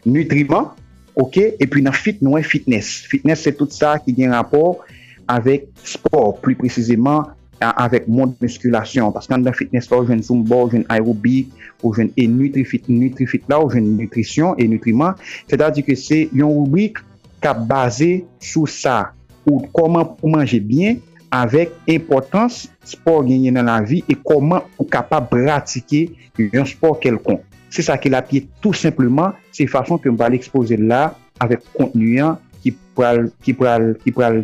[0.09, 0.71] nutriman,
[1.19, 3.05] ok, e pi nan fit nou e fitness.
[3.09, 4.85] Fitness se tout sa ki gen rapor
[5.29, 9.11] avèk sport, pli precizeman avèk moun muskulasyon.
[9.15, 11.51] Paskan dan fitness la ou jwen zumba, ou jwen aerobik,
[11.83, 15.19] ou jwen e nutrifit, nutrifit la ou jwen nutrisyon e nutriman.
[15.49, 17.01] Se da di ke se yon rubrik
[17.43, 19.11] ka base sou sa
[19.47, 20.99] ou koman pou manje bien
[21.33, 26.07] avèk importans sport genye nan la vi e koman pou kapab pratike
[26.39, 27.39] yon sport kelkon.
[27.69, 31.09] Se sa ke la piye tout simplement se fason ke mba l'expose la
[31.39, 34.41] avèk kontenuyan ki pral, ki pral, ki pral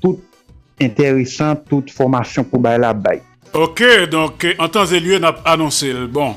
[0.00, 0.22] tout
[0.80, 3.20] enteresan tout formasyon pou bay la bay.
[3.56, 6.04] Ok, donk an tan zè lye nap anonsel.
[6.12, 6.36] Bon,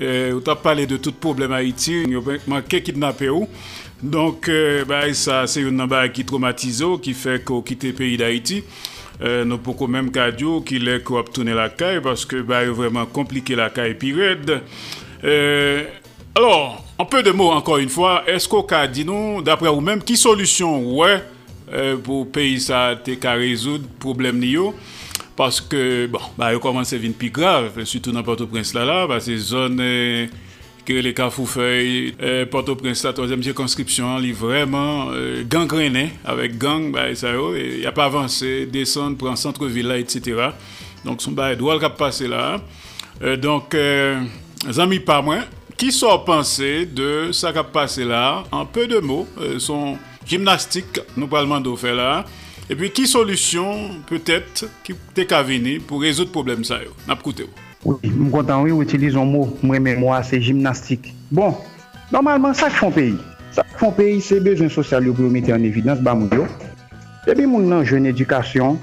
[0.00, 3.48] euh, ou ta pale de tout problem Haiti, yo manke kidnapè ou.
[4.00, 8.62] Donk, euh, bay sa se yon nan ki traumatizo, ki fek ou kite peyi d'Haiti.
[9.20, 12.76] Euh, nou poko menm kadyo ki lek ou ap toune la kay, paske bay yo
[12.78, 14.54] vreman komplike la kay pi red.
[16.36, 20.00] Alors, an pe de mou ankon yon fwa, esko ka di nou, dapre ou menm,
[20.04, 21.22] ki solusyon wè, ouais,
[21.70, 24.72] Euh, pou peyi sa te ka rezoud problem ni yo.
[25.38, 29.36] Paske, bon, ba yo komanse vin pi grav, sütou nan Port-au-Prince la la, ba se
[29.38, 29.78] zon
[30.84, 32.10] kre le ka Foufeuille,
[32.50, 35.14] Port-au-Prince la, toazem cirkonskripsyon, li vreman
[35.48, 40.50] gangrenen, avek gang, ba sa yo, ya pa avanse, desen, pran centre-ville la, etc.
[41.06, 42.58] Donk son ba e dwal kap pase la.
[43.22, 43.78] Euh, Donk,
[44.68, 45.46] zami euh, pa mwen,
[45.80, 49.24] ki so panse de sa kap pase la, an pe de mo,
[49.62, 49.96] son...
[50.26, 52.24] gymnastique nous parlons de faire là
[52.68, 57.16] et puis qui solution peut-être qui peut venir pour résoudre problème ça yo n'a
[57.80, 61.06] Oui, m kontan wè ou itilize mou mwen mè mwa se jimnastik.
[61.32, 61.54] Bon,
[62.12, 63.14] normalman sa k fon peyi.
[63.56, 66.44] Sa k fon peyi se bezon sosyal yo pou mette an evidans ba moun yo.
[67.24, 68.76] Ebi moun nan jwen edukasyon,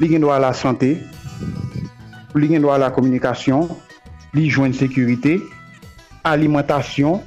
[0.00, 0.94] li gen do a la sante,
[2.32, 3.68] li gen do a la komunikasyon,
[4.32, 5.36] li jwen sekurite,
[6.24, 7.20] alimentasyon,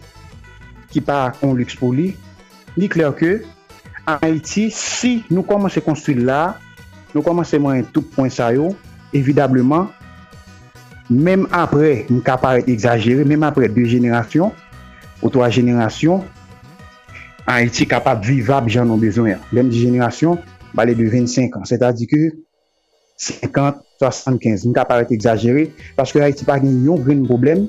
[0.89, 2.15] ki pa kon lüks pou li,
[2.79, 3.39] li kler ke,
[4.09, 6.55] an Haiti, si nou komanse konstuit la,
[7.13, 8.71] nou komanse mwen tout pon sa yo,
[9.15, 9.89] evidableman,
[11.09, 14.53] menm apre, mwen ka paret exagere, menm apre 2 jenerasyon,
[15.19, 16.23] ou 3 jenerasyon,
[17.45, 19.39] an Haiti kapap vivab jan nou bezon ya.
[19.55, 20.39] Lem di jenerasyon,
[20.77, 22.29] bale de 25 an, se ta di ke,
[23.19, 27.67] 50, 75, mwen ka paret exagere, paske Haiti pa gen yon gren problem,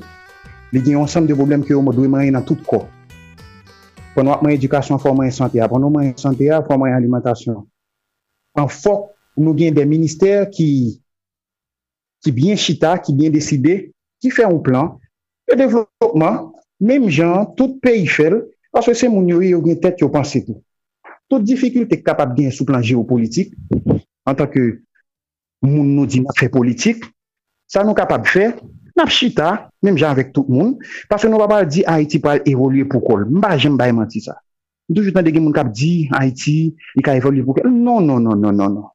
[0.70, 2.84] li gen yon sam de problem ki yo mwen dwe mwen yon an tout ko.
[4.14, 5.68] Pon wap mwen edukasyon, fò mwen sante a.
[5.70, 7.62] Pon wap mwen sante a, fò mwen alimentasyon.
[8.58, 9.10] An fòk
[9.40, 10.70] nou gen de minister ki
[12.20, 14.96] ki bien chita, ki bien deside, ki fè ou plan,
[15.48, 16.50] e devlopman,
[16.84, 18.42] mèm jan, tout peyi fèl,
[18.76, 20.60] aswe se moun yo yo gen tèt yo panse tout.
[21.30, 23.54] Tout difikilte kapap gen sou plan geopolitik,
[24.28, 24.82] an tanke
[25.64, 27.06] moun nou di matre politik,
[27.70, 28.50] sa nou kapap fè,
[28.98, 30.76] Nap chita, menm jan vek tout moun,
[31.10, 33.26] pase nou wapal di Haiti pal evolye pou kol.
[33.30, 34.36] Mba jen bay manti sa.
[34.90, 37.70] Doujou tan de gen moun kap di Haiti, li ka evolye pou kol.
[37.70, 38.88] Non, non, non, non, non, non.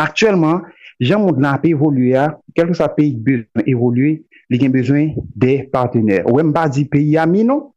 [0.00, 0.64] Aktuellement,
[1.02, 4.16] jan moun nan pe evolye a, kelke sa peyi bezwen evolye,
[4.50, 6.24] li gen bezwen de partener.
[6.30, 7.68] Ou mba di peyi a mi non,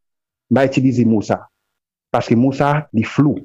[0.52, 1.44] mba itilize mousa.
[2.14, 3.38] Paske mousa li flou.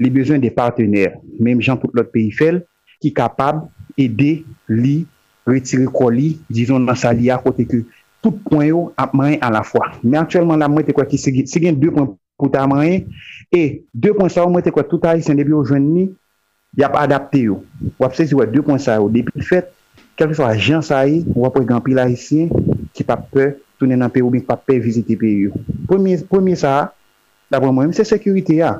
[0.00, 1.16] Li bezwen de partener.
[1.38, 2.62] Menm jan tout lot peyi fel,
[3.00, 3.64] ki kapab
[4.00, 5.00] ede li
[5.50, 7.82] retire koli, dizon nan sa li a kote ke
[8.22, 9.92] tout pon yo ap mayen a la fwa.
[10.02, 13.06] Men aktuelman la mwen te kwa ki se gen 2 pon pou ta mayen,
[13.52, 15.88] e 2 pon sa yo mwen te kwa tout a yi sen debi yo jwen
[15.94, 16.06] ni,
[16.78, 17.60] yap adapte yo.
[18.00, 19.10] Wap se si wè 2 pon sa yo.
[19.12, 19.72] Depi fèt,
[20.20, 22.48] kelke so a jan sa yi, wap wè gampi la yisi,
[22.96, 25.54] ki pa pe tounen nan pe ou bin pa pe vizite pe yo.
[25.88, 26.92] Premier sa,
[27.50, 28.76] la pou mwen, se sekurite ya.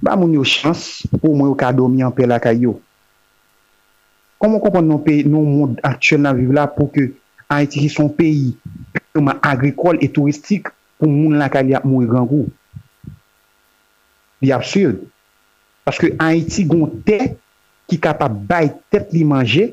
[0.00, 2.78] Ba moun yo chans pou mwen yo ka domi an pe la kay yo.
[4.40, 7.10] Koman kompon nou peyi, nou moun aktyel nan vive la pou ke
[7.50, 8.54] Haiti ki son peyi
[9.12, 12.46] pouman agrikol et touristik pou moun lakal ya moun gangou?
[14.40, 15.02] Li absurd.
[15.84, 17.18] Paske Haiti goun te
[17.90, 19.66] ki kapap bay tet li manje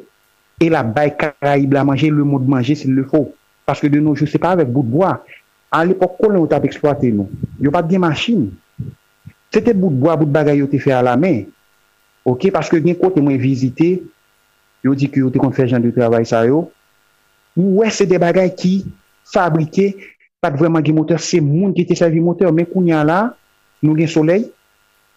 [0.59, 3.29] e la bay karaib la manje, le moun manje se le fo.
[3.63, 5.13] Paske de nou, je se pa avek bout boa.
[5.71, 7.31] A l'epok kon nou tap eksploate nou.
[7.63, 8.49] Yo pat gen masin.
[9.53, 11.45] Se te bout boa, bout bagay yo te fe a la men.
[12.27, 13.95] Ok, paske gen kote mwen vizite...
[14.85, 16.67] yo di ki yo te kon fè jan de travay sa yo,
[17.57, 18.73] ou wè se de bagay ki
[19.27, 19.93] fabrike,
[20.43, 23.19] pat vreman gen moteur, se moun ki te servi moteur, men koun yan la,
[23.81, 24.45] nou gen soley,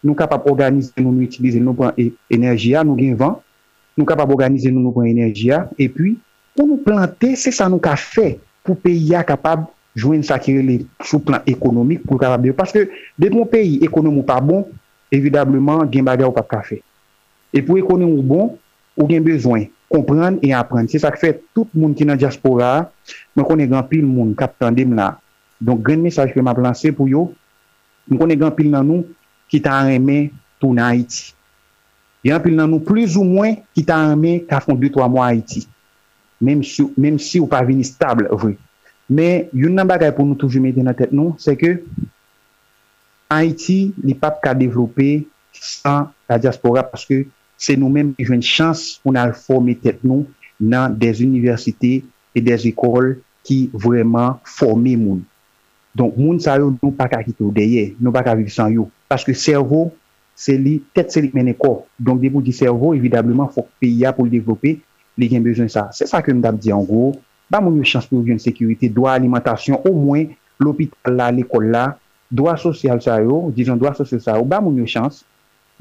[0.01, 3.37] nou kapap organize nou nou itilize nou pran e, enerji nou gen van,
[3.99, 6.15] nou kapap organize nou nou pran enerji e pi,
[6.57, 9.69] pou nou plante, se sa nou ka fè, pou peyi ya kapab
[9.99, 14.25] jwen sakire le sou plan ekonomik pou kapab de yo, paske de ton peyi ekonomou
[14.27, 14.65] pa bon,
[15.13, 16.81] evidableman gen bagay ou pa ka fè.
[17.51, 18.53] E pou ekonomi ou bon,
[19.01, 20.87] ou gen bezwen kompran e apren.
[20.91, 22.91] Se sa k fe tout moun ki nan diaspora,
[23.35, 25.15] mwen konen gen pil moun kap tandem la.
[25.61, 27.31] Donk gen mesaj ke m ap lanse pou yo,
[28.07, 29.09] mwen konen gen pil nan nou
[29.51, 30.29] ki ta reme
[30.63, 31.33] tou nan Haiti.
[32.27, 35.65] Gen pil nan nou plus ou mwen ki ta reme ka fon 2-3 mwa Haiti.
[36.41, 36.87] Mem si,
[37.21, 38.55] si ou pa vini stable, vwe.
[39.11, 41.81] Men, yon nan bagay pou nou toujou mette nan tet nou, se ke
[43.31, 47.25] Haiti li pap ka devlope san la diaspora paske
[47.61, 50.25] se nou menm jwen chans pou nan forme tet nou
[50.61, 52.01] nan des universite
[52.33, 55.21] e des ekol ki vreman forme moun.
[55.97, 58.87] Donk moun sa yo nou pa ka kito deye, nou pa ka viv san yo.
[59.11, 59.89] Paske servo,
[60.39, 61.85] se li, tet se li mene ko.
[61.99, 64.77] Donk debou di servo, evidableman fok piya pou li devlope,
[65.19, 65.89] li gen bezon sa.
[65.97, 67.11] Se sa ke nou dap di an gro,
[67.51, 70.31] ba moun yo chans pou yon sekurite, doa alimentasyon, ou mwen
[70.63, 71.89] l'opital la, l'ekol la,
[72.31, 75.25] doa sosyal sa yo, dijon doa sosyal sa yo, ba moun yo chans,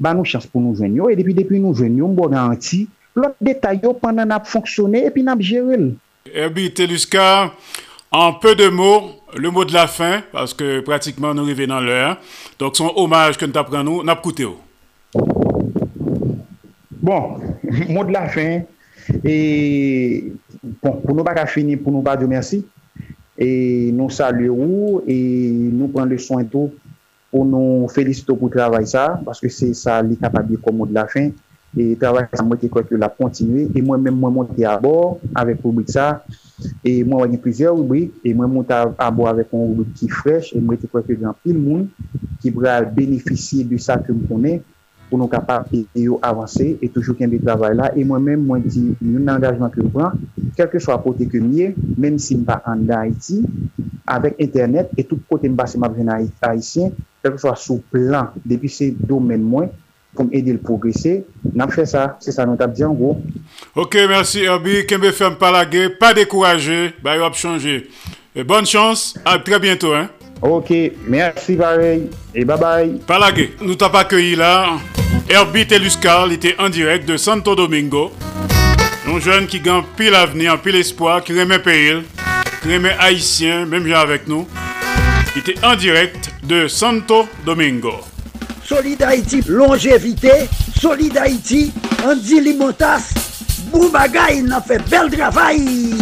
[0.00, 2.86] ba nou chans pou nou jwen yo, e depi depi nou jwen yo, mbo ganti,
[3.18, 5.92] lot detay yo pandan ap fonksyone, epi nap jerel.
[6.32, 7.52] Herbie Teluska,
[8.10, 11.80] en peu de mots, le mot de la fin, parce que pratiquement nous arrivons dans
[11.80, 12.16] l'heure,
[12.58, 14.56] donc son hommage que nous t'apprenons, nous, nous apprêtons.
[17.02, 17.38] Bon,
[17.88, 18.62] mot de la fin,
[19.24, 20.32] et
[20.82, 22.60] bon, pou nou baka fini, pou nou baka diyo mersi,
[23.40, 26.74] et nou saluerou, et nou pren le soin tou,
[27.30, 31.30] pou nou felisito pou travay sa, paske se sa li kapabli komod la fin,
[31.78, 34.74] e travay sa mwen te kwek yo la kontinue, e mwen mwen mwen monte a
[34.82, 36.08] bor, avek rubrik sa,
[36.82, 40.50] e mwen wanyan plizier rubrik, e mwen monte a bor avek yon rubrik ki frech,
[40.56, 41.86] e mwen te kwek yo jan pil moun,
[42.42, 44.60] ki bral benefisye de sa ke mwen konen,
[45.10, 45.68] pou nou kapap
[45.98, 47.90] yo avanse e toujou ken de travay la.
[47.92, 50.16] E mwen men mwen di, nou nan angajman ke pran,
[50.56, 53.42] kelke swa pote ke miye, menm si mba an da Haiti,
[54.10, 58.70] avek internet, et tout kote mba se mba ven Haitien, kelke swa sou plan, depi
[58.70, 59.68] se domen mwen,
[60.14, 61.24] pou m edi l progresser,
[61.54, 63.16] nan fè sa, se sa nou tap di an gwo.
[63.78, 67.82] Ok, mersi Herbi, kembe fèm palage, pa dekouraje, ba yo ap chanje.
[68.34, 70.10] E bonne chans, a tre bientou, hein?
[70.42, 70.72] Ok,
[71.06, 73.00] merci pareil, et bye bye.
[73.06, 74.78] Palague, nous t'avons accueilli là.
[75.28, 78.10] Herbie Teluscar, il était en direct de Santo Domingo.
[79.06, 82.02] Un jeune qui gagne pile avenir, pile espoir, qui remet pays,
[82.62, 84.46] qui remet haïtien, même gens avec nous.
[85.36, 87.92] Il était en direct de Santo Domingo.
[88.64, 90.48] Solid Haïti, longévité,
[90.80, 91.72] Solid Haïti,
[92.04, 93.12] Andy Limotas,
[93.72, 95.94] Boubagaï, il a fait bel travail.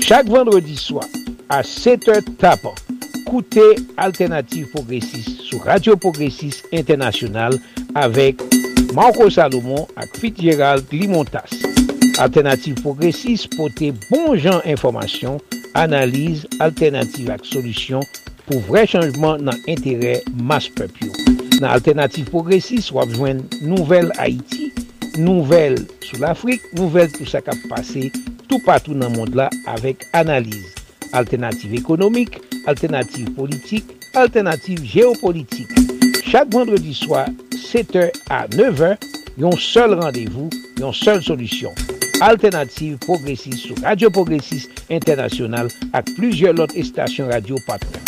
[0.00, 1.04] Chaque vendredi soir,
[1.50, 2.74] a 7 h tapan.
[3.26, 3.62] Koute
[3.96, 7.58] Alternative Progressive sou Radio Progressive International
[7.94, 8.42] avek
[8.94, 11.50] Marco Salomon ak Fitzgerald Limontas.
[12.18, 15.38] Alternative Progressive pote bon jan informasyon,
[15.78, 18.02] analize, alternative ak solusyon
[18.48, 21.10] pou vre chanjman nan entere mas pepyo.
[21.60, 24.72] Nan Alternative Progressive wap jwen nouvel Haiti,
[25.18, 28.10] nouvel sou l'Afrique, nouvel tout sa kap pase,
[28.50, 30.79] tout patou nan mond la avek analize.
[31.12, 33.84] Alternative économique, alternative politique,
[34.14, 35.70] alternative géopolitique.
[36.24, 37.26] Chaque vendredi soir,
[37.56, 38.96] 7h à 9h,
[39.38, 41.74] yon seul rendez-vous, yon seule solution.
[42.20, 48.00] Alternative progressiste sous Radio Progressiste International ak plusieurs lot estasyon radio patron.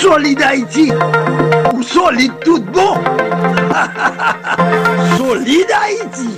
[0.00, 0.92] Solid Haïti,
[1.74, 2.94] ou solide tout bon.
[5.18, 6.28] solide Haïti.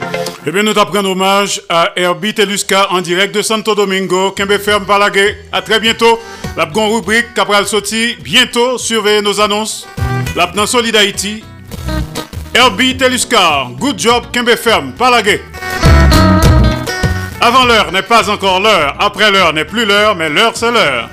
[0.47, 4.31] Eh bien, nous t'apprenons hommage à Herbie Telusca en direct de Santo Domingo.
[4.31, 5.37] Kembe Ferme Palagé.
[5.53, 6.19] À très bientôt.
[6.57, 8.17] La grande rubrique Capral Soti.
[8.23, 9.87] Bientôt, surveillez nos annonces.
[10.35, 11.45] La dans Solid Haïti.
[12.55, 13.67] Herbie Telusca.
[13.79, 15.43] Good job, Kembe Ferme Palagé.
[17.43, 18.97] Avant l'heure n'est pas encore l'heure.
[18.99, 21.11] Après l'heure n'est plus l'heure, mais l'heure c'est l'heure.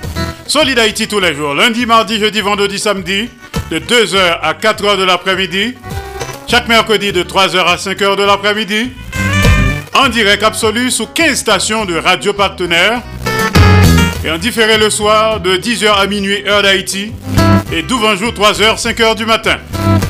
[0.48, 3.28] Solid Haïti tous les jours, lundi, mardi, jeudi, vendredi, samedi,
[3.70, 5.74] de 2h à 4h de l'après-midi.
[6.46, 8.90] Chaque mercredi de 3h à 5h de l'après-midi.
[9.92, 13.02] En direct absolu sous 15 stations de radio partenaires.
[14.24, 17.12] Et en différé le soir de 10h à minuit, heure d'Haïti.
[17.70, 19.58] Et 12 jour, 3h, 5h du matin.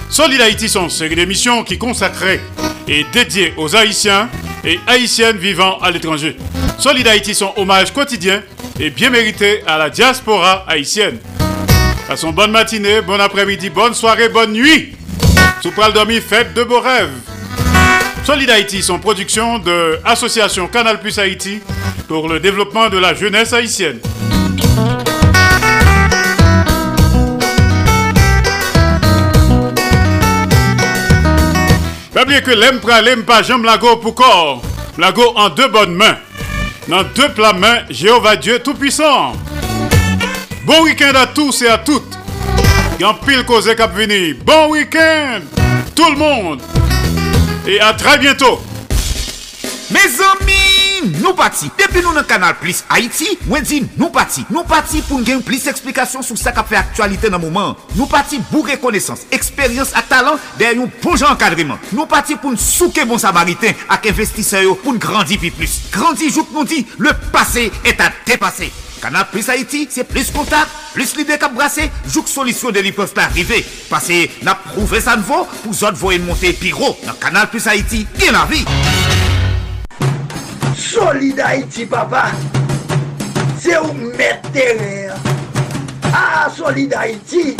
[0.09, 2.41] Solid Haïti sont série d'émissions qui consacrées
[2.87, 4.29] et dédiées aux Haïtiens
[4.65, 6.37] et Haïtiennes vivant à l'étranger.
[6.79, 8.41] Solid Haïti sont hommage quotidien
[8.81, 11.19] et bien mérité à la diaspora haïtienne.
[12.07, 14.97] Passons bonne matinée, bon après-midi, bonne soirée, bonne nuit.
[15.63, 17.11] Sous pral dormi, fête de beaux rêves.
[18.25, 21.61] Solid Haïti, son production de Association Canal Plus Haïti
[22.07, 23.99] pour le développement de la jeunesse haïtienne.
[32.15, 33.67] Pas que l'aime l'aime pas, j'aime
[34.01, 34.63] pour corps.
[34.99, 36.17] Lago en deux bonnes mains.
[36.89, 39.35] Dans deux plats mains, Jéhovah Dieu Tout-Puissant.
[40.65, 42.17] Bon week-end à tous et à toutes.
[42.99, 44.33] Y'en pile cause cap vini.
[44.33, 45.41] Bon week-end,
[45.95, 46.63] tout le monde.
[47.67, 48.63] Et à très bientôt.
[49.91, 51.71] Mes amis, di nou pati.
[51.79, 54.45] Depi nou nan kanal Plus Haiti, mwen di nou pati.
[54.53, 57.77] Nou pati pou n gen plis eksplikasyon sou sa ka fe aktualite nan mouman.
[57.95, 61.79] Nou pati bou rekonesans, eksperyans a talant der yon bon poujan enkadriman.
[61.93, 65.81] Nou pati pou n souke bon samariten ak investiseyo pou n grandi pi plus.
[65.95, 68.71] Grandi jouk nou di, le pase et a depase.
[68.99, 72.93] Kanal Plus Haiti, se plus kontak, plus li dek ap brase, jouk solisyon de li
[72.97, 73.61] pef pa arrive.
[73.93, 76.97] Pase, nap prouve san vo, pou zot vo en monte pi ro.
[77.07, 78.65] Nan Kanal Plus Haiti, gen la vi.
[80.91, 82.29] Solid Haïti, papa.
[83.59, 84.49] C'est où mettre
[86.05, 87.59] Ah, Solid Haïti.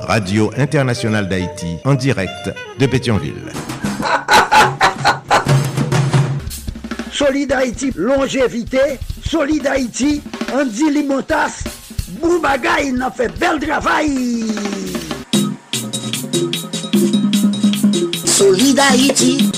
[0.00, 3.52] Radio Internationale d'Haïti, en direct de Pétionville.
[7.12, 8.98] Solid Haïti, longévité.
[9.22, 10.22] Solid Haïti,
[10.54, 11.64] Andy Limotas.
[12.22, 14.46] Boubagaï, il a fait bel travail.
[18.24, 19.50] Solid Haïti.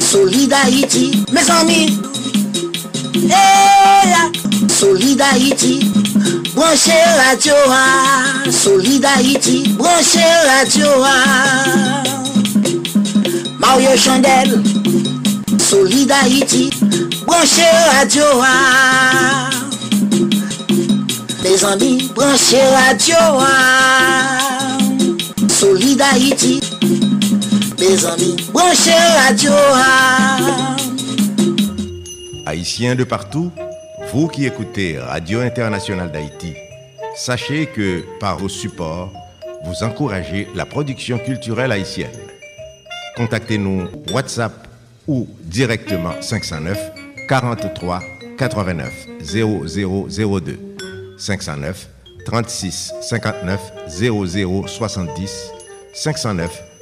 [0.00, 1.98] Solidarity, mes amis.
[3.14, 4.30] Eh la
[4.68, 5.80] Solidarity,
[6.54, 8.50] branchez la Torah.
[8.50, 12.02] Solidarity, branchez la Torah.
[13.58, 14.62] Mario Chandel,
[15.58, 16.70] Solidarity,
[17.26, 19.50] branchez la Torah.
[21.42, 24.78] Mes amis, branchez la Torah.
[25.48, 26.60] Solidarity,
[27.80, 29.52] Les amis, branchez radio.
[32.44, 33.50] Haïtiens de partout,
[34.12, 36.52] vous qui écoutez Radio Internationale d'Haïti,
[37.16, 39.10] sachez que par vos supports,
[39.64, 42.10] vous encouragez la production culturelle haïtienne.
[43.16, 44.52] Contactez-nous WhatsApp
[45.08, 46.78] ou directement 509
[47.28, 48.02] 43
[48.36, 48.92] 89
[49.22, 50.58] 0002
[51.16, 51.88] 509
[52.26, 55.50] 36 59 00 70
[55.94, 56.69] 509